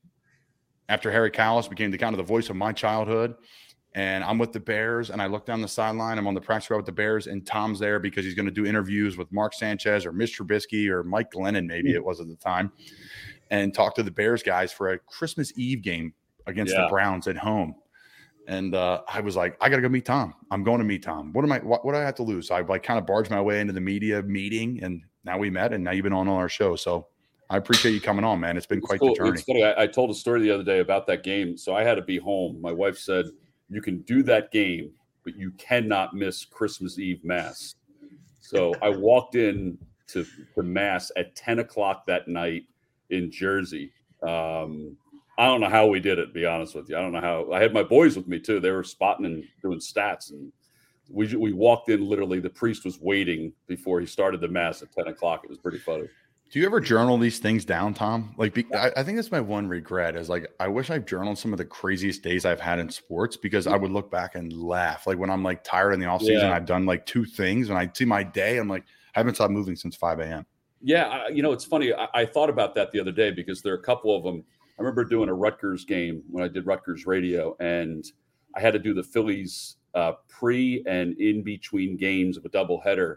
After 0.90 1.10
Harry 1.10 1.30
Kalas 1.30 1.68
became 1.68 1.90
the 1.90 1.98
kind 1.98 2.14
of 2.14 2.16
the 2.16 2.24
voice 2.24 2.48
of 2.48 2.56
my 2.56 2.72
childhood, 2.72 3.34
and 3.98 4.22
I'm 4.22 4.38
with 4.38 4.52
the 4.52 4.60
Bears, 4.60 5.10
and 5.10 5.20
I 5.20 5.26
look 5.26 5.44
down 5.44 5.60
the 5.60 5.66
sideline. 5.66 6.18
I'm 6.18 6.28
on 6.28 6.34
the 6.34 6.40
practice 6.40 6.70
row 6.70 6.76
with 6.76 6.86
the 6.86 6.92
Bears, 6.92 7.26
and 7.26 7.44
Tom's 7.44 7.80
there 7.80 7.98
because 7.98 8.24
he's 8.24 8.34
going 8.34 8.46
to 8.46 8.52
do 8.52 8.64
interviews 8.64 9.16
with 9.16 9.30
Mark 9.32 9.52
Sanchez 9.54 10.06
or 10.06 10.12
Mitch 10.12 10.38
Trubisky 10.38 10.88
or 10.88 11.02
Mike 11.02 11.32
Glennon, 11.32 11.66
maybe 11.66 11.92
it 11.94 12.04
was 12.04 12.20
at 12.20 12.28
the 12.28 12.36
time, 12.36 12.70
and 13.50 13.74
talk 13.74 13.96
to 13.96 14.04
the 14.04 14.10
Bears 14.12 14.40
guys 14.40 14.72
for 14.72 14.92
a 14.92 14.98
Christmas 15.00 15.52
Eve 15.58 15.82
game 15.82 16.14
against 16.46 16.74
yeah. 16.74 16.82
the 16.82 16.88
Browns 16.88 17.26
at 17.26 17.36
home. 17.36 17.74
And 18.46 18.72
uh, 18.76 19.02
I 19.08 19.18
was 19.18 19.34
like, 19.34 19.56
I 19.60 19.68
got 19.68 19.76
to 19.76 19.82
go 19.82 19.88
meet 19.88 20.04
Tom. 20.04 20.32
I'm 20.52 20.62
going 20.62 20.78
to 20.78 20.84
meet 20.84 21.02
Tom. 21.02 21.32
What 21.32 21.44
am 21.44 21.50
I? 21.50 21.58
What, 21.58 21.84
what 21.84 21.92
do 21.92 21.98
I 21.98 22.02
have 22.02 22.14
to 22.14 22.22
lose? 22.22 22.46
So 22.46 22.54
I 22.54 22.60
like 22.60 22.84
kind 22.84 23.00
of 23.00 23.04
barged 23.04 23.32
my 23.32 23.40
way 23.40 23.60
into 23.60 23.72
the 23.72 23.80
media 23.80 24.22
meeting, 24.22 24.78
and 24.80 25.02
now 25.24 25.38
we 25.38 25.50
met, 25.50 25.72
and 25.72 25.82
now 25.82 25.90
you've 25.90 26.04
been 26.04 26.12
on 26.12 26.28
our 26.28 26.48
show. 26.48 26.76
So 26.76 27.08
I 27.50 27.56
appreciate 27.56 27.94
you 27.94 28.00
coming 28.00 28.24
on, 28.24 28.38
man. 28.38 28.56
It's 28.56 28.64
been 28.64 28.80
quite 28.80 29.00
cool. 29.00 29.08
the 29.08 29.16
journey. 29.16 29.42
It's. 29.44 29.76
I, 29.76 29.82
I 29.82 29.86
told 29.88 30.10
a 30.10 30.14
story 30.14 30.40
the 30.40 30.52
other 30.52 30.62
day 30.62 30.78
about 30.78 31.08
that 31.08 31.24
game. 31.24 31.58
So 31.58 31.74
I 31.74 31.82
had 31.82 31.96
to 31.96 32.02
be 32.02 32.16
home. 32.16 32.60
My 32.62 32.70
wife 32.70 32.96
said 32.96 33.26
you 33.68 33.82
can 33.82 34.00
do 34.02 34.22
that 34.24 34.50
game, 34.50 34.92
but 35.24 35.36
you 35.36 35.50
cannot 35.52 36.14
miss 36.14 36.44
Christmas 36.44 36.98
Eve 36.98 37.24
mass. 37.24 37.74
So 38.40 38.74
I 38.80 38.88
walked 38.88 39.34
in 39.34 39.78
to 40.08 40.26
the 40.56 40.62
mass 40.62 41.12
at 41.16 41.34
10 41.36 41.58
o'clock 41.58 42.06
that 42.06 42.28
night 42.28 42.64
in 43.10 43.30
Jersey. 43.30 43.92
Um, 44.22 44.96
I 45.38 45.46
don't 45.46 45.60
know 45.60 45.68
how 45.68 45.86
we 45.86 46.00
did 46.00 46.18
it, 46.18 46.26
to 46.26 46.32
be 46.32 46.46
honest 46.46 46.74
with 46.74 46.88
you. 46.88 46.96
I 46.96 47.00
don't 47.00 47.12
know 47.12 47.20
how 47.20 47.52
I 47.52 47.60
had 47.60 47.72
my 47.72 47.82
boys 47.82 48.16
with 48.16 48.26
me 48.26 48.40
too. 48.40 48.58
They 48.58 48.70
were 48.70 48.82
spotting 48.82 49.26
and 49.26 49.44
doing 49.62 49.78
stats. 49.78 50.30
And 50.32 50.50
we, 51.10 51.36
we 51.36 51.52
walked 51.52 51.90
in 51.90 52.08
literally, 52.08 52.40
the 52.40 52.50
priest 52.50 52.84
was 52.84 52.98
waiting 53.00 53.52
before 53.66 54.00
he 54.00 54.06
started 54.06 54.40
the 54.40 54.48
mass 54.48 54.82
at 54.82 54.92
10 54.92 55.08
o'clock. 55.08 55.42
It 55.44 55.50
was 55.50 55.58
pretty 55.58 55.78
funny. 55.78 56.08
Do 56.50 56.58
you 56.58 56.64
ever 56.64 56.80
journal 56.80 57.18
these 57.18 57.38
things 57.38 57.66
down, 57.66 57.92
Tom? 57.92 58.34
Like, 58.38 58.54
be, 58.54 58.66
I, 58.74 58.90
I, 58.96 59.02
think 59.02 59.16
that's 59.16 59.30
my 59.30 59.40
one 59.40 59.68
regret 59.68 60.16
is 60.16 60.30
like, 60.30 60.50
I 60.58 60.66
wish 60.66 60.88
I've 60.88 61.04
journaled 61.04 61.36
some 61.36 61.52
of 61.52 61.58
the 61.58 61.64
craziest 61.64 62.22
days 62.22 62.46
I've 62.46 62.60
had 62.60 62.78
in 62.78 62.88
sports 62.88 63.36
because 63.36 63.66
I 63.66 63.76
would 63.76 63.90
look 63.90 64.10
back 64.10 64.34
and 64.34 64.50
laugh. 64.54 65.06
Like 65.06 65.18
when 65.18 65.28
I'm 65.28 65.42
like 65.42 65.62
tired 65.62 65.92
in 65.92 66.00
the 66.00 66.06
off 66.06 66.22
season, 66.22 66.48
yeah. 66.48 66.56
I've 66.56 66.64
done 66.64 66.86
like 66.86 67.04
two 67.04 67.26
things 67.26 67.68
and 67.68 67.78
I 67.78 67.90
see 67.92 68.06
my 68.06 68.22
day. 68.22 68.56
I'm 68.56 68.68
like, 68.68 68.84
I 69.14 69.20
haven't 69.20 69.34
stopped 69.34 69.52
moving 69.52 69.76
since 69.76 69.94
5 69.94 70.20
a.m. 70.20 70.46
Yeah. 70.80 71.08
I, 71.08 71.28
you 71.28 71.42
know, 71.42 71.52
it's 71.52 71.66
funny. 71.66 71.92
I, 71.92 72.08
I, 72.14 72.24
thought 72.24 72.48
about 72.48 72.74
that 72.76 72.92
the 72.92 73.00
other 73.00 73.12
day 73.12 73.30
because 73.30 73.60
there 73.60 73.74
are 73.74 73.78
a 73.78 73.82
couple 73.82 74.16
of 74.16 74.22
them. 74.22 74.42
I 74.78 74.82
remember 74.82 75.04
doing 75.04 75.28
a 75.28 75.34
Rutgers 75.34 75.84
game 75.84 76.22
when 76.30 76.44
I 76.44 76.48
did 76.48 76.64
Rutgers 76.64 77.04
radio 77.04 77.54
and 77.60 78.10
I 78.54 78.60
had 78.60 78.72
to 78.72 78.78
do 78.78 78.94
the 78.94 79.02
Phillies 79.02 79.76
uh, 79.94 80.12
pre 80.28 80.82
and 80.86 81.18
in 81.20 81.42
between 81.42 81.98
games 81.98 82.38
of 82.38 82.44
a 82.46 82.48
doubleheader 82.48 83.16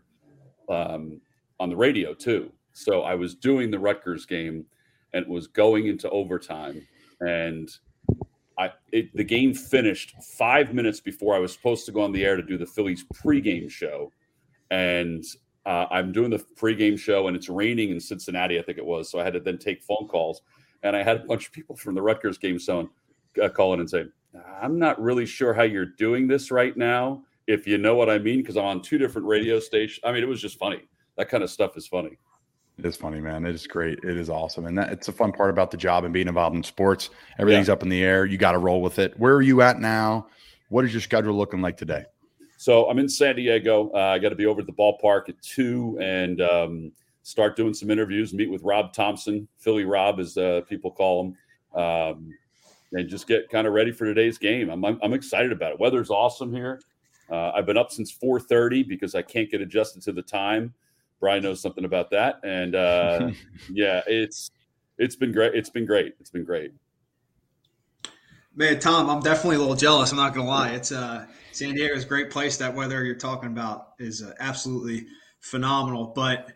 um, 0.67 1.22
on 1.62 1.70
the 1.70 1.78
radio 1.78 2.13
too. 2.13 2.52
So 2.74 3.02
I 3.02 3.16
was 3.16 3.36
doing 3.36 3.72
the 3.72 3.80
Rutgers 3.80 4.26
game 4.26 4.66
and 5.14 5.24
it 5.24 5.30
was 5.30 5.48
going 5.48 5.88
into 5.88 6.10
overtime. 6.10 6.86
And 7.20 7.70
I 8.58 8.72
it, 8.92 9.16
the 9.16 9.24
game 9.24 9.54
finished 9.54 10.16
five 10.38 10.74
minutes 10.74 11.00
before 11.00 11.36
I 11.36 11.40
was 11.40 11.54
supposed 11.54 11.86
to 11.88 11.92
go 11.92 12.02
on 12.02 12.12
the 12.12 12.26
air 12.26 12.36
to 12.36 12.44
do 12.44 12.58
the 12.58 12.66
Phillies 12.66 13.06
pregame 13.14 13.70
show. 13.70 14.12
And 14.70 15.24
uh, 15.66 15.86
I'm 15.92 16.12
doing 16.12 16.30
the 16.30 16.44
pregame 16.60 16.98
show 16.98 17.28
and 17.28 17.36
it's 17.36 17.50
raining 17.50 17.92
in 17.92 18.00
Cincinnati, 18.00 18.58
I 18.58 18.62
think 18.62 18.78
it 18.78 18.86
was. 18.86 19.10
So 19.10 19.20
I 19.20 19.24
had 19.24 19.34
to 19.34 19.40
then 19.40 19.58
take 19.58 19.84
phone 19.84 20.08
calls. 20.08 20.42
And 20.84 20.96
I 20.96 21.04
had 21.04 21.18
a 21.18 21.26
bunch 21.26 21.48
of 21.48 21.54
people 21.54 21.76
from 21.76 21.94
the 21.94 22.02
Rutgers 22.02 22.38
game 22.38 22.58
so, 22.58 22.90
uh, 23.42 23.50
calling 23.50 23.80
and 23.80 23.90
saying, 23.90 24.12
I'm 24.62 24.80
not 24.80 25.00
really 25.00 25.26
sure 25.26 25.54
how 25.54 25.64
you're 25.64 25.86
doing 25.86 26.28
this 26.28 26.52
right 26.52 26.76
now, 26.76 27.24
if 27.48 27.68
you 27.68 27.78
know 27.78 27.96
what 27.96 28.10
I 28.10 28.18
mean, 28.18 28.40
because 28.40 28.58
I'm 28.58 28.66
on 28.66 28.82
two 28.82 28.98
different 28.98 29.28
radio 29.28 29.60
stations. 29.60 30.00
I 30.04 30.12
mean, 30.12 30.24
it 30.24 30.28
was 30.28 30.42
just 30.42 30.58
funny. 30.58 30.88
That 31.18 31.30
kind 31.30 31.44
of 31.44 31.50
stuff 31.50 31.78
is 31.78 31.88
funny. 31.88 32.18
It 32.82 32.88
is 32.88 32.98
funny, 32.98 33.22
man. 33.22 33.46
It 33.46 33.54
is 33.54 33.67
great. 33.67 34.00
It 34.04 34.17
is 34.17 34.28
awesome. 34.28 34.65
And 34.65 34.76
that 34.76 34.91
it's 34.91 35.08
a 35.08 35.12
fun 35.12 35.32
part 35.32 35.52
about 35.52 35.70
the 35.70 35.78
job 35.78 36.04
and 36.04 36.12
being 36.12 36.28
involved 36.28 36.56
in 36.56 36.63
sports. 36.63 37.12
Everything's 37.38 37.67
yeah. 37.67 37.74
up 37.74 37.84
in 37.84 37.89
the 37.89 38.04
air. 38.04 38.26
You 38.26 38.39
got 38.39 38.54
to 38.54 38.58
roll 38.58 38.82
with 38.82 38.98
it. 38.98 39.13
Where 39.20 39.36
are 39.36 39.41
you 39.44 39.62
at 39.62 39.80
now? 39.80 40.26
What 40.70 40.84
is 40.84 40.91
your 40.91 41.02
schedule 41.02 41.36
looking 41.36 41.62
like 41.62 41.78
today? 41.78 42.06
So 42.58 42.89
I'm 42.89 42.98
in 42.98 43.08
San 43.08 43.36
Diego. 43.36 43.91
Uh, 43.94 44.00
I 44.00 44.17
got 44.17 44.30
to 44.30 44.36
be 44.36 44.48
over 44.48 44.62
at 44.62 44.65
the 44.65 44.74
ballpark 44.74 45.30
at 45.30 45.39
two 45.44 45.96
and 46.02 46.41
um, 46.41 46.91
start 47.22 47.56
doing 47.56 47.76
some 47.76 47.91
interviews, 47.91 48.34
meet 48.34 48.50
with 48.50 48.63
Rob 48.63 48.94
Thompson, 48.94 49.48
Philly 49.60 49.86
Rob, 49.86 50.20
as 50.20 50.36
uh, 50.36 50.62
people 50.67 50.89
call 50.89 51.26
him, 51.26 51.80
um, 51.80 52.34
and 52.94 53.08
just 53.08 53.28
get 53.28 53.48
kind 53.52 53.67
of 53.67 53.74
ready 53.74 53.91
for 53.91 54.06
today's 54.06 54.39
game. 54.39 54.72
I'm, 54.72 54.84
I'm, 54.84 55.00
I'm 55.04 55.13
excited 55.13 55.52
about 55.52 55.74
it. 55.74 55.80
Weather's 55.80 56.10
awesome 56.10 56.52
here. 56.52 56.82
Uh, 57.30 57.52
I've 57.52 57.67
been 57.67 57.78
up 57.78 57.91
since 57.91 58.12
4:30 58.12 58.88
because 58.88 59.13
I 59.13 59.22
can't 59.22 59.52
get 59.52 59.62
adjusted 59.62 60.02
to 60.02 60.12
the 60.13 60.24
time. 60.24 60.74
Brian 61.22 61.44
knows 61.44 61.62
something 61.62 61.86
about 61.86 62.10
that, 62.10 62.42
and 62.44 62.76
uh, 62.76 63.32
yeah, 63.72 64.02
it's 64.08 64.52
it's 64.98 65.16
been 65.16 65.32
great. 65.32 65.56
It's 65.56 65.70
been 65.70 65.86
great. 65.86 66.16
It's 66.20 66.32
been 66.32 66.44
great. 66.44 66.74
Man, 68.54 68.80
Tom, 68.80 69.10
I'm 69.10 69.22
definitely 69.22 69.56
a 69.56 69.60
little 69.60 69.76
jealous. 69.76 70.12
I'm 70.12 70.17
not 70.17 70.34
gonna 70.34 70.50
lie. 70.50 70.72
It's 70.72 70.92
uh, 70.92 71.26
San 71.54 71.74
Diego 71.76 71.96
is 71.96 72.04
a 72.04 72.08
great 72.08 72.30
place. 72.30 72.58
That 72.58 72.76
weather 72.76 73.06
you're 73.06 73.15
talking 73.15 73.50
about 73.50 73.94
is 74.00 74.22
uh, 74.22 74.34
absolutely 74.40 75.08
phenomenal. 75.40 76.08
But 76.13 76.52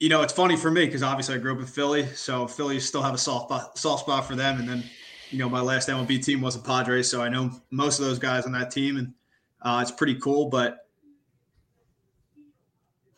you 0.00 0.08
know, 0.08 0.22
it's 0.22 0.32
funny 0.32 0.56
for 0.56 0.70
me 0.70 0.86
because 0.86 1.02
obviously 1.02 1.36
I 1.36 1.38
grew 1.38 1.54
up 1.54 1.60
in 1.60 1.66
Philly, 1.66 2.06
so 2.14 2.46
Philly 2.46 2.80
still 2.80 3.02
have 3.02 3.14
a 3.14 3.18
soft 3.18 3.48
spot, 3.48 3.78
soft 3.78 4.04
spot 4.04 4.26
for 4.26 4.34
them. 4.34 4.58
And 4.58 4.68
then, 4.68 4.84
you 5.30 5.38
know, 5.38 5.48
my 5.48 5.60
last 5.60 5.88
MLB 5.88 6.24
team 6.24 6.40
was 6.40 6.56
the 6.56 6.62
Padres, 6.62 7.08
so 7.08 7.22
I 7.22 7.28
know 7.28 7.50
most 7.70 8.00
of 8.00 8.04
those 8.04 8.18
guys 8.18 8.44
on 8.44 8.52
that 8.52 8.70
team, 8.70 8.96
and 8.96 9.14
uh, 9.62 9.78
it's 9.80 9.92
pretty 9.92 10.16
cool. 10.16 10.50
But 10.50 10.83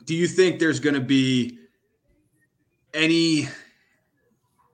do 0.07 0.14
you 0.14 0.26
think 0.26 0.59
there's 0.59 0.80
going 0.80 0.94
to 0.94 1.00
be 1.00 1.59
any 2.94 3.48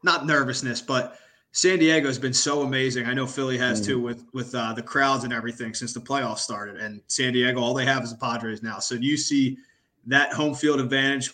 not 0.02 0.26
nervousness, 0.26 0.80
but 0.80 1.18
San 1.52 1.78
Diego 1.78 2.06
has 2.06 2.18
been 2.18 2.32
so 2.32 2.62
amazing. 2.62 3.06
I 3.06 3.12
know 3.12 3.26
Philly 3.26 3.58
has 3.58 3.84
too 3.84 4.00
with 4.00 4.24
with 4.32 4.54
uh, 4.54 4.72
the 4.72 4.82
crowds 4.82 5.24
and 5.24 5.32
everything 5.32 5.74
since 5.74 5.92
the 5.92 6.00
playoffs 6.00 6.38
started. 6.38 6.76
And 6.76 7.02
San 7.08 7.32
Diego, 7.32 7.60
all 7.60 7.74
they 7.74 7.84
have 7.84 8.02
is 8.02 8.10
the 8.10 8.16
Padres 8.16 8.62
now. 8.62 8.78
So 8.78 8.96
do 8.96 9.06
you 9.06 9.16
see 9.16 9.58
that 10.06 10.32
home 10.32 10.54
field 10.54 10.80
advantage, 10.80 11.32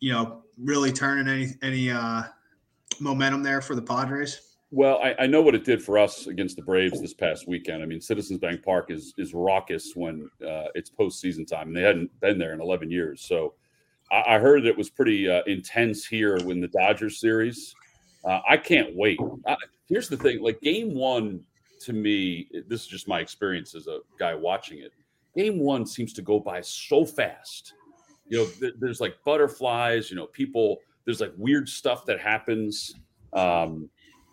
you 0.00 0.12
know, 0.12 0.42
really 0.58 0.92
turning 0.92 1.28
any 1.28 1.54
any 1.62 1.90
uh, 1.90 2.22
momentum 3.00 3.42
there 3.42 3.60
for 3.60 3.74
the 3.74 3.82
Padres? 3.82 4.49
Well, 4.72 5.00
I, 5.02 5.14
I, 5.18 5.26
know 5.26 5.42
what 5.42 5.56
it 5.56 5.64
did 5.64 5.82
for 5.82 5.98
us 5.98 6.28
against 6.28 6.54
the 6.54 6.62
Braves 6.62 7.00
this 7.00 7.12
past 7.12 7.48
weekend. 7.48 7.82
I 7.82 7.86
mean, 7.86 8.00
Citizens 8.00 8.38
Bank 8.38 8.62
Park 8.62 8.90
is 8.90 9.12
is 9.18 9.34
raucous 9.34 9.96
when 9.96 10.30
uh, 10.46 10.66
it's 10.76 10.90
postseason 10.90 11.46
time, 11.46 11.68
and 11.68 11.76
they 11.76 11.82
hadn't 11.82 12.20
been 12.20 12.38
there 12.38 12.52
in 12.52 12.60
11 12.60 12.88
years. 12.88 13.20
So 13.20 13.54
I, 14.12 14.36
I 14.36 14.38
heard 14.38 14.64
it 14.66 14.78
was 14.78 14.88
pretty 14.88 15.28
uh, 15.28 15.42
intense 15.46 16.06
here 16.06 16.38
when 16.44 16.60
the 16.60 16.68
Dodgers 16.68 17.18
series. 17.18 17.74
Uh, 18.24 18.40
I 18.48 18.56
can't 18.56 18.94
wait. 18.94 19.18
here's 19.88 20.08
the 20.08 20.16
thing: 20.16 20.40
like 20.40 20.60
Game 20.60 20.94
One, 20.94 21.40
to 21.80 21.92
me, 21.92 22.48
this 22.68 22.82
is 22.82 22.86
just 22.86 23.08
my 23.08 23.18
experience 23.18 23.74
as 23.74 23.88
a 23.88 23.98
guy 24.20 24.34
watching 24.34 24.78
it. 24.78 24.92
Game 25.36 25.58
One 25.58 25.84
seems 25.84 26.12
to 26.12 26.22
go 26.22 26.38
by 26.38 26.60
so 26.60 27.04
fast. 27.04 27.74
You 28.28 28.38
know, 28.38 28.46
th- 28.46 28.74
there's 28.78 29.00
like 29.00 29.16
butterflies. 29.24 30.10
You 30.10 30.16
know, 30.16 30.26
people. 30.26 30.78
There's 31.06 31.20
like 31.20 31.32
weird 31.36 31.68
stuff 31.68 32.04
that 32.06 32.20
happens. 32.20 32.94
Um, 33.32 33.88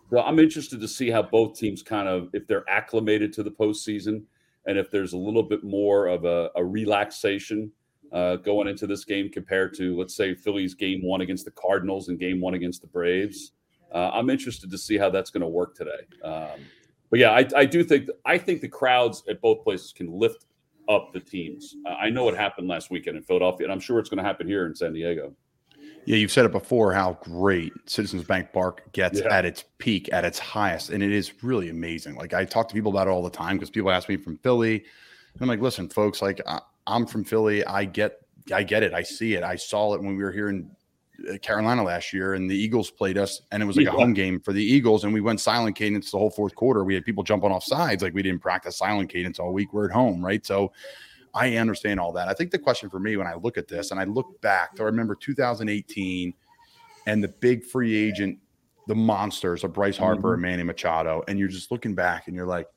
so 0.09 0.21
I'm 0.21 0.39
interested 0.39 0.79
to 0.81 0.87
see 0.87 1.09
how 1.09 1.21
both 1.21 1.57
teams 1.57 1.83
kind 1.83 2.07
of 2.07 2.29
if 2.33 2.47
they're 2.47 2.69
acclimated 2.69 3.33
to 3.33 3.43
the 3.43 3.51
postseason 3.51 4.23
and 4.65 4.77
if 4.77 4.89
there's 4.91 5.13
a 5.13 5.17
little 5.17 5.43
bit 5.43 5.63
more 5.63 6.07
of 6.07 6.25
a, 6.25 6.49
a 6.55 6.63
relaxation 6.63 7.71
uh, 8.13 8.37
going 8.37 8.67
into 8.67 8.87
this 8.87 9.03
game 9.03 9.29
compared 9.29 9.73
to 9.75 9.97
let's 9.97 10.15
say 10.15 10.33
Philly's 10.33 10.73
game 10.73 11.03
one 11.03 11.21
against 11.21 11.45
the 11.45 11.51
Cardinals 11.51 12.07
and 12.09 12.19
game 12.19 12.39
one 12.39 12.53
against 12.53 12.81
the 12.81 12.87
Braves. 12.87 13.51
Uh, 13.93 14.11
I'm 14.13 14.29
interested 14.29 14.69
to 14.71 14.77
see 14.77 14.97
how 14.97 15.09
that's 15.09 15.29
going 15.29 15.41
to 15.41 15.47
work 15.47 15.75
today. 15.75 16.05
Um, 16.23 16.59
but 17.09 17.19
yeah, 17.19 17.31
I, 17.31 17.47
I, 17.55 17.65
do 17.65 17.83
think 17.83 18.09
I 18.25 18.37
think 18.37 18.59
the 18.61 18.67
crowds 18.67 19.23
at 19.29 19.41
both 19.41 19.63
places 19.63 19.93
can 19.93 20.11
lift 20.11 20.45
up 20.89 21.11
the 21.13 21.19
teams. 21.19 21.75
I 21.85 22.09
know 22.09 22.25
what 22.25 22.35
happened 22.35 22.67
last 22.67 22.91
weekend 22.91 23.17
in 23.17 23.23
Philadelphia, 23.23 23.65
and 23.65 23.73
I'm 23.73 23.79
sure 23.79 23.99
it's 23.99 24.09
going 24.09 24.17
to 24.17 24.23
happen 24.23 24.47
here 24.47 24.65
in 24.65 24.75
San 24.75 24.93
Diego. 24.93 25.33
Yeah, 26.07 26.15
you've 26.15 26.31
said 26.31 26.45
it 26.45 26.53
before 26.53 26.93
how 26.93 27.17
great 27.21 27.73
Citizens 27.85 28.23
Bank 28.23 28.53
Park 28.53 28.93
gets 28.93 29.19
yeah. 29.19 29.27
at 29.27 29.43
its 29.43 29.65
peak, 29.77 30.07
at 30.13 30.23
its 30.23 30.39
highest, 30.39 30.89
and 30.89 31.03
it 31.03 31.11
is 31.11 31.43
really 31.43 31.67
amazing. 31.67 32.15
Like 32.15 32.33
I 32.33 32.45
talk 32.45 32.69
to 32.69 32.73
people 32.73 32.91
about 32.91 33.07
it 33.07 33.09
all 33.09 33.21
the 33.21 33.29
time 33.29 33.57
because 33.57 33.69
people 33.69 33.91
ask 33.91 34.07
me 34.07 34.15
from 34.15 34.37
Philly, 34.37 34.75
and 34.75 35.41
I'm 35.41 35.49
like, 35.49 35.59
listen, 35.59 35.89
folks, 35.89 36.21
like 36.21 36.39
I, 36.47 36.61
I'm 36.87 37.05
from 37.05 37.25
Philly, 37.25 37.65
I 37.65 37.83
get, 37.83 38.21
I 38.53 38.63
get 38.63 38.83
it, 38.83 38.93
I 38.93 39.03
see 39.03 39.33
it, 39.33 39.43
I 39.43 39.57
saw 39.57 39.95
it 39.95 40.01
when 40.01 40.15
we 40.15 40.23
were 40.23 40.31
here 40.31 40.47
in 40.47 40.71
uh, 41.29 41.39
Carolina 41.39 41.83
last 41.83 42.13
year, 42.13 42.35
and 42.35 42.49
the 42.49 42.55
Eagles 42.55 42.89
played 42.89 43.17
us, 43.17 43.41
and 43.51 43.61
it 43.61 43.65
was 43.65 43.75
like 43.75 43.87
yeah. 43.87 43.91
a 43.91 43.97
home 43.97 44.13
game 44.13 44.39
for 44.39 44.53
the 44.53 44.63
Eagles, 44.63 45.03
and 45.03 45.13
we 45.13 45.19
went 45.19 45.41
silent 45.41 45.75
cadence 45.75 46.11
the 46.11 46.17
whole 46.17 46.31
fourth 46.31 46.55
quarter. 46.55 46.85
We 46.85 46.93
had 46.93 47.03
people 47.03 47.23
jumping 47.25 47.51
off 47.51 47.65
sides, 47.65 48.01
like 48.01 48.13
we 48.13 48.23
didn't 48.23 48.41
practice 48.41 48.77
silent 48.77 49.09
cadence 49.09 49.39
all 49.39 49.51
week. 49.51 49.73
We're 49.73 49.87
at 49.87 49.91
home, 49.91 50.23
right? 50.23 50.45
So 50.45 50.71
I 51.37 51.57
understand 51.57 51.99
all 51.99 52.11
that. 52.13 52.27
I 52.27 52.33
think 52.33 52.51
the 52.51 52.59
question 52.59 52.89
for 52.89 52.99
me 52.99 53.17
when 53.17 53.27
I 53.27 53.35
look 53.35 53.57
at 53.57 53.67
this 53.67 53.91
and 53.91 53.99
I 53.99 54.05
look 54.05 54.41
back 54.41 54.71
I 54.79 54.83
remember 54.83 55.15
2018 55.15 56.33
and 57.05 57.23
the 57.23 57.27
big 57.27 57.63
free 57.63 57.95
agent, 57.95 58.39
the 58.87 58.95
monsters 58.95 59.63
of 59.63 59.73
Bryce 59.73 59.97
Harper 59.97 60.19
mm-hmm. 60.19 60.33
and 60.33 60.41
Manny 60.41 60.63
Machado, 60.63 61.23
and 61.27 61.37
you're 61.39 61.47
just 61.47 61.71
looking 61.71 61.95
back 61.95 62.27
and 62.27 62.35
you're 62.35 62.45
like, 62.45 62.67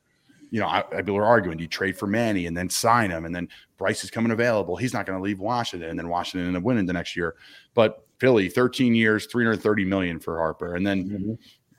you 0.51 0.61
know, 0.61 0.67
I, 0.69 0.83
people 0.83 1.17
are 1.17 1.25
arguing, 1.25 1.59
do 1.59 1.63
you 1.63 1.69
trade 1.69 1.97
for 1.97 2.07
Manny 2.07 2.47
and 2.47 2.57
then 2.57 2.69
sign 2.69 3.11
him, 3.11 3.25
and 3.25 3.35
then 3.35 3.49
Bryce 3.79 4.03
is 4.03 4.11
coming 4.11 4.33
available. 4.33 4.77
He's 4.77 4.93
not 4.93 5.07
going 5.07 5.19
to 5.19 5.23
leave 5.23 5.39
Washington, 5.39 5.91
and 5.91 5.99
then 5.99 6.09
Washington 6.09 6.49
end 6.49 6.57
up 6.57 6.65
winning 6.65 6.87
the 6.87 6.93
next 6.93 7.17
year. 7.17 7.37
But 7.75 8.05
Philly, 8.19 8.49
13 8.49 8.95
years, 8.95 9.27
330 9.27 9.85
million 9.85 10.19
for 10.19 10.39
Harper, 10.39 10.75
and 10.75 10.87
then 10.87 11.09
mm-hmm. 11.09 11.33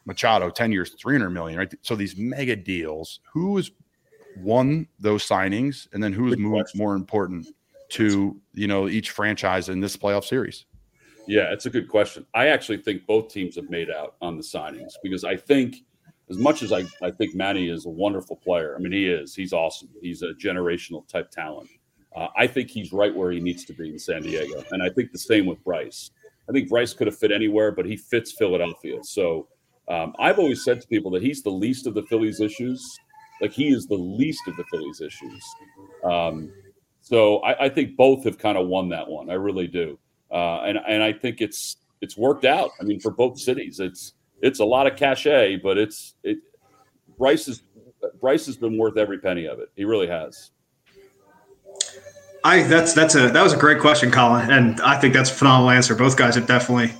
Machado, 0.05 0.49
10 0.49 0.71
years, 0.71 0.95
300 1.01 1.29
million. 1.29 1.59
Right. 1.59 1.73
So 1.81 1.95
these 1.95 2.15
mega 2.17 2.55
deals. 2.55 3.19
Who 3.33 3.57
is 3.57 3.71
won 4.37 4.87
those 4.99 5.27
signings, 5.27 5.87
and 5.93 6.03
then 6.03 6.13
who's 6.13 6.37
more, 6.37 6.65
more 6.75 6.95
important 6.95 7.47
to 7.89 8.39
you 8.53 8.67
know 8.67 8.87
each 8.87 9.11
franchise 9.11 9.69
in 9.69 9.79
this 9.79 9.97
playoff 9.97 10.23
series? 10.23 10.65
Yeah, 11.27 11.51
it's 11.51 11.65
a 11.65 11.69
good 11.69 11.87
question. 11.87 12.25
I 12.33 12.47
actually 12.47 12.77
think 12.77 13.05
both 13.05 13.29
teams 13.31 13.55
have 13.55 13.69
made 13.69 13.89
out 13.89 14.15
on 14.21 14.37
the 14.37 14.43
signings 14.43 14.93
because 15.03 15.23
I 15.23 15.37
think, 15.37 15.77
as 16.29 16.37
much 16.37 16.63
as 16.63 16.71
I, 16.71 16.83
I 17.01 17.11
think 17.11 17.35
Manny 17.35 17.69
is 17.69 17.85
a 17.85 17.89
wonderful 17.89 18.37
player, 18.37 18.75
I 18.75 18.79
mean, 18.79 18.91
he 18.91 19.07
is, 19.07 19.35
he's 19.35 19.53
awesome. 19.53 19.89
He's 20.01 20.23
a 20.23 20.33
generational 20.33 21.07
type 21.07 21.29
talent. 21.29 21.69
Uh, 22.15 22.27
I 22.35 22.47
think 22.47 22.69
he's 22.69 22.91
right 22.91 23.15
where 23.15 23.31
he 23.31 23.39
needs 23.39 23.65
to 23.65 23.73
be 23.73 23.89
in 23.89 23.99
San 23.99 24.23
Diego. 24.23 24.63
And 24.71 24.83
I 24.83 24.89
think 24.89 25.11
the 25.11 25.19
same 25.19 25.45
with 25.45 25.63
Bryce. 25.63 26.11
I 26.49 26.51
think 26.51 26.69
Bryce 26.69 26.93
could 26.93 27.07
have 27.07 27.17
fit 27.17 27.31
anywhere, 27.31 27.71
but 27.71 27.85
he 27.85 27.95
fits 27.95 28.33
Philadelphia. 28.33 28.99
So 29.03 29.47
um, 29.87 30.13
I've 30.19 30.39
always 30.39 30.63
said 30.63 30.81
to 30.81 30.87
people 30.87 31.11
that 31.11 31.21
he's 31.21 31.43
the 31.43 31.51
least 31.51 31.87
of 31.87 31.93
the 31.93 32.03
Phillies' 32.03 32.41
issues 32.41 32.99
like 33.41 33.51
he 33.51 33.69
is 33.69 33.87
the 33.87 33.95
least 33.95 34.47
of 34.47 34.55
the 34.55 34.63
Phillies' 34.65 35.01
issues. 35.01 35.43
Um, 36.03 36.51
so 37.01 37.39
I, 37.39 37.65
I, 37.65 37.69
think 37.69 37.97
both 37.97 38.23
have 38.25 38.37
kind 38.37 38.57
of 38.57 38.67
won 38.67 38.89
that 38.89 39.07
one. 39.07 39.29
I 39.29 39.33
really 39.33 39.67
do, 39.67 39.97
uh, 40.31 40.61
and 40.61 40.77
and 40.87 41.01
I 41.01 41.11
think 41.11 41.41
it's 41.41 41.77
it's 42.01 42.15
worked 42.15 42.45
out. 42.45 42.71
I 42.79 42.83
mean, 42.83 42.99
for 42.99 43.11
both 43.11 43.39
cities, 43.39 43.79
it's 43.79 44.13
it's 44.41 44.59
a 44.59 44.65
lot 44.65 44.87
of 44.87 44.95
cachet, 44.95 45.57
but 45.57 45.77
it's 45.77 46.15
it. 46.23 46.37
Bryce 47.17 47.47
is 47.47 47.63
Bryce 48.19 48.45
has 48.45 48.57
been 48.57 48.77
worth 48.77 48.97
every 48.97 49.17
penny 49.17 49.45
of 49.45 49.59
it. 49.59 49.69
He 49.75 49.83
really 49.83 50.07
has. 50.07 50.51
I 52.43 52.63
that's 52.63 52.93
that's 52.93 53.15
a 53.15 53.29
that 53.29 53.41
was 53.41 53.53
a 53.53 53.57
great 53.57 53.79
question, 53.79 54.11
Colin, 54.11 54.49
and 54.51 54.81
I 54.81 54.99
think 54.99 55.13
that's 55.13 55.31
a 55.31 55.33
phenomenal 55.33 55.71
answer. 55.71 55.95
Both 55.95 56.17
guys 56.17 56.35
have 56.35 56.47
definitely 56.47 56.91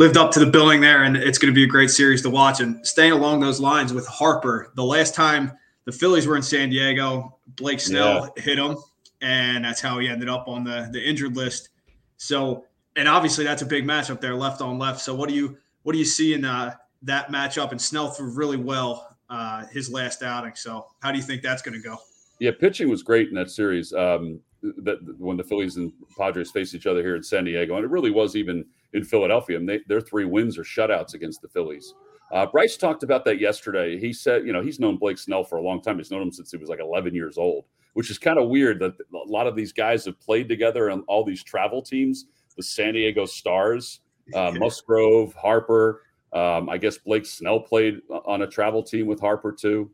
lived 0.00 0.16
up 0.16 0.30
to 0.30 0.40
the 0.40 0.46
billing 0.46 0.80
there, 0.80 1.02
and 1.02 1.14
it's 1.14 1.36
going 1.36 1.52
to 1.52 1.54
be 1.54 1.62
a 1.62 1.66
great 1.66 1.90
series 1.90 2.22
to 2.22 2.30
watch. 2.30 2.60
And 2.60 2.84
staying 2.86 3.12
along 3.12 3.40
those 3.40 3.60
lines 3.60 3.92
with 3.92 4.06
Harper, 4.06 4.72
the 4.74 4.82
last 4.82 5.14
time 5.14 5.52
the 5.84 5.92
Phillies 5.92 6.26
were 6.26 6.36
in 6.36 6.42
San 6.42 6.70
Diego, 6.70 7.36
Blake 7.56 7.80
Snell 7.80 8.32
yeah. 8.34 8.42
hit 8.42 8.58
him, 8.58 8.78
and 9.20 9.62
that's 9.62 9.82
how 9.82 9.98
he 9.98 10.08
ended 10.08 10.30
up 10.30 10.48
on 10.48 10.64
the 10.64 10.88
the 10.90 11.06
injured 11.06 11.36
list. 11.36 11.68
So, 12.16 12.64
and 12.96 13.06
obviously 13.06 13.44
that's 13.44 13.60
a 13.60 13.66
big 13.66 13.84
matchup 13.84 14.22
there, 14.22 14.34
left 14.34 14.62
on 14.62 14.78
left. 14.78 15.00
So, 15.00 15.14
what 15.14 15.28
do 15.28 15.34
you 15.34 15.58
what 15.82 15.92
do 15.92 15.98
you 15.98 16.06
see 16.06 16.32
in 16.32 16.46
uh, 16.46 16.74
that 17.02 17.28
matchup? 17.28 17.70
And 17.70 17.80
Snell 17.80 18.08
threw 18.08 18.32
really 18.32 18.56
well 18.56 19.18
uh, 19.28 19.66
his 19.66 19.92
last 19.92 20.22
outing. 20.22 20.54
So, 20.54 20.86
how 21.00 21.12
do 21.12 21.18
you 21.18 21.24
think 21.24 21.42
that's 21.42 21.60
going 21.60 21.74
to 21.74 21.86
go? 21.86 21.98
Yeah, 22.38 22.52
pitching 22.58 22.88
was 22.88 23.02
great 23.02 23.28
in 23.28 23.34
that 23.34 23.50
series. 23.50 23.92
Um, 23.92 24.40
that 24.62 24.96
when 25.18 25.36
the 25.36 25.44
Phillies 25.44 25.76
and 25.76 25.92
Padres 26.16 26.50
faced 26.50 26.74
each 26.74 26.86
other 26.86 27.02
here 27.02 27.16
in 27.16 27.22
San 27.22 27.44
Diego, 27.44 27.76
and 27.76 27.84
it 27.84 27.90
really 27.90 28.10
was 28.10 28.34
even 28.34 28.64
in 28.92 29.04
Philadelphia. 29.04 29.56
And 29.56 29.68
they, 29.68 29.80
their 29.86 30.00
three 30.00 30.24
wins 30.24 30.58
are 30.58 30.64
shutouts 30.64 31.14
against 31.14 31.42
the 31.42 31.48
Phillies. 31.48 31.94
Uh, 32.32 32.46
Bryce 32.46 32.76
talked 32.76 33.02
about 33.02 33.24
that 33.24 33.40
yesterday. 33.40 33.98
He 33.98 34.12
said, 34.12 34.46
you 34.46 34.52
know, 34.52 34.62
he's 34.62 34.78
known 34.78 34.96
Blake 34.96 35.18
Snell 35.18 35.42
for 35.42 35.58
a 35.58 35.62
long 35.62 35.82
time. 35.82 35.98
He's 35.98 36.10
known 36.10 36.22
him 36.22 36.32
since 36.32 36.50
he 36.50 36.56
was 36.56 36.68
like 36.68 36.80
11 36.80 37.14
years 37.14 37.38
old, 37.38 37.64
which 37.94 38.10
is 38.10 38.18
kind 38.18 38.38
of 38.38 38.48
weird 38.48 38.78
that 38.80 38.94
a 39.00 39.30
lot 39.30 39.46
of 39.46 39.56
these 39.56 39.72
guys 39.72 40.04
have 40.04 40.20
played 40.20 40.48
together 40.48 40.90
on 40.90 41.02
all 41.08 41.24
these 41.24 41.42
travel 41.42 41.82
teams. 41.82 42.26
The 42.56 42.62
San 42.62 42.94
Diego 42.94 43.26
Stars, 43.26 44.00
uh, 44.34 44.52
Musgrove, 44.52 45.34
Harper. 45.34 46.02
Um, 46.32 46.68
I 46.68 46.78
guess 46.78 46.98
Blake 46.98 47.26
Snell 47.26 47.58
played 47.58 48.00
on 48.24 48.42
a 48.42 48.46
travel 48.46 48.84
team 48.84 49.06
with 49.06 49.18
Harper 49.18 49.50
too. 49.50 49.90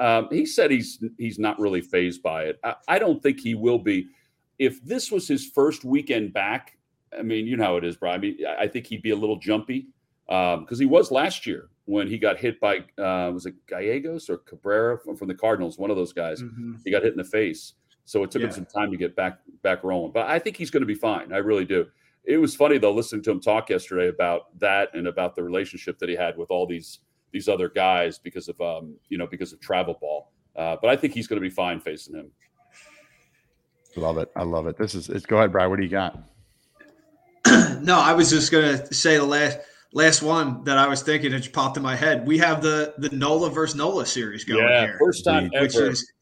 Um, 0.00 0.28
he 0.30 0.46
said 0.46 0.70
he's 0.70 1.04
he's 1.18 1.38
not 1.38 1.60
really 1.60 1.82
phased 1.82 2.22
by 2.22 2.44
it. 2.44 2.58
I, 2.64 2.74
I 2.88 2.98
don't 2.98 3.22
think 3.22 3.38
he 3.40 3.54
will 3.54 3.78
be. 3.78 4.08
If 4.58 4.82
this 4.82 5.12
was 5.12 5.28
his 5.28 5.46
first 5.46 5.84
weekend 5.84 6.32
back, 6.32 6.75
I 7.18 7.22
mean, 7.22 7.46
you 7.46 7.56
know 7.56 7.64
how 7.64 7.76
it 7.76 7.84
is, 7.84 7.96
Brian. 7.96 8.16
I 8.16 8.20
mean, 8.20 8.38
I 8.58 8.66
think 8.66 8.86
he'd 8.86 9.02
be 9.02 9.10
a 9.10 9.16
little 9.16 9.38
jumpy 9.38 9.88
because 10.26 10.56
um, 10.72 10.78
he 10.78 10.86
was 10.86 11.10
last 11.10 11.46
year 11.46 11.68
when 11.84 12.08
he 12.08 12.18
got 12.18 12.36
hit 12.38 12.60
by 12.60 12.78
uh, 12.98 13.30
was 13.32 13.46
it 13.46 13.54
Gallegos 13.66 14.28
or 14.28 14.38
Cabrera 14.38 14.98
from, 14.98 15.16
from, 15.16 15.28
the 15.28 15.34
Cardinals, 15.34 15.78
one 15.78 15.90
of 15.90 15.96
those 15.96 16.12
guys. 16.12 16.42
Mm-hmm. 16.42 16.74
He 16.84 16.90
got 16.90 17.02
hit 17.02 17.12
in 17.12 17.18
the 17.18 17.24
face, 17.24 17.74
so 18.04 18.22
it 18.24 18.30
took 18.30 18.42
yeah. 18.42 18.48
him 18.48 18.54
some 18.54 18.66
time 18.66 18.90
to 18.90 18.96
get 18.96 19.14
back 19.14 19.38
back 19.62 19.84
rolling. 19.84 20.12
But 20.12 20.26
I 20.26 20.38
think 20.38 20.56
he's 20.56 20.70
going 20.70 20.82
to 20.82 20.86
be 20.86 20.94
fine. 20.94 21.32
I 21.32 21.38
really 21.38 21.64
do. 21.64 21.86
It 22.24 22.38
was 22.38 22.56
funny 22.56 22.78
though 22.78 22.92
listening 22.92 23.22
to 23.22 23.30
him 23.30 23.40
talk 23.40 23.70
yesterday 23.70 24.08
about 24.08 24.58
that 24.58 24.90
and 24.94 25.06
about 25.06 25.36
the 25.36 25.44
relationship 25.44 25.98
that 26.00 26.08
he 26.08 26.16
had 26.16 26.36
with 26.36 26.50
all 26.50 26.66
these 26.66 27.00
these 27.32 27.48
other 27.48 27.68
guys 27.68 28.18
because 28.18 28.48
of 28.48 28.60
um, 28.60 28.96
you 29.08 29.16
know 29.16 29.26
because 29.26 29.52
of 29.52 29.60
travel 29.60 29.96
ball. 30.00 30.32
Uh, 30.56 30.76
but 30.80 30.90
I 30.90 30.96
think 30.96 31.14
he's 31.14 31.28
going 31.28 31.40
to 31.40 31.48
be 31.48 31.54
fine 31.54 31.80
facing 31.80 32.16
him. 32.16 32.30
Love 33.94 34.18
it. 34.18 34.30
I 34.36 34.42
love 34.42 34.66
it. 34.66 34.76
This 34.76 34.94
is 34.94 35.08
it's 35.08 35.24
go 35.24 35.38
ahead, 35.38 35.52
Brian. 35.52 35.70
What 35.70 35.76
do 35.76 35.84
you 35.84 35.88
got? 35.88 36.18
No, 37.82 37.98
I 37.98 38.12
was 38.12 38.30
just 38.30 38.50
gonna 38.52 38.92
say 38.92 39.16
the 39.16 39.24
last 39.24 39.58
last 39.92 40.22
one 40.22 40.64
that 40.64 40.78
I 40.78 40.88
was 40.88 41.02
thinking 41.02 41.32
it 41.32 41.38
just 41.38 41.52
popped 41.52 41.76
in 41.76 41.82
my 41.82 41.96
head. 41.96 42.26
We 42.26 42.38
have 42.38 42.62
the 42.62 42.94
the 42.98 43.10
Nola 43.10 43.50
versus 43.50 43.76
Nola 43.76 44.06
series 44.06 44.44
going 44.44 44.66
yeah, 44.66 44.86
here. 44.86 44.98
First 44.98 45.24
time 45.24 45.50
which 45.52 45.76
ever. 45.76 45.90
Is, 45.90 46.12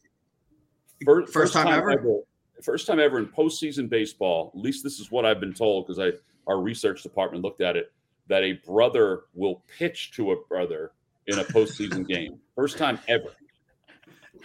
first, 1.05 1.33
first 1.33 1.53
time, 1.53 1.67
time 1.67 1.79
ever? 1.79 1.91
ever. 1.91 2.21
First 2.63 2.87
time 2.87 3.01
ever 3.01 3.19
in 3.19 3.27
postseason 3.27 3.89
baseball. 3.89 4.53
At 4.55 4.61
least 4.61 4.85
this 4.85 5.01
is 5.01 5.11
what 5.11 5.27
I've 5.27 5.41
been 5.41 5.55
told 5.55 5.87
because 5.87 5.99
I 5.99 6.13
our 6.47 6.61
research 6.61 7.03
department 7.03 7.43
looked 7.43 7.61
at 7.61 7.77
it 7.77 7.93
that 8.29 8.43
a 8.43 8.53
brother 8.67 9.23
will 9.35 9.63
pitch 9.79 10.13
to 10.13 10.33
a 10.33 10.37
brother 10.49 10.93
in 11.27 11.39
a 11.39 11.45
postseason 11.45 12.07
game. 12.09 12.39
First 12.55 12.79
time 12.79 12.99
ever. 13.09 13.33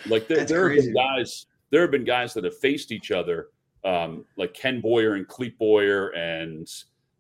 Like 0.06 0.28
there, 0.28 0.46
there 0.46 0.70
have 0.70 0.84
been 0.84 0.94
guys, 0.94 1.46
there 1.70 1.82
have 1.82 1.92
been 1.92 2.04
guys 2.04 2.34
that 2.34 2.44
have 2.44 2.58
faced 2.58 2.92
each 2.92 3.12
other, 3.12 3.50
um, 3.84 4.26
like 4.38 4.54
Ken 4.54 4.82
Boyer 4.82 5.16
and 5.16 5.28
Clete 5.28 5.58
Boyer 5.58 6.10
and 6.10 6.70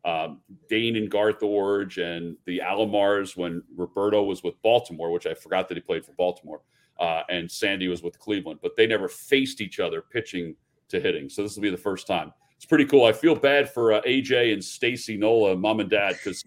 um, 0.05 0.39
Dane 0.69 0.95
and 0.95 1.09
Garth 1.09 1.39
Iorg 1.41 1.97
and 1.97 2.37
the 2.45 2.61
Alomars 2.63 3.35
when 3.35 3.61
Roberto 3.75 4.23
was 4.23 4.43
with 4.43 4.61
Baltimore, 4.61 5.11
which 5.11 5.27
I 5.27 5.33
forgot 5.33 5.67
that 5.67 5.75
he 5.75 5.81
played 5.81 6.05
for 6.05 6.13
Baltimore, 6.13 6.61
uh, 6.99 7.23
and 7.29 7.49
Sandy 7.49 7.87
was 7.87 8.01
with 8.01 8.17
Cleveland, 8.19 8.59
but 8.61 8.75
they 8.77 8.87
never 8.87 9.07
faced 9.07 9.61
each 9.61 9.79
other 9.79 10.01
pitching 10.01 10.55
to 10.89 10.99
hitting. 10.99 11.29
So 11.29 11.43
this 11.43 11.55
will 11.55 11.63
be 11.63 11.69
the 11.69 11.77
first 11.77 12.07
time. 12.07 12.33
It's 12.55 12.65
pretty 12.65 12.85
cool. 12.85 13.05
I 13.05 13.13
feel 13.13 13.35
bad 13.35 13.69
for 13.69 13.93
uh, 13.93 14.01
AJ 14.01 14.53
and 14.53 14.63
Stacy 14.63 15.17
Nola, 15.17 15.55
mom 15.55 15.79
and 15.79 15.89
dad, 15.89 16.17
because 16.21 16.43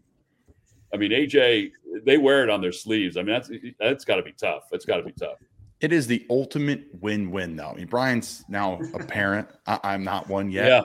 I 0.92 0.98
mean 0.98 1.11
AJ, 1.11 1.72
they 2.05 2.18
wear 2.18 2.42
it 2.42 2.50
on 2.50 2.61
their 2.61 2.72
sleeves. 2.72 3.16
I 3.16 3.22
mean 3.22 3.34
that's 3.34 3.50
that's 3.80 4.05
got 4.05 4.16
to 4.16 4.22
be 4.22 4.32
tough. 4.32 4.64
It's 4.72 4.84
got 4.84 4.98
to 4.98 5.05
be 5.05 5.12
tough. 5.12 5.38
It 5.80 5.92
is 5.92 6.07
the 6.07 6.24
ultimate 6.30 6.84
win-win, 7.00 7.57
though. 7.57 7.70
I 7.70 7.74
mean, 7.74 7.86
Brian's 7.86 8.44
now 8.48 8.78
a 8.94 9.05
parent. 9.05 9.48
I- 9.66 9.94
am 9.94 10.05
not 10.05 10.28
one 10.28 10.48
yet. 10.48 10.66
Yeah. 10.66 10.82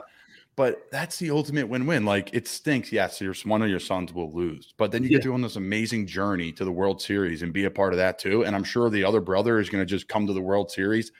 But 0.58 0.90
that's 0.90 1.20
the 1.20 1.30
ultimate 1.30 1.68
win-win. 1.68 2.04
Like 2.04 2.30
it 2.32 2.48
stinks. 2.48 2.90
Yes, 2.90 3.20
your 3.20 3.32
one 3.44 3.62
of 3.62 3.68
your 3.68 3.78
sons 3.78 4.12
will 4.12 4.32
lose, 4.32 4.74
but 4.76 4.90
then 4.90 5.04
you 5.04 5.10
Yeah. 5.10 5.18
get 5.18 5.30
on 5.30 5.40
this 5.40 5.54
amazing 5.54 6.08
journey 6.08 6.50
to 6.54 6.64
the 6.64 6.72
World 6.72 7.00
Series 7.00 7.42
and 7.42 7.52
be 7.52 7.64
a 7.64 7.70
part 7.70 7.92
of 7.92 7.98
that 7.98 8.18
too. 8.18 8.44
And 8.44 8.56
I'm 8.56 8.64
sure 8.64 8.90
the 8.90 9.04
other 9.04 9.20
brother 9.20 9.60
is 9.60 9.70
going 9.70 9.82
to 9.82 9.86
just 9.86 10.08
come 10.08 10.26
to 10.26 10.32
the 10.32 10.40
World 10.42 10.72
Series. 10.72 11.12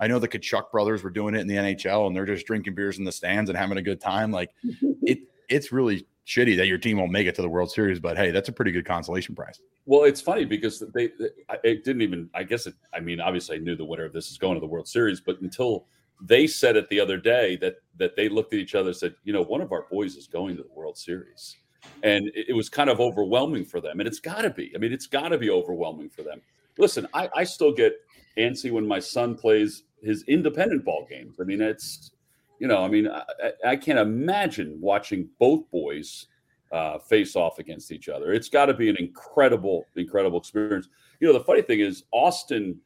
I 0.00 0.06
know 0.06 0.18
the 0.18 0.28
Tkachuk 0.28 0.70
brothers 0.72 1.02
were 1.02 1.10
doing 1.10 1.34
it 1.34 1.40
in 1.40 1.46
the 1.46 1.56
NHL, 1.56 2.06
and 2.06 2.16
they're 2.16 2.24
just 2.24 2.46
drinking 2.46 2.74
beers 2.74 2.96
in 2.96 3.04
the 3.04 3.12
stands 3.12 3.50
and 3.50 3.58
having 3.58 3.76
a 3.76 3.82
good 3.82 4.00
time. 4.00 4.32
Like 4.32 4.48
it, 5.02 5.18
it's 5.50 5.72
really 5.72 6.06
shitty 6.26 6.56
that 6.56 6.66
your 6.66 6.78
team 6.78 6.96
won't 6.96 7.12
make 7.12 7.26
it 7.26 7.34
to 7.34 7.42
the 7.42 7.50
World 7.50 7.70
Series. 7.70 8.00
But 8.00 8.16
hey, 8.16 8.30
that's 8.30 8.48
a 8.48 8.52
pretty 8.52 8.72
good 8.72 8.86
consolation 8.86 9.34
prize. 9.34 9.60
Well, 9.84 10.04
it's 10.04 10.22
funny 10.22 10.46
because 10.46 10.80
they, 10.94 11.08
they 11.08 11.28
it 11.64 11.84
didn't 11.84 12.00
even. 12.00 12.30
I 12.32 12.44
guess 12.44 12.66
it. 12.66 12.72
I 12.94 13.00
mean, 13.00 13.20
obviously, 13.20 13.56
I 13.56 13.58
knew 13.58 13.76
the 13.76 13.84
winner 13.84 14.06
of 14.06 14.14
this 14.14 14.30
is 14.30 14.38
going 14.38 14.54
to 14.54 14.60
the 14.60 14.66
World 14.66 14.88
Series, 14.88 15.20
but 15.20 15.38
until 15.42 15.84
they 16.22 16.46
said 16.46 16.76
it 16.76 16.88
the 16.88 17.00
other 17.00 17.16
day 17.16 17.56
that 17.56 17.76
that 17.96 18.16
they 18.16 18.28
looked 18.28 18.52
at 18.52 18.58
each 18.60 18.74
other 18.74 18.88
and 18.90 18.96
said, 18.96 19.14
you 19.24 19.32
know, 19.32 19.42
one 19.42 19.60
of 19.60 19.72
our 19.72 19.86
boys 19.90 20.16
is 20.16 20.26
going 20.26 20.56
to 20.56 20.62
the 20.62 20.72
World 20.74 20.96
Series, 20.96 21.56
and 22.02 22.28
it, 22.34 22.46
it 22.50 22.52
was 22.52 22.68
kind 22.68 22.90
of 22.90 23.00
overwhelming 23.00 23.64
for 23.64 23.80
them, 23.80 24.00
and 24.00 24.06
it's 24.06 24.20
got 24.20 24.42
to 24.42 24.50
be. 24.50 24.72
I 24.74 24.78
mean, 24.78 24.92
it's 24.92 25.06
got 25.06 25.28
to 25.28 25.38
be 25.38 25.50
overwhelming 25.50 26.08
for 26.10 26.22
them. 26.22 26.40
Listen, 26.78 27.06
I, 27.14 27.28
I 27.34 27.44
still 27.44 27.72
get 27.72 27.94
antsy 28.38 28.70
when 28.70 28.86
my 28.86 28.98
son 29.00 29.34
plays 29.34 29.84
his 30.02 30.24
independent 30.28 30.84
ball 30.84 31.06
games. 31.10 31.36
I 31.40 31.44
mean, 31.44 31.60
it's 31.60 32.10
you 32.58 32.68
know, 32.68 32.82
I 32.84 32.88
mean, 32.88 33.08
I, 33.08 33.22
I- 33.64 33.70
I 33.70 33.76
can't 33.76 33.98
imagine 33.98 34.78
watching 34.80 35.28
both 35.38 35.70
boys 35.70 36.26
uh, 36.72 36.98
face 36.98 37.34
off 37.36 37.58
against 37.58 37.90
each 37.92 38.08
other. 38.08 38.32
It's 38.32 38.48
got 38.48 38.66
to 38.66 38.74
be 38.74 38.88
an 38.88 38.96
incredible, 38.96 39.84
incredible 39.96 40.38
experience. 40.38 40.88
You 41.18 41.26
know, 41.26 41.32
the 41.32 41.44
funny 41.44 41.62
thing 41.62 41.80
is, 41.80 42.04
Austin 42.12 42.78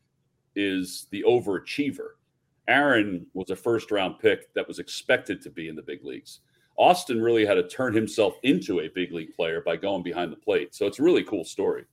is 0.56 1.06
the 1.10 1.22
overachiever. 1.26 2.10
Aaron 2.68 3.26
was 3.34 3.50
a 3.50 3.56
first 3.56 3.90
round 3.90 4.18
pick 4.18 4.52
that 4.54 4.66
was 4.66 4.78
expected 4.78 5.42
to 5.42 5.50
be 5.50 5.68
in 5.68 5.76
the 5.76 5.82
big 5.82 6.04
leagues. 6.04 6.40
Austin 6.76 7.22
really 7.22 7.46
had 7.46 7.54
to 7.54 7.68
turn 7.68 7.94
himself 7.94 8.34
into 8.42 8.80
a 8.80 8.88
big 8.88 9.12
league 9.12 9.34
player 9.34 9.60
by 9.60 9.76
going 9.76 10.02
behind 10.02 10.32
the 10.32 10.36
plate. 10.36 10.74
So 10.74 10.86
it's 10.86 10.98
a 10.98 11.02
really 11.02 11.22
cool 11.22 11.44
story. 11.44 11.84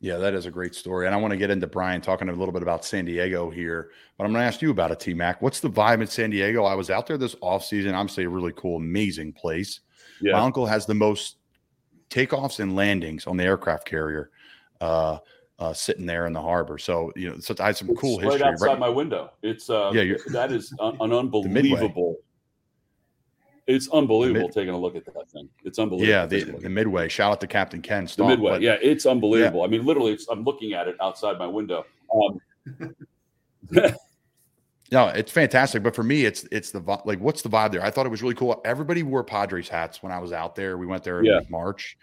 Yeah, 0.00 0.16
that 0.18 0.34
is 0.34 0.46
a 0.46 0.50
great 0.50 0.74
story. 0.74 1.06
And 1.06 1.14
I 1.14 1.18
want 1.18 1.32
to 1.32 1.36
get 1.36 1.50
into 1.50 1.66
Brian 1.66 2.00
talking 2.00 2.28
a 2.28 2.32
little 2.32 2.52
bit 2.52 2.62
about 2.62 2.84
San 2.84 3.04
Diego 3.04 3.50
here, 3.50 3.90
but 4.16 4.24
I'm 4.24 4.32
going 4.32 4.42
to 4.42 4.46
ask 4.46 4.62
you 4.62 4.70
about 4.70 4.92
it, 4.92 5.00
T 5.00 5.12
Mac. 5.12 5.42
What's 5.42 5.60
the 5.60 5.70
vibe 5.70 6.00
in 6.00 6.06
San 6.06 6.30
Diego? 6.30 6.64
I 6.64 6.74
was 6.74 6.88
out 6.88 7.06
there 7.06 7.18
this 7.18 7.34
offseason. 7.36 7.94
Obviously, 7.94 8.24
a 8.24 8.28
really 8.28 8.52
cool, 8.56 8.76
amazing 8.76 9.32
place. 9.32 9.80
My 10.20 10.40
uncle 10.40 10.66
has 10.66 10.86
the 10.86 10.94
most 10.94 11.38
takeoffs 12.10 12.60
and 12.60 12.74
landings 12.74 13.26
on 13.26 13.36
the 13.36 13.44
aircraft 13.44 13.86
carrier 13.86 14.30
uh, 14.80 15.18
uh, 15.58 15.72
sitting 15.72 16.06
there 16.06 16.26
in 16.26 16.32
the 16.32 16.40
harbor. 16.40 16.78
So, 16.78 17.12
you 17.16 17.30
know, 17.30 17.38
so 17.40 17.54
I 17.60 17.66
had 17.66 17.76
some 17.76 17.90
It's 17.90 18.00
cool 18.00 18.18
right 18.20 18.32
history. 18.32 18.48
outside 18.48 18.78
my 18.78 18.88
window. 18.88 19.32
It's 19.42 19.68
uh, 19.70 19.90
Yeah, 19.94 20.14
that 20.32 20.52
is 20.52 20.72
an 20.80 21.12
unbelievable. 21.12 22.16
It's 23.66 23.88
unbelievable 23.90 24.48
taking 24.48 24.72
a 24.72 24.78
look 24.78 24.96
at 24.96 25.04
that 25.04 25.30
thing. 25.30 25.48
It's 25.64 25.78
unbelievable. 25.78 26.08
yeah, 26.08 26.24
the, 26.26 26.36
taking 26.38 26.50
a 26.50 26.52
look 26.54 26.62
the 26.62 26.70
Midway. 26.70 27.08
Shout 27.08 27.32
out 27.32 27.40
to 27.42 27.46
Captain 27.46 27.82
Ken 27.82 28.08
the 28.16 28.24
midway. 28.24 28.52
but- 28.52 28.62
yeah, 28.62 28.76
it's 28.80 29.04
unbelievable. 29.04 29.62
I 29.62 29.66
mean, 29.66 29.84
literally, 29.84 30.12
it's, 30.12 30.26
I'm 30.28 30.42
looking 30.44 30.72
at 30.72 30.88
it 30.88 30.96
outside 31.02 31.38
my 31.38 31.46
window. 31.46 31.84
Um, 32.14 32.94
No, 34.90 35.08
it's 35.08 35.30
fantastic. 35.30 35.82
But 35.82 35.94
for 35.94 36.02
me, 36.02 36.24
it's 36.24 36.46
it's 36.50 36.70
the 36.70 36.80
like, 37.04 37.20
what's 37.20 37.42
the 37.42 37.50
vibe 37.50 37.72
there? 37.72 37.84
I 37.84 37.90
thought 37.90 38.06
it 38.06 38.08
was 38.08 38.22
really 38.22 38.34
cool. 38.34 38.58
Everybody 38.64 39.02
wore 39.02 39.22
Padres 39.22 39.68
hats 39.68 40.02
when 40.02 40.10
I 40.12 40.18
was 40.18 40.32
out 40.32 40.54
there. 40.54 40.78
We 40.78 40.86
went 40.86 41.04
there 41.04 41.22
Yeah. 41.22 41.40
in 41.40 41.46
March, 41.50 41.98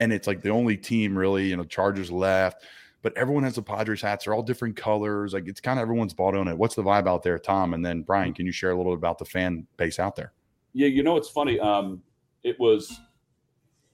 and 0.00 0.12
it's 0.12 0.26
like 0.26 0.42
the 0.42 0.50
only 0.50 0.76
team 0.76 1.16
really. 1.16 1.46
You 1.48 1.56
know, 1.56 1.64
Chargers 1.64 2.10
left, 2.12 2.62
but 3.02 3.16
everyone 3.16 3.44
has 3.44 3.54
the 3.54 3.62
Padres 3.62 4.02
hats. 4.02 4.24
They're 4.24 4.34
all 4.34 4.42
different 4.42 4.76
colors. 4.76 5.32
Like 5.32 5.46
it's 5.46 5.60
kind 5.60 5.78
of 5.78 5.82
everyone's 5.82 6.14
bought 6.14 6.34
on 6.34 6.48
it. 6.48 6.56
What's 6.56 6.74
the 6.74 6.82
vibe 6.82 7.08
out 7.08 7.22
there, 7.22 7.38
Tom? 7.38 7.74
And 7.74 7.84
then 7.84 8.02
Brian, 8.02 8.34
can 8.34 8.46
you 8.46 8.52
share 8.52 8.70
a 8.70 8.76
little 8.76 8.92
bit 8.92 8.98
about 8.98 9.18
the 9.18 9.24
fan 9.24 9.66
base 9.76 9.98
out 9.98 10.16
there? 10.16 10.32
Yeah, 10.72 10.88
you 10.88 11.02
know 11.02 11.16
it's 11.16 11.30
funny. 11.30 11.58
Um, 11.60 12.02
it 12.42 12.58
was. 12.58 13.00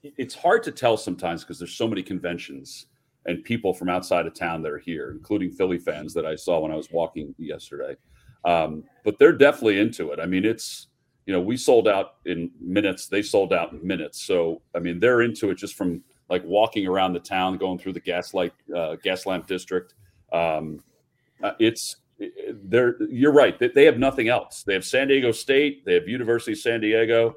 It's 0.03 0.35
hard 0.35 0.65
to 0.65 0.73
tell 0.73 0.97
sometimes 0.97 1.45
because 1.45 1.61
there's 1.61 1.77
so 1.77 1.87
many 1.87 2.03
conventions 2.03 2.87
and 3.27 3.45
people 3.45 3.73
from 3.73 3.89
outside 3.89 4.27
of 4.27 4.35
town 4.35 4.61
that 4.63 4.73
are 4.73 4.79
here, 4.79 5.13
including 5.13 5.53
Philly 5.53 5.79
fans 5.79 6.13
that 6.15 6.27
I 6.27 6.35
saw 6.35 6.59
when 6.59 6.73
I 6.73 6.77
was 6.77 6.91
walking 6.91 7.35
yesterday. 7.39 7.97
Um, 8.45 8.83
but 9.05 9.19
they're 9.19 9.37
definitely 9.37 9.79
into 9.79 10.11
it. 10.11 10.19
I 10.19 10.27
mean, 10.27 10.45
it's 10.45 10.89
you 11.27 11.33
know 11.33 11.41
we 11.41 11.57
sold 11.57 11.87
out 11.87 12.15
in 12.27 12.51
minutes. 12.61 13.07
They 13.07 13.23
sold 13.23 13.53
out 13.53 13.73
in 13.73 13.87
minutes. 13.87 14.23
So 14.23 14.63
I 14.75 14.81
mean, 14.81 14.99
they're 14.99 15.23
into 15.23 15.51
it 15.51 15.57
just 15.57 15.75
from 15.75 16.03
like 16.33 16.43
walking 16.47 16.87
around 16.87 17.13
the 17.13 17.21
town, 17.21 17.59
going 17.59 17.79
through 17.79 17.93
the 17.93 18.01
gaslight 18.01 18.55
uh, 18.75 18.97
gas 19.07 19.27
lamp 19.27 19.47
district. 19.47 19.95
Um, 20.33 20.83
uh, 21.43 21.53
it's 21.61 21.97
they're 22.65 22.95
you're 23.03 23.33
right. 23.33 23.59
They, 23.59 23.69
they 23.69 23.85
have 23.85 23.99
nothing 23.99 24.29
else. 24.29 24.63
They 24.63 24.73
have 24.73 24.85
San 24.85 25.09
Diego 25.09 25.31
State, 25.31 25.85
they 25.85 25.95
have 25.95 26.09
University 26.09 26.53
of 26.53 26.59
San 26.59 26.81
Diego, 26.81 27.37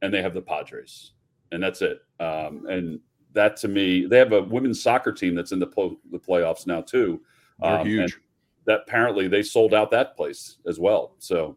and 0.00 0.12
they 0.14 0.22
have 0.22 0.32
the 0.32 0.40
Padres, 0.40 1.12
and 1.52 1.62
that's 1.62 1.82
it. 1.82 1.98
Um, 2.20 2.66
and 2.68 3.00
that 3.34 3.56
to 3.58 3.68
me, 3.68 4.06
they 4.06 4.16
have 4.16 4.32
a 4.32 4.42
women's 4.42 4.82
soccer 4.82 5.12
team 5.12 5.34
that's 5.34 5.52
in 5.52 5.58
the, 5.58 5.66
pl- 5.66 6.00
the 6.10 6.18
playoffs 6.18 6.66
now 6.66 6.80
too. 6.80 7.20
They're 7.60 7.80
Um, 7.80 7.86
huge. 7.86 8.18
That 8.64 8.80
apparently 8.86 9.28
they 9.28 9.42
sold 9.42 9.74
out 9.74 9.90
that 9.90 10.16
place 10.16 10.56
as 10.66 10.78
well. 10.78 11.16
So, 11.18 11.56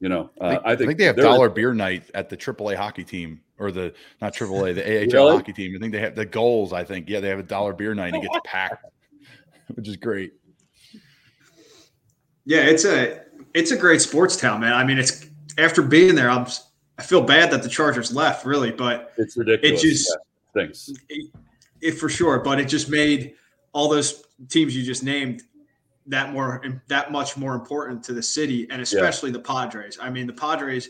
you 0.00 0.08
know, 0.08 0.30
uh, 0.40 0.44
I, 0.44 0.50
think, 0.50 0.62
I, 0.64 0.76
think 0.76 0.98
they 0.98 1.04
have 1.04 1.16
they're- 1.16 1.24
dollar 1.24 1.48
beer 1.48 1.72
night 1.74 2.10
at 2.14 2.28
the 2.28 2.36
AAA 2.36 2.76
hockey 2.76 3.04
team 3.04 3.40
or 3.58 3.72
the 3.72 3.94
not 4.20 4.34
AAA, 4.34 4.74
the 4.74 4.82
AHL 4.84 5.24
Really? 5.26 5.36
hockey 5.38 5.52
team. 5.52 5.74
I 5.74 5.78
think 5.78 5.92
they 5.92 6.00
have 6.00 6.14
the 6.14 6.26
goals. 6.26 6.72
I 6.72 6.84
think 6.84 7.08
yeah, 7.08 7.20
they 7.20 7.28
have 7.28 7.38
a 7.38 7.42
dollar 7.44 7.72
beer 7.72 7.94
night. 7.94 8.14
and 8.14 8.22
It 8.22 8.30
gets 8.30 8.40
packed, 8.44 8.84
which 9.74 9.88
is 9.88 9.96
great. 9.96 10.32
Yeah, 12.44 12.60
it's 12.60 12.84
a 12.84 13.22
it's 13.54 13.70
a 13.70 13.76
great 13.76 14.00
sports 14.02 14.36
town, 14.36 14.60
man. 14.60 14.72
I 14.72 14.84
mean, 14.84 14.98
it's 14.98 15.26
after 15.58 15.82
being 15.82 16.14
there, 16.14 16.30
I'm 16.30 16.46
I 16.98 17.02
feel 17.02 17.22
bad 17.22 17.50
that 17.50 17.62
the 17.62 17.68
Chargers 17.68 18.14
left, 18.14 18.46
really, 18.46 18.70
but 18.70 19.12
It's 19.18 19.36
ridiculous. 19.36 19.82
It 19.84 19.88
just- 19.88 20.16
Yeah, 20.54 20.62
thanks. 20.62 20.90
it, 21.08 21.30
it 21.82 21.92
for 21.92 22.08
sure. 22.08 22.38
But 22.40 22.58
it 22.60 22.66
just 22.68 22.88
made 22.88 23.34
all 23.72 23.88
those 23.90 24.24
teams 24.48 24.74
you 24.74 24.82
just 24.82 25.02
named 25.02 25.42
that 26.08 26.32
more 26.32 26.62
that 26.88 27.10
much 27.12 27.36
more 27.36 27.54
important 27.54 28.02
to 28.04 28.12
the 28.12 28.22
city, 28.22 28.66
and 28.70 28.80
especially 28.80 29.30
the 29.30 29.40
Padres. 29.40 29.98
I 30.00 30.10
mean, 30.10 30.26
the 30.26 30.32
Padres, 30.32 30.88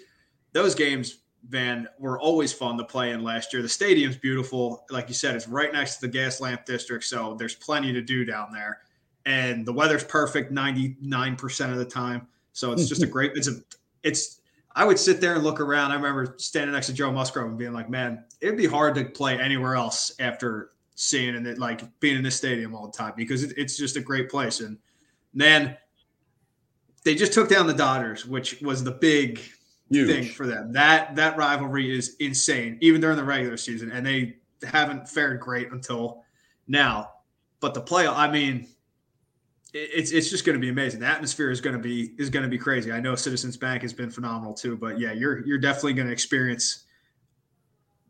those 0.52 0.74
games, 0.74 1.18
Van, 1.48 1.88
were 1.98 2.20
always 2.20 2.52
fun 2.52 2.76
to 2.78 2.84
play 2.84 3.12
in 3.12 3.22
last 3.22 3.52
year. 3.52 3.62
The 3.62 3.68
stadium's 3.68 4.16
beautiful, 4.16 4.84
like 4.90 5.08
you 5.08 5.14
said, 5.14 5.34
it's 5.34 5.48
right 5.48 5.72
next 5.72 5.96
to 5.96 6.00
the 6.02 6.08
gas 6.08 6.40
lamp 6.40 6.64
district, 6.66 7.04
so 7.04 7.34
there's 7.38 7.54
plenty 7.54 7.92
to 7.92 8.02
do 8.02 8.24
down 8.24 8.52
there, 8.52 8.80
and 9.24 9.64
the 9.64 9.72
weather's 9.72 10.04
perfect 10.04 10.52
ninety 10.52 10.96
nine 11.00 11.36
percent 11.36 11.72
of 11.72 11.78
the 11.78 11.84
time. 11.84 12.28
So 12.52 12.72
it's 12.72 12.88
just 12.88 13.02
a 13.02 13.06
great. 13.06 13.32
It's 13.34 13.48
a. 13.48 13.56
It's. 14.02 14.40
I 14.74 14.84
would 14.84 14.98
sit 14.98 15.22
there 15.22 15.34
and 15.34 15.42
look 15.42 15.58
around. 15.58 15.92
I 15.92 15.94
remember 15.94 16.34
standing 16.36 16.74
next 16.74 16.88
to 16.88 16.92
Joe 16.92 17.10
Musgrove 17.10 17.48
and 17.48 17.58
being 17.58 17.72
like, 17.72 17.88
"Man, 17.88 18.24
it'd 18.42 18.58
be 18.58 18.66
hard 18.66 18.94
to 18.96 19.06
play 19.06 19.40
anywhere 19.40 19.74
else 19.74 20.12
after 20.18 20.72
seeing 20.96 21.36
and 21.36 21.46
it 21.46 21.58
like 21.58 21.82
being 22.00 22.16
in 22.16 22.22
this 22.22 22.36
stadium 22.36 22.74
all 22.74 22.86
the 22.86 22.96
time 22.96 23.12
because 23.16 23.42
it, 23.42 23.52
it's 23.56 23.78
just 23.78 23.96
a 23.96 24.00
great 24.00 24.28
place." 24.28 24.60
And 24.60 24.76
then 25.40 25.76
they 27.04 27.14
just 27.14 27.32
took 27.32 27.48
down 27.48 27.66
the 27.66 27.74
Dodgers, 27.74 28.26
which 28.26 28.60
was 28.62 28.82
the 28.82 28.90
big 28.90 29.40
Huge. 29.90 30.08
thing 30.08 30.24
for 30.24 30.46
them. 30.46 30.72
That 30.72 31.14
that 31.16 31.36
rivalry 31.36 31.96
is 31.96 32.16
insane, 32.18 32.78
even 32.80 33.00
during 33.00 33.16
the 33.16 33.24
regular 33.24 33.56
season, 33.56 33.92
and 33.92 34.04
they 34.04 34.36
haven't 34.64 35.08
fared 35.08 35.40
great 35.40 35.70
until 35.70 36.24
now. 36.66 37.12
But 37.60 37.74
the 37.74 37.80
play, 37.80 38.08
I 38.08 38.30
mean, 38.30 38.66
it's 39.72 40.10
it's 40.10 40.30
just 40.30 40.44
going 40.44 40.54
to 40.54 40.60
be 40.60 40.68
amazing. 40.68 41.00
The 41.00 41.06
atmosphere 41.06 41.50
is 41.50 41.60
going 41.60 41.76
to 41.76 41.82
be 41.82 42.14
is 42.18 42.30
going 42.30 42.42
to 42.42 42.48
be 42.48 42.58
crazy. 42.58 42.90
I 42.90 43.00
know 43.00 43.14
Citizens 43.14 43.56
Bank 43.56 43.82
has 43.82 43.92
been 43.92 44.10
phenomenal 44.10 44.54
too, 44.54 44.76
but 44.76 44.98
yeah, 44.98 45.12
you're 45.12 45.46
you're 45.46 45.58
definitely 45.58 45.92
going 45.92 46.08
to 46.08 46.12
experience 46.12 46.84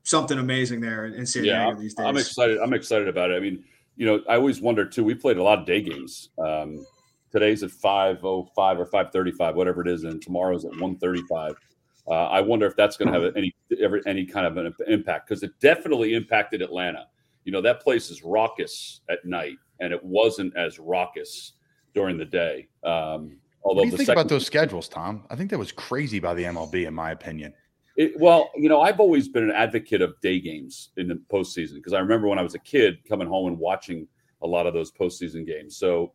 something 0.04 0.38
amazing 0.38 0.80
there 0.80 1.06
in, 1.06 1.26
San 1.26 1.44
yeah, 1.44 1.74
these 1.74 1.94
days. 1.94 2.06
I'm 2.06 2.16
excited. 2.16 2.58
I'm 2.58 2.72
excited 2.72 3.08
about 3.08 3.30
it. 3.30 3.34
I 3.34 3.40
mean, 3.40 3.64
you 3.96 4.06
know, 4.06 4.22
I 4.28 4.36
always 4.36 4.60
wonder 4.60 4.86
too. 4.86 5.04
We 5.04 5.14
played 5.14 5.36
a 5.36 5.42
lot 5.42 5.58
of 5.58 5.66
day 5.66 5.82
games. 5.82 6.30
Um, 6.38 6.86
today's 7.38 7.62
at 7.62 7.70
five 7.70 8.24
oh 8.24 8.48
five 8.54 8.78
or 8.78 8.86
five 8.86 9.12
thirty 9.12 9.30
five, 9.30 9.54
whatever 9.54 9.82
it 9.82 9.88
is, 9.88 10.04
and 10.04 10.20
tomorrow's 10.22 10.64
at 10.64 10.76
one 10.80 10.96
thirty 10.96 11.22
five. 11.28 11.54
Uh, 12.08 12.26
I 12.28 12.40
wonder 12.40 12.66
if 12.66 12.76
that's 12.76 12.96
going 12.96 13.12
to 13.12 13.20
have 13.20 13.36
any 13.36 13.54
ever 13.82 14.00
any 14.06 14.24
kind 14.24 14.46
of 14.46 14.56
an 14.56 14.72
impact 14.86 15.28
because 15.28 15.42
it 15.42 15.52
definitely 15.60 16.14
impacted 16.14 16.62
Atlanta. 16.62 17.06
You 17.44 17.52
know, 17.52 17.60
that 17.62 17.80
place 17.80 18.10
is 18.10 18.22
raucous 18.22 19.00
at 19.08 19.24
night, 19.24 19.56
and 19.80 19.92
it 19.92 20.02
wasn't 20.02 20.56
as 20.56 20.78
raucous 20.78 21.52
during 21.94 22.16
the 22.16 22.24
day. 22.24 22.68
Um, 22.84 23.36
although 23.62 23.82
What 23.82 23.84
do 23.84 23.90
you 23.90 23.96
think 23.96 24.06
second, 24.06 24.20
about 24.20 24.28
those 24.28 24.46
schedules, 24.46 24.88
Tom? 24.88 25.24
I 25.30 25.36
think 25.36 25.50
that 25.50 25.58
was 25.58 25.72
crazy 25.72 26.18
by 26.20 26.34
the 26.34 26.44
MLB, 26.44 26.86
in 26.86 26.94
my 26.94 27.10
opinion. 27.10 27.52
It, 27.96 28.18
well, 28.20 28.50
you 28.56 28.68
know, 28.68 28.82
I've 28.82 29.00
always 29.00 29.28
been 29.28 29.44
an 29.44 29.52
advocate 29.52 30.02
of 30.02 30.20
day 30.20 30.38
games 30.38 30.90
in 30.96 31.08
the 31.08 31.20
postseason 31.32 31.76
because 31.76 31.92
I 31.92 31.98
remember 31.98 32.28
when 32.28 32.38
I 32.38 32.42
was 32.42 32.54
a 32.54 32.58
kid 32.58 32.98
coming 33.08 33.26
home 33.26 33.46
and 33.48 33.58
watching 33.58 34.06
a 34.42 34.46
lot 34.46 34.66
of 34.66 34.74
those 34.74 34.92
postseason 34.92 35.46
games. 35.46 35.76
So 35.76 36.12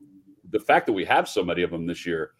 the 0.50 0.60
fact 0.60 0.86
that 0.88 0.94
we 0.94 1.06
have 1.06 1.28
so 1.28 1.44
many 1.44 1.62
of 1.62 1.72
them 1.72 1.86
this 1.86 2.06
year, 2.06 2.32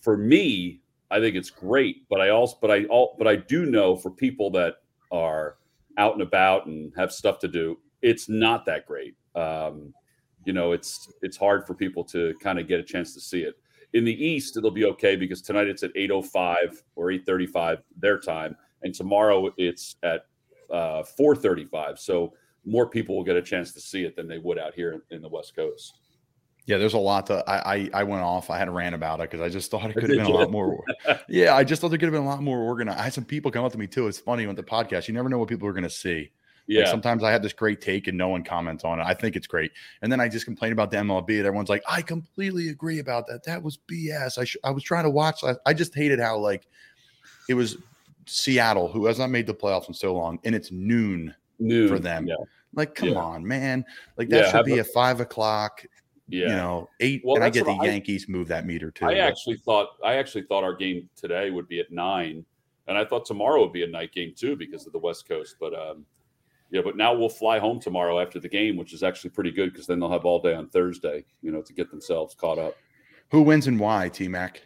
for 0.00 0.16
me, 0.16 0.80
I 1.10 1.20
think 1.20 1.36
it's 1.36 1.50
great. 1.50 2.08
But 2.08 2.20
I 2.20 2.30
also, 2.30 2.56
but 2.60 2.70
I 2.70 2.84
all, 2.84 3.16
but 3.18 3.26
I 3.26 3.36
do 3.36 3.66
know 3.66 3.96
for 3.96 4.10
people 4.10 4.50
that 4.52 4.76
are 5.10 5.56
out 5.96 6.12
and 6.12 6.22
about 6.22 6.66
and 6.66 6.92
have 6.96 7.12
stuff 7.12 7.38
to 7.40 7.48
do, 7.48 7.78
it's 8.02 8.28
not 8.28 8.64
that 8.66 8.86
great. 8.86 9.16
Um, 9.34 9.92
you 10.44 10.52
know, 10.52 10.72
it's 10.72 11.12
it's 11.22 11.36
hard 11.36 11.66
for 11.66 11.74
people 11.74 12.04
to 12.04 12.34
kind 12.40 12.58
of 12.58 12.68
get 12.68 12.80
a 12.80 12.84
chance 12.84 13.14
to 13.14 13.20
see 13.20 13.42
it. 13.42 13.54
In 13.94 14.04
the 14.04 14.24
East, 14.24 14.56
it'll 14.56 14.70
be 14.70 14.84
okay 14.84 15.16
because 15.16 15.42
tonight 15.42 15.66
it's 15.66 15.82
at 15.82 15.94
8:05 15.94 16.82
or 16.94 17.10
8:35 17.10 17.82
their 17.96 18.18
time, 18.18 18.56
and 18.82 18.94
tomorrow 18.94 19.52
it's 19.56 19.96
at 20.02 20.26
uh, 20.70 21.02
4:35. 21.18 21.98
So 21.98 22.34
more 22.64 22.88
people 22.88 23.16
will 23.16 23.24
get 23.24 23.36
a 23.36 23.42
chance 23.42 23.72
to 23.72 23.80
see 23.80 24.04
it 24.04 24.14
than 24.14 24.28
they 24.28 24.38
would 24.38 24.58
out 24.58 24.74
here 24.74 25.02
in 25.10 25.22
the 25.22 25.28
West 25.28 25.56
Coast. 25.56 26.00
Yeah, 26.68 26.76
there's 26.76 26.92
a 26.94 26.98
lot 26.98 27.26
to. 27.28 27.42
I 27.48 27.74
I, 27.74 27.90
I 27.94 28.02
went 28.04 28.22
off. 28.22 28.50
I 28.50 28.58
had 28.58 28.68
a 28.68 28.70
rant 28.70 28.94
about 28.94 29.20
it 29.20 29.30
because 29.30 29.40
I 29.40 29.48
just 29.48 29.70
thought 29.70 29.88
it 29.90 29.94
could 29.94 30.02
have 30.10 30.10
been 30.18 30.20
a 30.26 30.28
lot 30.28 30.50
more. 30.50 30.84
yeah, 31.28 31.56
I 31.56 31.64
just 31.64 31.80
thought 31.80 31.88
there 31.88 31.98
could 31.98 32.06
have 32.06 32.12
been 32.12 32.22
a 32.22 32.28
lot 32.28 32.42
more 32.42 32.58
organized. 32.58 32.98
I 32.98 33.04
had 33.04 33.14
some 33.14 33.24
people 33.24 33.50
come 33.50 33.64
up 33.64 33.72
to 33.72 33.78
me 33.78 33.86
too. 33.86 34.06
It's 34.06 34.18
funny 34.18 34.46
with 34.46 34.56
the 34.56 34.62
podcast. 34.62 35.08
You 35.08 35.14
never 35.14 35.28
know 35.30 35.38
what 35.38 35.48
people 35.48 35.66
are 35.66 35.72
going 35.72 35.84
to 35.84 35.90
see. 35.90 36.30
Yeah. 36.66 36.80
Like 36.82 36.88
sometimes 36.90 37.24
I 37.24 37.30
have 37.32 37.40
this 37.42 37.54
great 37.54 37.80
take 37.80 38.08
and 38.08 38.18
no 38.18 38.28
one 38.28 38.44
comments 38.44 38.84
on 38.84 39.00
it. 39.00 39.04
I 39.04 39.14
think 39.14 39.34
it's 39.34 39.46
great, 39.46 39.72
and 40.02 40.12
then 40.12 40.20
I 40.20 40.28
just 40.28 40.44
complain 40.44 40.72
about 40.72 40.90
the 40.90 40.98
MLB, 40.98 41.38
and 41.38 41.46
everyone's 41.46 41.70
like, 41.70 41.82
"I 41.88 42.02
completely 42.02 42.68
agree 42.68 42.98
about 42.98 43.26
that. 43.28 43.42
That 43.44 43.62
was 43.62 43.78
BS. 43.90 44.36
I 44.36 44.44
sh- 44.44 44.58
I 44.62 44.70
was 44.70 44.82
trying 44.82 45.04
to 45.04 45.10
watch. 45.10 45.42
I, 45.42 45.54
I 45.64 45.72
just 45.72 45.94
hated 45.94 46.20
how 46.20 46.36
like 46.36 46.66
it 47.48 47.54
was 47.54 47.78
Seattle, 48.26 48.88
who 48.92 49.06
has 49.06 49.18
not 49.18 49.30
made 49.30 49.46
the 49.46 49.54
playoffs 49.54 49.88
in 49.88 49.94
so 49.94 50.14
long, 50.14 50.38
and 50.44 50.54
it's 50.54 50.70
noon, 50.70 51.34
Noon 51.58 51.88
for 51.88 51.98
them. 51.98 52.26
Yeah. 52.26 52.34
Like, 52.74 52.94
come 52.94 53.08
Yeah. 53.08 53.14
on, 53.20 53.46
man. 53.46 53.82
Like 54.18 54.28
that 54.28 54.44
Yeah, 54.44 54.50
should 54.52 54.66
be 54.66 54.78
a- 54.80 54.84
five 54.84 55.20
o'clock. 55.20 55.82
Yeah. 56.28 56.48
You 56.48 56.56
know, 56.56 56.88
eight. 57.00 57.22
Well, 57.24 57.36
and 57.36 57.44
I 57.44 57.50
get 57.50 57.64
the 57.64 57.72
I- 57.72 57.86
Yankees 57.86 58.28
move 58.28 58.48
that 58.48 58.66
meter 58.66 58.90
too. 58.90 59.06
I 59.06 59.14
but- 59.14 59.20
actually 59.20 59.56
thought 59.56 59.88
I 60.04 60.14
actually 60.14 60.42
thought 60.42 60.62
our 60.64 60.74
game 60.74 61.08
today 61.16 61.50
would 61.50 61.68
be 61.68 61.80
at 61.80 61.90
nine, 61.90 62.44
and 62.86 62.98
I 62.98 63.04
thought 63.04 63.24
tomorrow 63.24 63.62
would 63.62 63.72
be 63.72 63.82
a 63.82 63.86
night 63.88 64.12
game 64.12 64.34
too 64.36 64.54
because 64.56 64.86
of 64.86 64.92
the 64.92 64.98
West 64.98 65.26
Coast. 65.26 65.56
But 65.58 65.74
um, 65.74 66.04
yeah, 66.70 66.82
but 66.82 66.96
now 66.96 67.14
we'll 67.14 67.30
fly 67.30 67.58
home 67.58 67.80
tomorrow 67.80 68.20
after 68.20 68.38
the 68.38 68.48
game, 68.48 68.76
which 68.76 68.92
is 68.92 69.02
actually 69.02 69.30
pretty 69.30 69.50
good 69.50 69.72
because 69.72 69.86
then 69.86 70.00
they'll 70.00 70.12
have 70.12 70.26
all 70.26 70.40
day 70.40 70.54
on 70.54 70.68
Thursday, 70.68 71.24
you 71.40 71.50
know, 71.50 71.62
to 71.62 71.72
get 71.72 71.90
themselves 71.90 72.34
caught 72.34 72.58
up. 72.58 72.76
Who 73.30 73.42
wins 73.42 73.66
and 73.66 73.80
why, 73.80 74.10
T 74.10 74.28
Mac? 74.28 74.62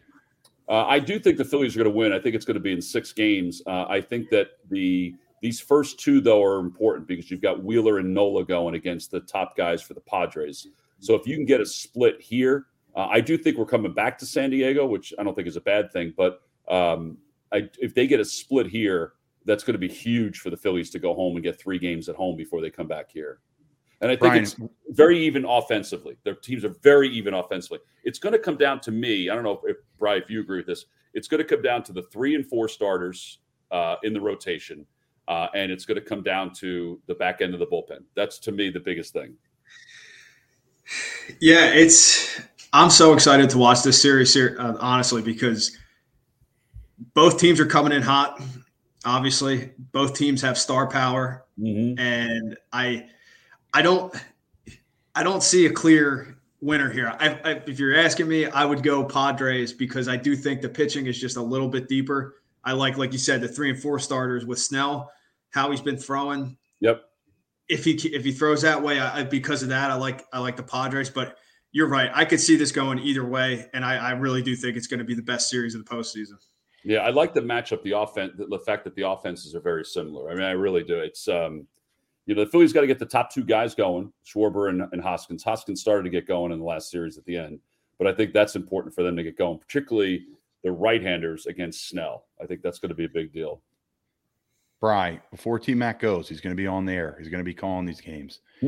Uh, 0.68 0.86
I 0.86 0.98
do 0.98 1.18
think 1.18 1.36
the 1.36 1.44
Phillies 1.44 1.76
are 1.76 1.80
going 1.80 1.92
to 1.92 1.96
win. 1.96 2.12
I 2.12 2.18
think 2.18 2.34
it's 2.34 2.44
going 2.44 2.54
to 2.54 2.60
be 2.60 2.72
in 2.72 2.80
six 2.80 3.12
games. 3.12 3.62
Uh, 3.66 3.84
I 3.88 4.00
think 4.00 4.30
that 4.30 4.50
the 4.70 5.14
these 5.42 5.60
first 5.60 5.98
two 5.98 6.20
though 6.20 6.42
are 6.42 6.60
important 6.60 7.06
because 7.06 7.30
you've 7.30 7.42
got 7.42 7.62
Wheeler 7.62 7.98
and 7.98 8.14
Nola 8.14 8.44
going 8.44 8.74
against 8.74 9.10
the 9.10 9.20
top 9.20 9.56
guys 9.56 9.82
for 9.82 9.94
the 9.94 10.00
Padres. 10.00 10.68
So 11.02 11.14
if 11.14 11.26
you 11.26 11.36
can 11.36 11.44
get 11.44 11.60
a 11.60 11.66
split 11.66 12.20
here, 12.20 12.66
uh, 12.94 13.08
I 13.10 13.20
do 13.20 13.36
think 13.36 13.58
we're 13.58 13.66
coming 13.66 13.92
back 13.92 14.16
to 14.18 14.26
San 14.26 14.50
Diego, 14.50 14.86
which 14.86 15.12
I 15.18 15.24
don't 15.24 15.34
think 15.34 15.48
is 15.48 15.56
a 15.56 15.60
bad 15.60 15.92
thing. 15.92 16.14
But 16.16 16.42
um, 16.68 17.18
I, 17.52 17.68
if 17.80 17.92
they 17.92 18.06
get 18.06 18.20
a 18.20 18.24
split 18.24 18.68
here, 18.68 19.14
that's 19.44 19.64
going 19.64 19.74
to 19.74 19.80
be 19.80 19.88
huge 19.88 20.38
for 20.38 20.50
the 20.50 20.56
Phillies 20.56 20.90
to 20.90 21.00
go 21.00 21.12
home 21.12 21.34
and 21.34 21.42
get 21.42 21.60
three 21.60 21.78
games 21.78 22.08
at 22.08 22.14
home 22.14 22.36
before 22.36 22.60
they 22.60 22.70
come 22.70 22.86
back 22.86 23.10
here. 23.10 23.40
And 24.00 24.10
I 24.10 24.14
think 24.14 24.20
Brian- 24.20 24.42
it's 24.42 24.56
very 24.90 25.18
even 25.18 25.44
offensively. 25.44 26.16
Their 26.22 26.36
teams 26.36 26.64
are 26.64 26.74
very 26.82 27.08
even 27.08 27.34
offensively. 27.34 27.80
It's 28.04 28.20
going 28.20 28.32
to 28.32 28.38
come 28.38 28.56
down 28.56 28.78
to 28.80 28.92
me. 28.92 29.28
I 29.28 29.34
don't 29.34 29.42
know 29.42 29.60
if, 29.64 29.78
Brian, 29.98 30.22
if 30.22 30.30
you 30.30 30.40
agree 30.40 30.58
with 30.58 30.66
this. 30.66 30.86
It's 31.14 31.26
going 31.26 31.42
to 31.42 31.44
come 31.44 31.62
down 31.62 31.82
to 31.84 31.92
the 31.92 32.02
three 32.12 32.36
and 32.36 32.46
four 32.46 32.68
starters 32.68 33.40
uh, 33.72 33.96
in 34.04 34.12
the 34.12 34.20
rotation, 34.20 34.86
uh, 35.26 35.48
and 35.54 35.72
it's 35.72 35.84
going 35.84 36.00
to 36.00 36.04
come 36.04 36.22
down 36.22 36.52
to 36.54 37.00
the 37.06 37.14
back 37.14 37.40
end 37.40 37.54
of 37.54 37.60
the 37.60 37.66
bullpen. 37.66 38.04
That's 38.14 38.38
to 38.40 38.52
me 38.52 38.70
the 38.70 38.80
biggest 38.80 39.12
thing. 39.12 39.34
Yeah, 41.40 41.72
it's. 41.72 42.40
I'm 42.72 42.90
so 42.90 43.12
excited 43.12 43.50
to 43.50 43.58
watch 43.58 43.82
this 43.82 44.00
series 44.00 44.32
here, 44.32 44.56
uh, 44.58 44.74
honestly, 44.80 45.20
because 45.20 45.76
both 47.12 47.38
teams 47.38 47.60
are 47.60 47.66
coming 47.66 47.92
in 47.92 48.00
hot. 48.02 48.40
Obviously, 49.04 49.72
both 49.92 50.16
teams 50.16 50.40
have 50.42 50.56
star 50.56 50.86
power, 50.86 51.44
and 51.98 52.56
I, 52.72 53.06
I 53.74 53.82
don't, 53.82 54.14
I 55.14 55.22
don't 55.22 55.42
see 55.42 55.66
a 55.66 55.70
clear 55.70 56.38
winner 56.62 56.90
here. 56.90 57.14
I, 57.18 57.28
I, 57.44 57.50
if 57.66 57.78
you're 57.78 57.96
asking 57.96 58.28
me, 58.28 58.46
I 58.46 58.64
would 58.64 58.82
go 58.82 59.04
Padres 59.04 59.72
because 59.72 60.08
I 60.08 60.16
do 60.16 60.34
think 60.34 60.62
the 60.62 60.68
pitching 60.68 61.06
is 61.06 61.20
just 61.20 61.36
a 61.36 61.42
little 61.42 61.68
bit 61.68 61.88
deeper. 61.88 62.36
I 62.64 62.72
like, 62.72 62.96
like 62.96 63.12
you 63.12 63.18
said, 63.18 63.40
the 63.40 63.48
three 63.48 63.70
and 63.70 63.78
four 63.78 63.98
starters 63.98 64.46
with 64.46 64.60
Snell, 64.60 65.10
how 65.50 65.70
he's 65.70 65.82
been 65.82 65.98
throwing 65.98 66.56
Yep. 66.82 67.04
If 67.68 67.84
he 67.84 67.92
if 67.92 68.24
he 68.24 68.32
throws 68.32 68.62
that 68.62 68.82
way, 68.82 69.00
I, 69.00 69.24
because 69.24 69.62
of 69.62 69.68
that, 69.70 69.90
I 69.90 69.94
like 69.94 70.24
I 70.32 70.38
like 70.38 70.56
the 70.56 70.62
Padres. 70.62 71.10
But 71.10 71.38
you're 71.72 71.88
right, 71.88 72.10
I 72.14 72.24
could 72.24 72.40
see 72.40 72.56
this 72.56 72.72
going 72.72 72.98
either 72.98 73.24
way, 73.24 73.68
and 73.72 73.84
I, 73.84 73.96
I 73.96 74.10
really 74.10 74.42
do 74.42 74.54
think 74.54 74.76
it's 74.76 74.86
going 74.86 74.98
to 74.98 75.04
be 75.04 75.14
the 75.14 75.22
best 75.22 75.48
series 75.48 75.74
of 75.74 75.84
the 75.84 75.90
postseason. 75.90 76.34
Yeah, 76.84 76.98
I 76.98 77.10
like 77.10 77.32
the 77.32 77.40
matchup, 77.40 77.82
the 77.82 77.92
offense, 77.92 78.32
the 78.36 78.58
fact 78.58 78.84
that 78.84 78.94
the 78.96 79.08
offenses 79.08 79.54
are 79.54 79.60
very 79.60 79.84
similar. 79.84 80.30
I 80.30 80.34
mean, 80.34 80.44
I 80.44 80.50
really 80.50 80.82
do. 80.82 80.98
It's 80.98 81.28
um, 81.28 81.66
you 82.26 82.34
know, 82.34 82.44
the 82.44 82.50
Phillies 82.50 82.72
got 82.72 82.82
to 82.82 82.86
get 82.86 82.98
the 82.98 83.06
top 83.06 83.32
two 83.32 83.44
guys 83.44 83.74
going, 83.74 84.12
Schwarber 84.24 84.68
and, 84.68 84.82
and 84.92 85.02
Hoskins. 85.02 85.42
Hoskins 85.42 85.80
started 85.80 86.04
to 86.04 86.10
get 86.10 86.26
going 86.26 86.52
in 86.52 86.58
the 86.58 86.64
last 86.64 86.90
series 86.90 87.18
at 87.18 87.24
the 87.24 87.36
end, 87.36 87.58
but 87.98 88.06
I 88.06 88.12
think 88.12 88.32
that's 88.32 88.56
important 88.56 88.94
for 88.94 89.02
them 89.02 89.16
to 89.16 89.22
get 89.22 89.38
going, 89.38 89.58
particularly 89.58 90.26
the 90.62 90.72
right-handers 90.72 91.46
against 91.46 91.88
Snell. 91.88 92.26
I 92.40 92.46
think 92.46 92.62
that's 92.62 92.78
going 92.78 92.90
to 92.90 92.94
be 92.94 93.04
a 93.04 93.08
big 93.08 93.32
deal. 93.32 93.60
Bry, 94.82 95.20
before 95.30 95.60
T 95.60 95.74
Mac 95.74 96.00
goes, 96.00 96.28
he's 96.28 96.40
going 96.40 96.50
to 96.50 96.60
be 96.60 96.66
on 96.66 96.84
there. 96.84 97.14
He's 97.16 97.28
going 97.28 97.38
to 97.38 97.44
be 97.44 97.54
calling 97.54 97.86
these 97.86 98.00
games. 98.00 98.40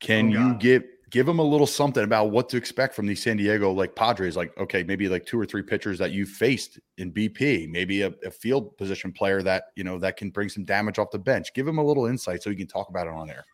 Can 0.00 0.36
Oh, 0.36 0.48
you 0.48 0.54
give 0.54 0.84
give 1.10 1.26
him 1.28 1.40
a 1.40 1.42
little 1.42 1.66
something 1.66 2.04
about 2.04 2.30
what 2.30 2.48
to 2.50 2.56
expect 2.56 2.94
from 2.94 3.06
these 3.06 3.20
San 3.20 3.38
Diego 3.38 3.72
like 3.72 3.96
Padres? 3.96 4.36
Like, 4.36 4.56
okay, 4.56 4.84
maybe 4.84 5.08
like 5.08 5.26
two 5.26 5.38
or 5.38 5.44
three 5.44 5.62
pitchers 5.62 5.98
that 5.98 6.12
you 6.12 6.26
faced 6.26 6.78
in 6.98 7.12
BP, 7.12 7.68
maybe 7.68 8.02
a, 8.02 8.14
a 8.24 8.30
field 8.30 8.76
position 8.76 9.12
player 9.12 9.42
that 9.42 9.64
you 9.74 9.82
know 9.82 9.98
that 9.98 10.16
can 10.16 10.30
bring 10.30 10.48
some 10.48 10.64
damage 10.64 11.00
off 11.00 11.10
the 11.10 11.18
bench. 11.18 11.52
Give 11.54 11.66
him 11.66 11.78
a 11.78 11.84
little 11.84 12.06
insight 12.06 12.40
so 12.44 12.48
he 12.48 12.54
can 12.54 12.68
talk 12.68 12.88
about 12.88 13.08
it 13.08 13.12
on 13.12 13.28
air. 13.28 13.44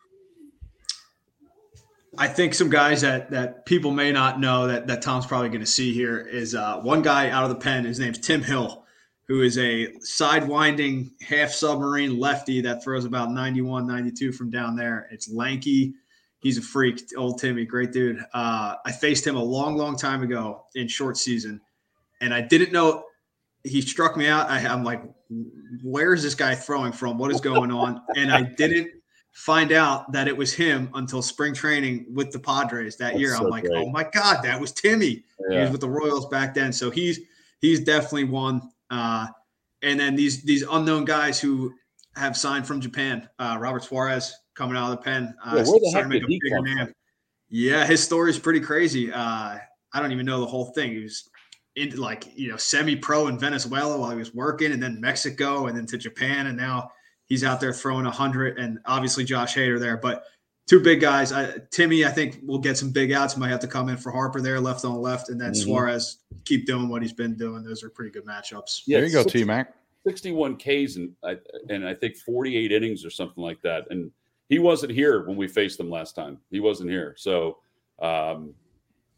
I 2.19 2.27
think 2.27 2.53
some 2.53 2.69
guys 2.69 3.01
that 3.01 3.31
that 3.31 3.65
people 3.65 3.89
may 3.89 4.11
not 4.11 4.39
know 4.39 4.67
that 4.67 4.85
that 4.85 5.01
Tom's 5.01 5.25
probably 5.25 5.49
going 5.49 5.61
to 5.61 5.65
see 5.67 5.91
here 5.91 6.19
is 6.19 6.53
uh, 6.53 6.79
one 6.81 7.01
guy 7.01 7.31
out 7.31 7.43
of 7.43 7.49
the 7.49 7.55
pen. 7.55 7.83
His 7.83 7.99
name's 7.99 8.19
Tim 8.19 8.43
Hill, 8.43 8.85
who 9.29 9.43
is 9.43 9.59
a 9.59 9.87
sidewinding 9.99 11.11
half 11.21 11.51
submarine 11.51 12.19
lefty 12.19 12.61
that 12.61 12.83
throws 12.83 13.05
about 13.05 13.31
91, 13.31 13.85
92 13.85 14.31
from 14.31 14.49
down 14.49 14.75
there. 14.75 15.07
It's 15.11 15.31
lanky. 15.31 15.93
He's 16.39 16.57
a 16.57 16.61
freak, 16.63 17.01
old 17.15 17.39
Timmy, 17.39 17.63
great 17.63 17.91
dude. 17.91 18.25
Uh, 18.33 18.75
I 18.83 18.91
faced 18.91 19.27
him 19.27 19.35
a 19.35 19.43
long, 19.43 19.77
long 19.77 19.95
time 19.95 20.23
ago 20.23 20.65
in 20.73 20.87
short 20.87 21.15
season, 21.15 21.61
and 22.21 22.33
I 22.33 22.41
didn't 22.41 22.73
know. 22.73 23.03
He 23.63 23.81
struck 23.81 24.17
me 24.17 24.27
out. 24.27 24.49
I, 24.49 24.65
I'm 24.65 24.83
like, 24.83 25.03
where 25.83 26.13
is 26.13 26.23
this 26.23 26.33
guy 26.33 26.55
throwing 26.55 26.91
from? 26.91 27.19
What 27.19 27.29
is 27.29 27.41
going 27.41 27.71
on? 27.71 28.01
And 28.15 28.31
I 28.31 28.41
didn't 28.41 28.89
find 29.33 29.71
out 29.71 30.11
that 30.11 30.27
it 30.27 30.35
was 30.35 30.53
him 30.53 30.89
until 30.95 31.21
spring 31.21 31.53
training 31.53 32.07
with 32.11 32.31
the 32.31 32.39
Padres 32.39 32.95
that 32.95 33.11
That's 33.11 33.19
year. 33.19 33.35
so 33.35 33.43
I'm 33.43 33.49
like, 33.49 33.65
great. 33.65 33.85
oh 33.85 33.89
my 33.91 34.05
god, 34.05 34.41
that 34.43 34.59
was 34.59 34.71
Timmy. 34.71 35.23
He 35.49 35.57
was 35.57 35.69
with 35.69 35.81
the 35.81 35.89
Royals 35.89 36.25
back 36.29 36.55
then, 36.55 36.73
so 36.73 36.89
he's 36.89 37.19
he's 37.59 37.81
definitely 37.81 38.23
one. 38.23 38.71
Uh, 38.89 39.27
and 39.81 39.99
then 39.99 40.15
these 40.15 40.43
these 40.43 40.63
unknown 40.63 41.05
guys 41.05 41.39
who 41.39 41.73
have 42.15 42.35
signed 42.35 42.67
from 42.67 42.81
Japan, 42.81 43.29
uh, 43.39 43.57
Robert 43.59 43.83
Suarez 43.83 44.35
coming 44.55 44.75
out 44.75 44.91
of 44.91 44.97
the 44.97 45.03
pen, 45.03 45.33
uh, 45.45 45.55
Yeah, 45.55 45.63
where 45.63 45.79
the 45.79 45.91
heck 45.93 46.09
did 46.09 46.23
he 46.27 46.41
come 46.51 46.65
from? 46.65 46.93
Yeah, 47.49 47.85
his 47.85 48.03
story 48.03 48.29
is 48.29 48.37
pretty 48.37 48.59
crazy. 48.59 49.11
Uh, 49.11 49.57
I 49.93 49.99
don't 49.99 50.11
even 50.11 50.25
know 50.25 50.39
the 50.39 50.45
whole 50.45 50.65
thing. 50.65 50.91
He 50.91 51.03
was 51.03 51.29
into 51.75 51.99
like 52.01 52.27
you 52.35 52.49
know 52.49 52.57
semi-pro 52.57 53.27
in 53.27 53.39
Venezuela 53.39 53.97
while 53.97 54.11
he 54.11 54.17
was 54.17 54.33
working, 54.33 54.71
and 54.71 54.81
then 54.83 54.99
Mexico, 54.99 55.67
and 55.67 55.77
then 55.77 55.85
to 55.87 55.97
Japan, 55.97 56.47
and 56.47 56.57
now 56.57 56.91
he's 57.25 57.43
out 57.43 57.59
there 57.59 57.73
throwing 57.73 58.05
a 58.05 58.11
hundred, 58.11 58.59
and 58.59 58.79
obviously 58.85 59.23
Josh 59.23 59.55
Hader 59.55 59.79
there, 59.79 59.97
but. 59.97 60.23
Two 60.69 60.79
big 60.79 61.01
guys. 61.01 61.31
I, 61.31 61.55
Timmy, 61.71 62.05
I 62.05 62.09
think, 62.11 62.41
will 62.45 62.59
get 62.59 62.77
some 62.77 62.91
big 62.91 63.11
outs. 63.11 63.35
Might 63.35 63.49
have 63.49 63.59
to 63.61 63.67
come 63.67 63.89
in 63.89 63.97
for 63.97 64.11
Harper 64.11 64.39
there, 64.39 64.59
left 64.59 64.85
on 64.85 65.01
left, 65.01 65.29
and 65.29 65.41
then 65.41 65.51
Mhm. 65.51 65.63
Suarez 65.63 66.19
keep 66.45 66.67
doing 66.67 66.89
what 66.89 67.01
he's 67.01 67.11
been 67.11 67.35
doing. 67.35 67.63
Those 67.63 67.83
are 67.83 67.89
pretty 67.89 68.11
good 68.11 68.23
matchups. 68.23 68.83
Yeah, 68.85 68.99
there 68.99 69.07
you 69.07 69.11
go, 69.13 69.23
six- 69.23 69.33
T 69.33 69.43
Mac. 69.43 69.75
61 70.05 70.57
Ks 70.57 70.95
and 70.97 71.15
I, 71.23 71.37
and 71.69 71.87
I 71.87 71.95
think 71.95 72.17
48 72.17 72.71
innings 72.71 73.03
or 73.03 73.09
something 73.09 73.43
like 73.43 73.59
that. 73.63 73.87
And 73.89 74.11
he 74.47 74.59
wasn't 74.59 74.91
here 74.91 75.25
when 75.27 75.37
we 75.37 75.47
faced 75.47 75.79
him 75.79 75.89
last 75.89 76.15
time. 76.15 76.37
He 76.51 76.59
wasn't 76.59 76.91
here. 76.91 77.15
So 77.17 77.57
um, 77.97 78.53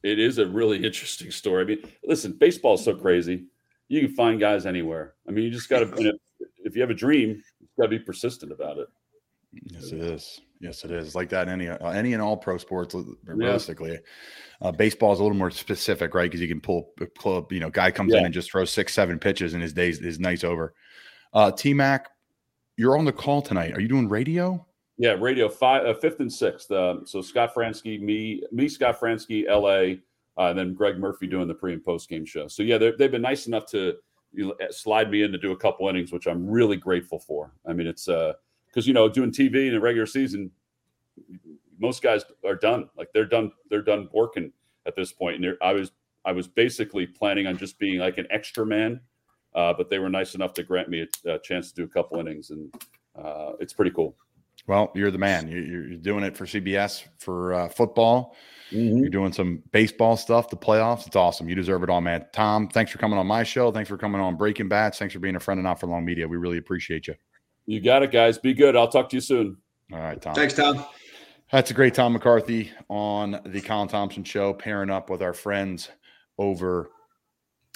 it 0.03 0.19
is 0.19 0.37
a 0.37 0.47
really 0.47 0.77
interesting 0.85 1.31
story. 1.31 1.63
I 1.63 1.65
mean, 1.67 1.83
listen, 2.05 2.31
baseball 2.31 2.75
is 2.75 2.83
so 2.85 2.95
crazy. 2.95 3.43
You 3.89 3.99
can 3.99 4.15
find 4.15 4.39
guys 4.39 4.65
anywhere. 4.65 5.15
I 5.27 5.31
mean, 5.31 5.43
you 5.43 5.51
just 5.51 5.67
got 5.67 5.79
to, 5.97 6.13
if 6.63 6.75
you 6.75 6.81
have 6.81 6.91
a 6.91 6.95
dream, 6.95 7.43
you 7.59 7.67
got 7.77 7.83
to 7.83 7.89
be 7.89 7.99
persistent 7.99 8.53
about 8.53 8.77
it. 8.77 8.87
Yes, 9.65 9.91
it 9.91 9.99
is. 9.99 10.39
Yes, 10.62 10.86
it 10.86 10.91
is. 10.91 11.16
Like 11.16 11.30
that 11.30 11.47
in 11.47 11.53
any 11.53 11.70
uh, 11.70 11.89
any 11.89 12.14
and 12.14 12.22
all 12.22 12.38
pro 12.38 12.57
sports. 12.57 12.93
uh, 12.93 13.01
Realistically, 13.26 13.99
uh, 14.62 14.72
baseball 14.72 15.12
is 15.12 15.20
a 15.20 15.24
little 15.24 15.38
more 15.38 15.49
specific, 15.49 16.14
right? 16.14 16.30
Because 16.30 16.39
you 16.39 16.47
can 16.47 16.62
pull 16.62 16.91
a 17.01 17.07
club. 17.07 17.51
You 17.51 17.59
know, 17.59 17.72
guy 17.72 17.89
comes 17.89 18.14
in 18.14 18.24
and 18.24 18.34
just 18.34 18.51
throws 18.51 18.70
six, 18.70 18.93
seven 18.93 19.18
pitches, 19.18 19.55
and 19.55 19.64
his 19.64 19.74
days 19.74 19.99
his 19.99 20.20
night's 20.20 20.43
over. 20.43 20.76
Uh, 21.34 21.51
T 21.51 21.74
Mac, 21.74 22.09
you're 22.78 22.95
on 22.95 23.05
the 23.05 23.12
call 23.12 23.41
tonight. 23.41 23.74
Are 23.74 23.82
you 23.82 23.88
doing 23.88 24.07
radio? 24.07 24.64
Yeah, 24.97 25.16
radio 25.20 25.49
five, 25.49 25.88
uh, 25.88 25.95
fifth 25.95 26.20
and 26.20 26.32
sixth. 26.32 26.68
So 26.68 27.22
Scott 27.22 27.55
Franzke, 27.55 27.99
me, 27.99 28.43
me, 28.51 28.70
Scott 28.70 28.99
Franzke, 28.99 29.47
L.A., 29.47 29.99
uh, 30.38 30.49
and 30.49 30.59
then 30.59 30.76
Greg 30.76 30.99
Murphy 30.99 31.26
doing 31.26 31.47
the 31.47 31.55
pre 31.55 31.74
and 31.74 31.84
post 31.84 32.07
game 32.07 32.24
show. 32.24 32.47
So 32.47 32.62
yeah, 32.62 32.78
they've 32.78 33.12
been 33.12 33.22
nice 33.22 33.47
enough 33.47 33.66
to 33.72 33.95
you 34.32 34.47
know, 34.47 34.55
slide 34.70 35.09
me 35.09 35.24
in 35.24 35.32
to 35.32 35.39
do 35.39 35.53
a 35.53 35.57
couple 35.57 35.89
innings, 35.89 36.12
which 36.12 36.28
I'm 36.28 36.47
really 36.47 36.78
grateful 36.78 37.20
for. 37.20 37.51
I 37.68 37.74
mean, 37.74 37.88
it's 37.88 38.07
uh 38.07 38.34
because 38.72 38.88
you 38.88 38.93
know 38.93 39.09
doing 39.09 39.32
TV 39.32 39.67
in 39.67 39.76
a 39.76 39.80
regular 39.80 40.05
season, 40.05 40.51
most 41.80 42.01
guys 42.01 42.24
are 42.45 42.55
done. 42.55 42.89
Like 42.97 43.09
they're 43.13 43.26
done. 43.26 43.51
They're 43.69 43.82
done 43.82 44.09
working 44.13 44.51
at 44.86 44.95
this 44.95 45.11
point. 45.11 45.43
And 45.43 45.57
I 45.61 45.74
was 45.74 45.91
I 46.26 46.32
was 46.32 46.47
basically 46.47 47.07
planning 47.07 47.47
on 47.47 47.57
just 47.57 47.80
being 47.80 47.99
like 47.99 48.17
an 48.17 48.28
extra 48.30 48.65
man, 48.65 49.01
uh, 49.55 49.74
but 49.74 49.89
they 49.89 49.99
were 49.99 50.09
nice 50.09 50.36
enough 50.36 50.53
to 50.55 50.63
grant 50.63 50.89
me 50.89 51.05
a, 51.26 51.34
a 51.34 51.39
chance 51.39 51.72
to 51.72 51.76
do 51.76 51.84
a 51.84 51.88
couple 51.88 52.19
innings, 52.19 52.51
and 52.51 52.74
uh, 53.22 53.53
it's 53.59 53.74
pretty 53.74 53.91
cool. 53.91 54.15
Well, 54.67 54.91
you're 54.93 55.09
the 55.09 55.17
man. 55.17 55.47
You're, 55.47 55.63
you're 55.63 55.97
doing 55.97 56.24
it 56.24 56.38
for 56.38 56.45
CBS 56.45 57.03
for 57.17 57.53
uh, 57.53 57.69
football. 57.69 58.36
Mm-hmm. 58.72 58.97
You're 58.97 59.09
doing 59.09 59.34
some 59.34 59.63
baseball 59.72 60.15
stuff, 60.15 60.49
the 60.49 60.55
playoffs. 60.55 61.07
It's 61.07 61.15
awesome. 61.15 61.49
You 61.49 61.55
deserve 61.55 61.84
it 61.84 61.89
all, 61.89 61.99
man. 61.99 62.26
Tom, 62.32 62.69
thanks 62.69 62.91
for 62.91 62.99
coming 62.99 63.17
on 63.17 63.26
my 63.26 63.43
show. 63.43 63.72
Thanks 63.72 63.89
for 63.89 63.97
coming 63.97 64.22
on 64.22 64.38
Breaking 64.38 64.69
Bats. 64.69 64.99
Thanks 64.99 65.13
for 65.13 65.19
being 65.19 65.36
a 65.36 65.39
friend 65.39 65.57
and 65.57 65.65
Not 65.65 65.80
for 65.80 65.88
Long 65.88 66.05
Media. 66.05 66.28
We 66.28 66.38
really 66.38 66.57
appreciate 66.57 67.07
you. 67.07 67.15
You 67.66 67.80
got 67.80 68.03
it, 68.03 68.12
guys. 68.12 68.38
Be 68.38 68.53
good. 68.53 68.76
I'll 68.76 68.88
talk 68.88 69.09
to 69.09 69.18
you 69.18 69.22
soon. 69.22 69.57
All 69.93 69.99
right, 69.99 70.22
Tom. 70.22 70.36
Thanks, 70.36 70.53
Tom. 70.53 70.86
That's 71.51 71.70
a 71.70 71.74
great 71.74 71.93
Tom 71.93 72.14
McCarthy 72.14 72.72
on 72.89 73.39
the 73.45 73.62
Colin 73.62 73.89
Thompson 73.89 74.24
Show, 74.24 74.53
pairing 74.53 74.89
up 74.89 75.09
with 75.09 75.22
our 75.22 75.34
friends 75.34 75.89
over 76.38 76.89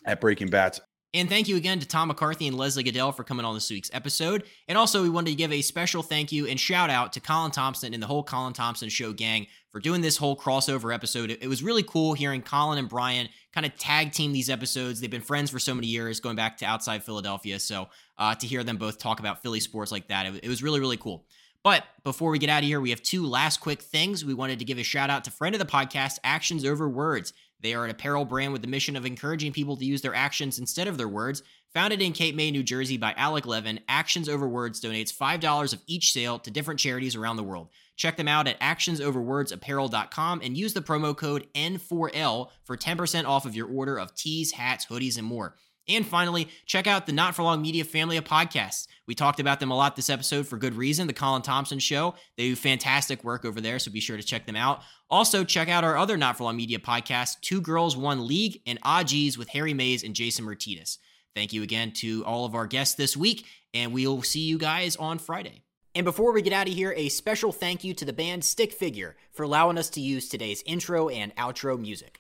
at 0.06 0.22
Breaking 0.22 0.48
Bats. 0.48 0.80
And 1.14 1.30
thank 1.30 1.48
you 1.48 1.56
again 1.56 1.80
to 1.80 1.88
Tom 1.88 2.10
McCarthy 2.10 2.46
and 2.48 2.58
Leslie 2.58 2.84
Gudel 2.84 3.16
for 3.16 3.24
coming 3.24 3.46
on 3.46 3.54
this 3.54 3.70
week's 3.70 3.90
episode. 3.94 4.44
And 4.68 4.78
also, 4.78 5.02
we 5.02 5.10
wanted 5.10 5.32
to 5.32 5.36
give 5.36 5.52
a 5.52 5.62
special 5.62 6.04
thank 6.04 6.32
you 6.34 6.46
and 6.46 6.60
shout 6.60 6.90
out 6.90 7.14
to 7.14 7.22
Colin 7.22 7.52
Thompson 7.52 7.94
and 7.94 8.04
the 8.04 8.08
whole 8.08 8.24
Colin 8.24 8.52
Thompson 8.52 8.90
Show 8.90 9.14
gang 9.14 9.48
for 9.72 9.80
doing 9.80 10.02
this 10.02 10.18
whole 10.18 10.36
crossover 10.38 10.94
episode. 10.94 11.38
It 11.40 11.48
was 11.48 11.64
really 11.64 11.84
cool 11.84 12.14
hearing 12.14 12.42
Colin 12.42 12.80
and 12.80 12.90
Brian 12.90 13.30
kind 13.56 13.66
of 13.66 13.76
tag 13.78 14.12
team 14.12 14.34
these 14.34 14.49
episodes. 14.49 14.99
They've 14.99 15.10
been 15.10 15.22
friends 15.22 15.49
for 15.49 15.60
so 15.60 15.74
many 15.74 15.88
years, 15.88 16.20
going 16.20 16.36
back 16.36 16.58
to 16.58 16.66
outside 16.66 17.03
Philadelphia. 17.03 17.58
So 17.58 17.88
uh, 18.18 18.36
to 18.36 18.45
hear 18.45 18.64
them 18.64 18.78
both 18.78 18.99
talk 18.99 19.22
about 19.22 19.41
Philly 19.41 19.62
sports 19.62 19.93
like 19.93 20.10
that, 20.10 20.26
it, 20.26 20.43
it 20.43 20.49
was 20.49 20.62
really, 20.62 20.82
really 20.82 20.97
cool. 20.97 21.26
But 21.64 21.84
before 22.03 22.30
we 22.30 22.38
get 22.38 22.49
out 22.51 22.62
of 22.62 22.66
here, 22.66 22.80
we 22.80 22.91
have 22.91 23.01
two 23.01 23.26
last 23.26 23.60
quick 23.60 23.82
things. 23.82 24.24
We 24.24 24.36
wanted 24.36 24.60
to 24.60 24.66
give 24.66 24.78
a 24.78 24.84
shout 24.84 25.10
out 25.10 25.24
to 25.24 25.32
friend 25.32 25.56
of 25.56 25.60
the 25.60 25.66
podcast, 25.66 26.20
Actions 26.24 26.64
Over 26.64 26.88
Words. 26.88 27.34
They 27.62 27.74
are 27.74 27.86
an 27.86 27.89
apparel 27.89 28.26
brand 28.26 28.53
with 28.53 28.62
the 28.62 28.68
mission 28.68 28.95
of 28.95 29.06
encouraging 29.06 29.51
people 29.51 29.76
to 29.78 29.86
use 29.86 30.01
their 30.01 30.14
actions 30.14 30.60
instead 30.60 30.88
of 30.88 30.99
their 30.99 31.08
words. 31.08 31.41
Founded 31.74 32.01
in 32.01 32.14
Cape 32.14 32.36
May, 32.36 32.51
New 32.51 32.62
Jersey 32.62 32.97
by 32.97 33.14
Alec 33.14 33.47
Levin, 33.47 33.80
Actions 33.88 34.30
Over 34.30 34.47
Words 34.47 34.80
donates 34.80 35.12
$5 35.12 35.74
of 35.74 35.82
each 35.88 36.12
sale 36.12 36.38
to 36.39 36.51
different 36.51 36.80
charities 36.80 37.16
around 37.16 37.38
the 37.38 37.43
world. 37.43 37.70
Check 37.96 38.18
them 38.18 38.28
out 38.28 38.48
at 38.48 38.60
actionsoverwordsapparel.com 38.60 40.41
and 40.43 40.58
use 40.58 40.74
the 40.74 40.82
promo 40.82 41.16
code 41.16 41.48
N4L 41.56 42.50
for 42.64 42.78
10% 42.78 43.26
off 43.26 43.46
of 43.46 43.56
your 43.56 43.68
order 43.68 43.98
of 43.98 44.14
tees, 44.16 44.52
hats, 44.52 44.86
hoodies, 44.86 45.18
and 45.18 45.26
more. 45.26 45.56
And 45.88 46.06
finally, 46.06 46.50
check 46.66 46.88
out 46.88 47.06
the 47.06 47.12
Not 47.12 47.36
for 47.36 47.43
Long 47.43 47.62
Media 47.62 47.84
family 47.84 48.18
of 48.18 48.24
podcasts. 48.24 48.88
We 49.08 49.14
talked 49.14 49.39
about 49.39 49.60
them 49.60 49.70
a 49.70 49.78
lot 49.78 49.96
this 49.96 50.10
episode 50.10 50.48
for 50.48 50.58
good 50.58 50.74
reason. 50.74 51.06
The 51.06 51.14
Colin 51.14 51.43
Thompson 51.43 51.78
Show. 51.78 52.16
They 52.38 52.50
do 52.50 52.56
fantastic 52.56 53.24
work 53.24 53.46
over 53.46 53.62
there, 53.62 53.78
so 53.78 53.91
be 53.91 54.00
sure 54.00 54.18
to 54.18 54.24
check 54.24 54.48
them 54.48 54.56
out. 54.56 54.82
Also, 55.12 55.43
check 55.43 55.70
out 55.70 55.84
our 55.84 55.96
other 55.96 56.18
Not 56.18 56.38
for 56.38 56.46
Long 56.46 56.58
Media 56.58 56.80
podcasts, 56.80 57.39
Two 57.39 57.62
Girls, 57.62 57.96
One 57.96 58.28
League, 58.28 58.62
and 58.66 58.82
Odgies 58.82 59.38
with 59.38 59.50
Harry 59.50 59.76
Mays 59.76 60.04
and 60.04 60.16
Jason 60.16 60.46
Martinez. 60.46 60.98
Thank 61.36 61.54
you 61.54 61.62
again 61.62 61.91
to 61.98 62.26
all 62.26 62.46
of 62.46 62.56
our 62.56 62.66
guests 62.66 62.96
this 62.96 63.16
week, 63.16 63.46
and 63.74 63.93
we'll 63.93 64.24
see 64.24 64.41
you 64.41 64.58
guys 64.58 64.96
on 64.96 65.20
Friday. 65.20 65.64
And 65.96 66.04
before 66.04 66.34
we 66.34 66.41
get 66.41 66.52
out 66.52 66.68
of 66.68 66.74
here, 66.74 66.93
a 66.98 67.08
special 67.08 67.54
thank 67.54 67.86
you 67.86 67.93
to 67.93 68.04
the 68.04 68.12
band 68.12 68.43
Stick 68.43 68.74
Figure 68.74 69.16
for 69.32 69.43
allowing 69.43 69.78
us 69.78 69.89
to 69.91 70.02
use 70.02 70.28
today's 70.28 70.62
intro 70.66 71.08
and 71.08 71.34
outro 71.38 71.80
music. 71.80 72.20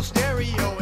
stereo 0.00 0.78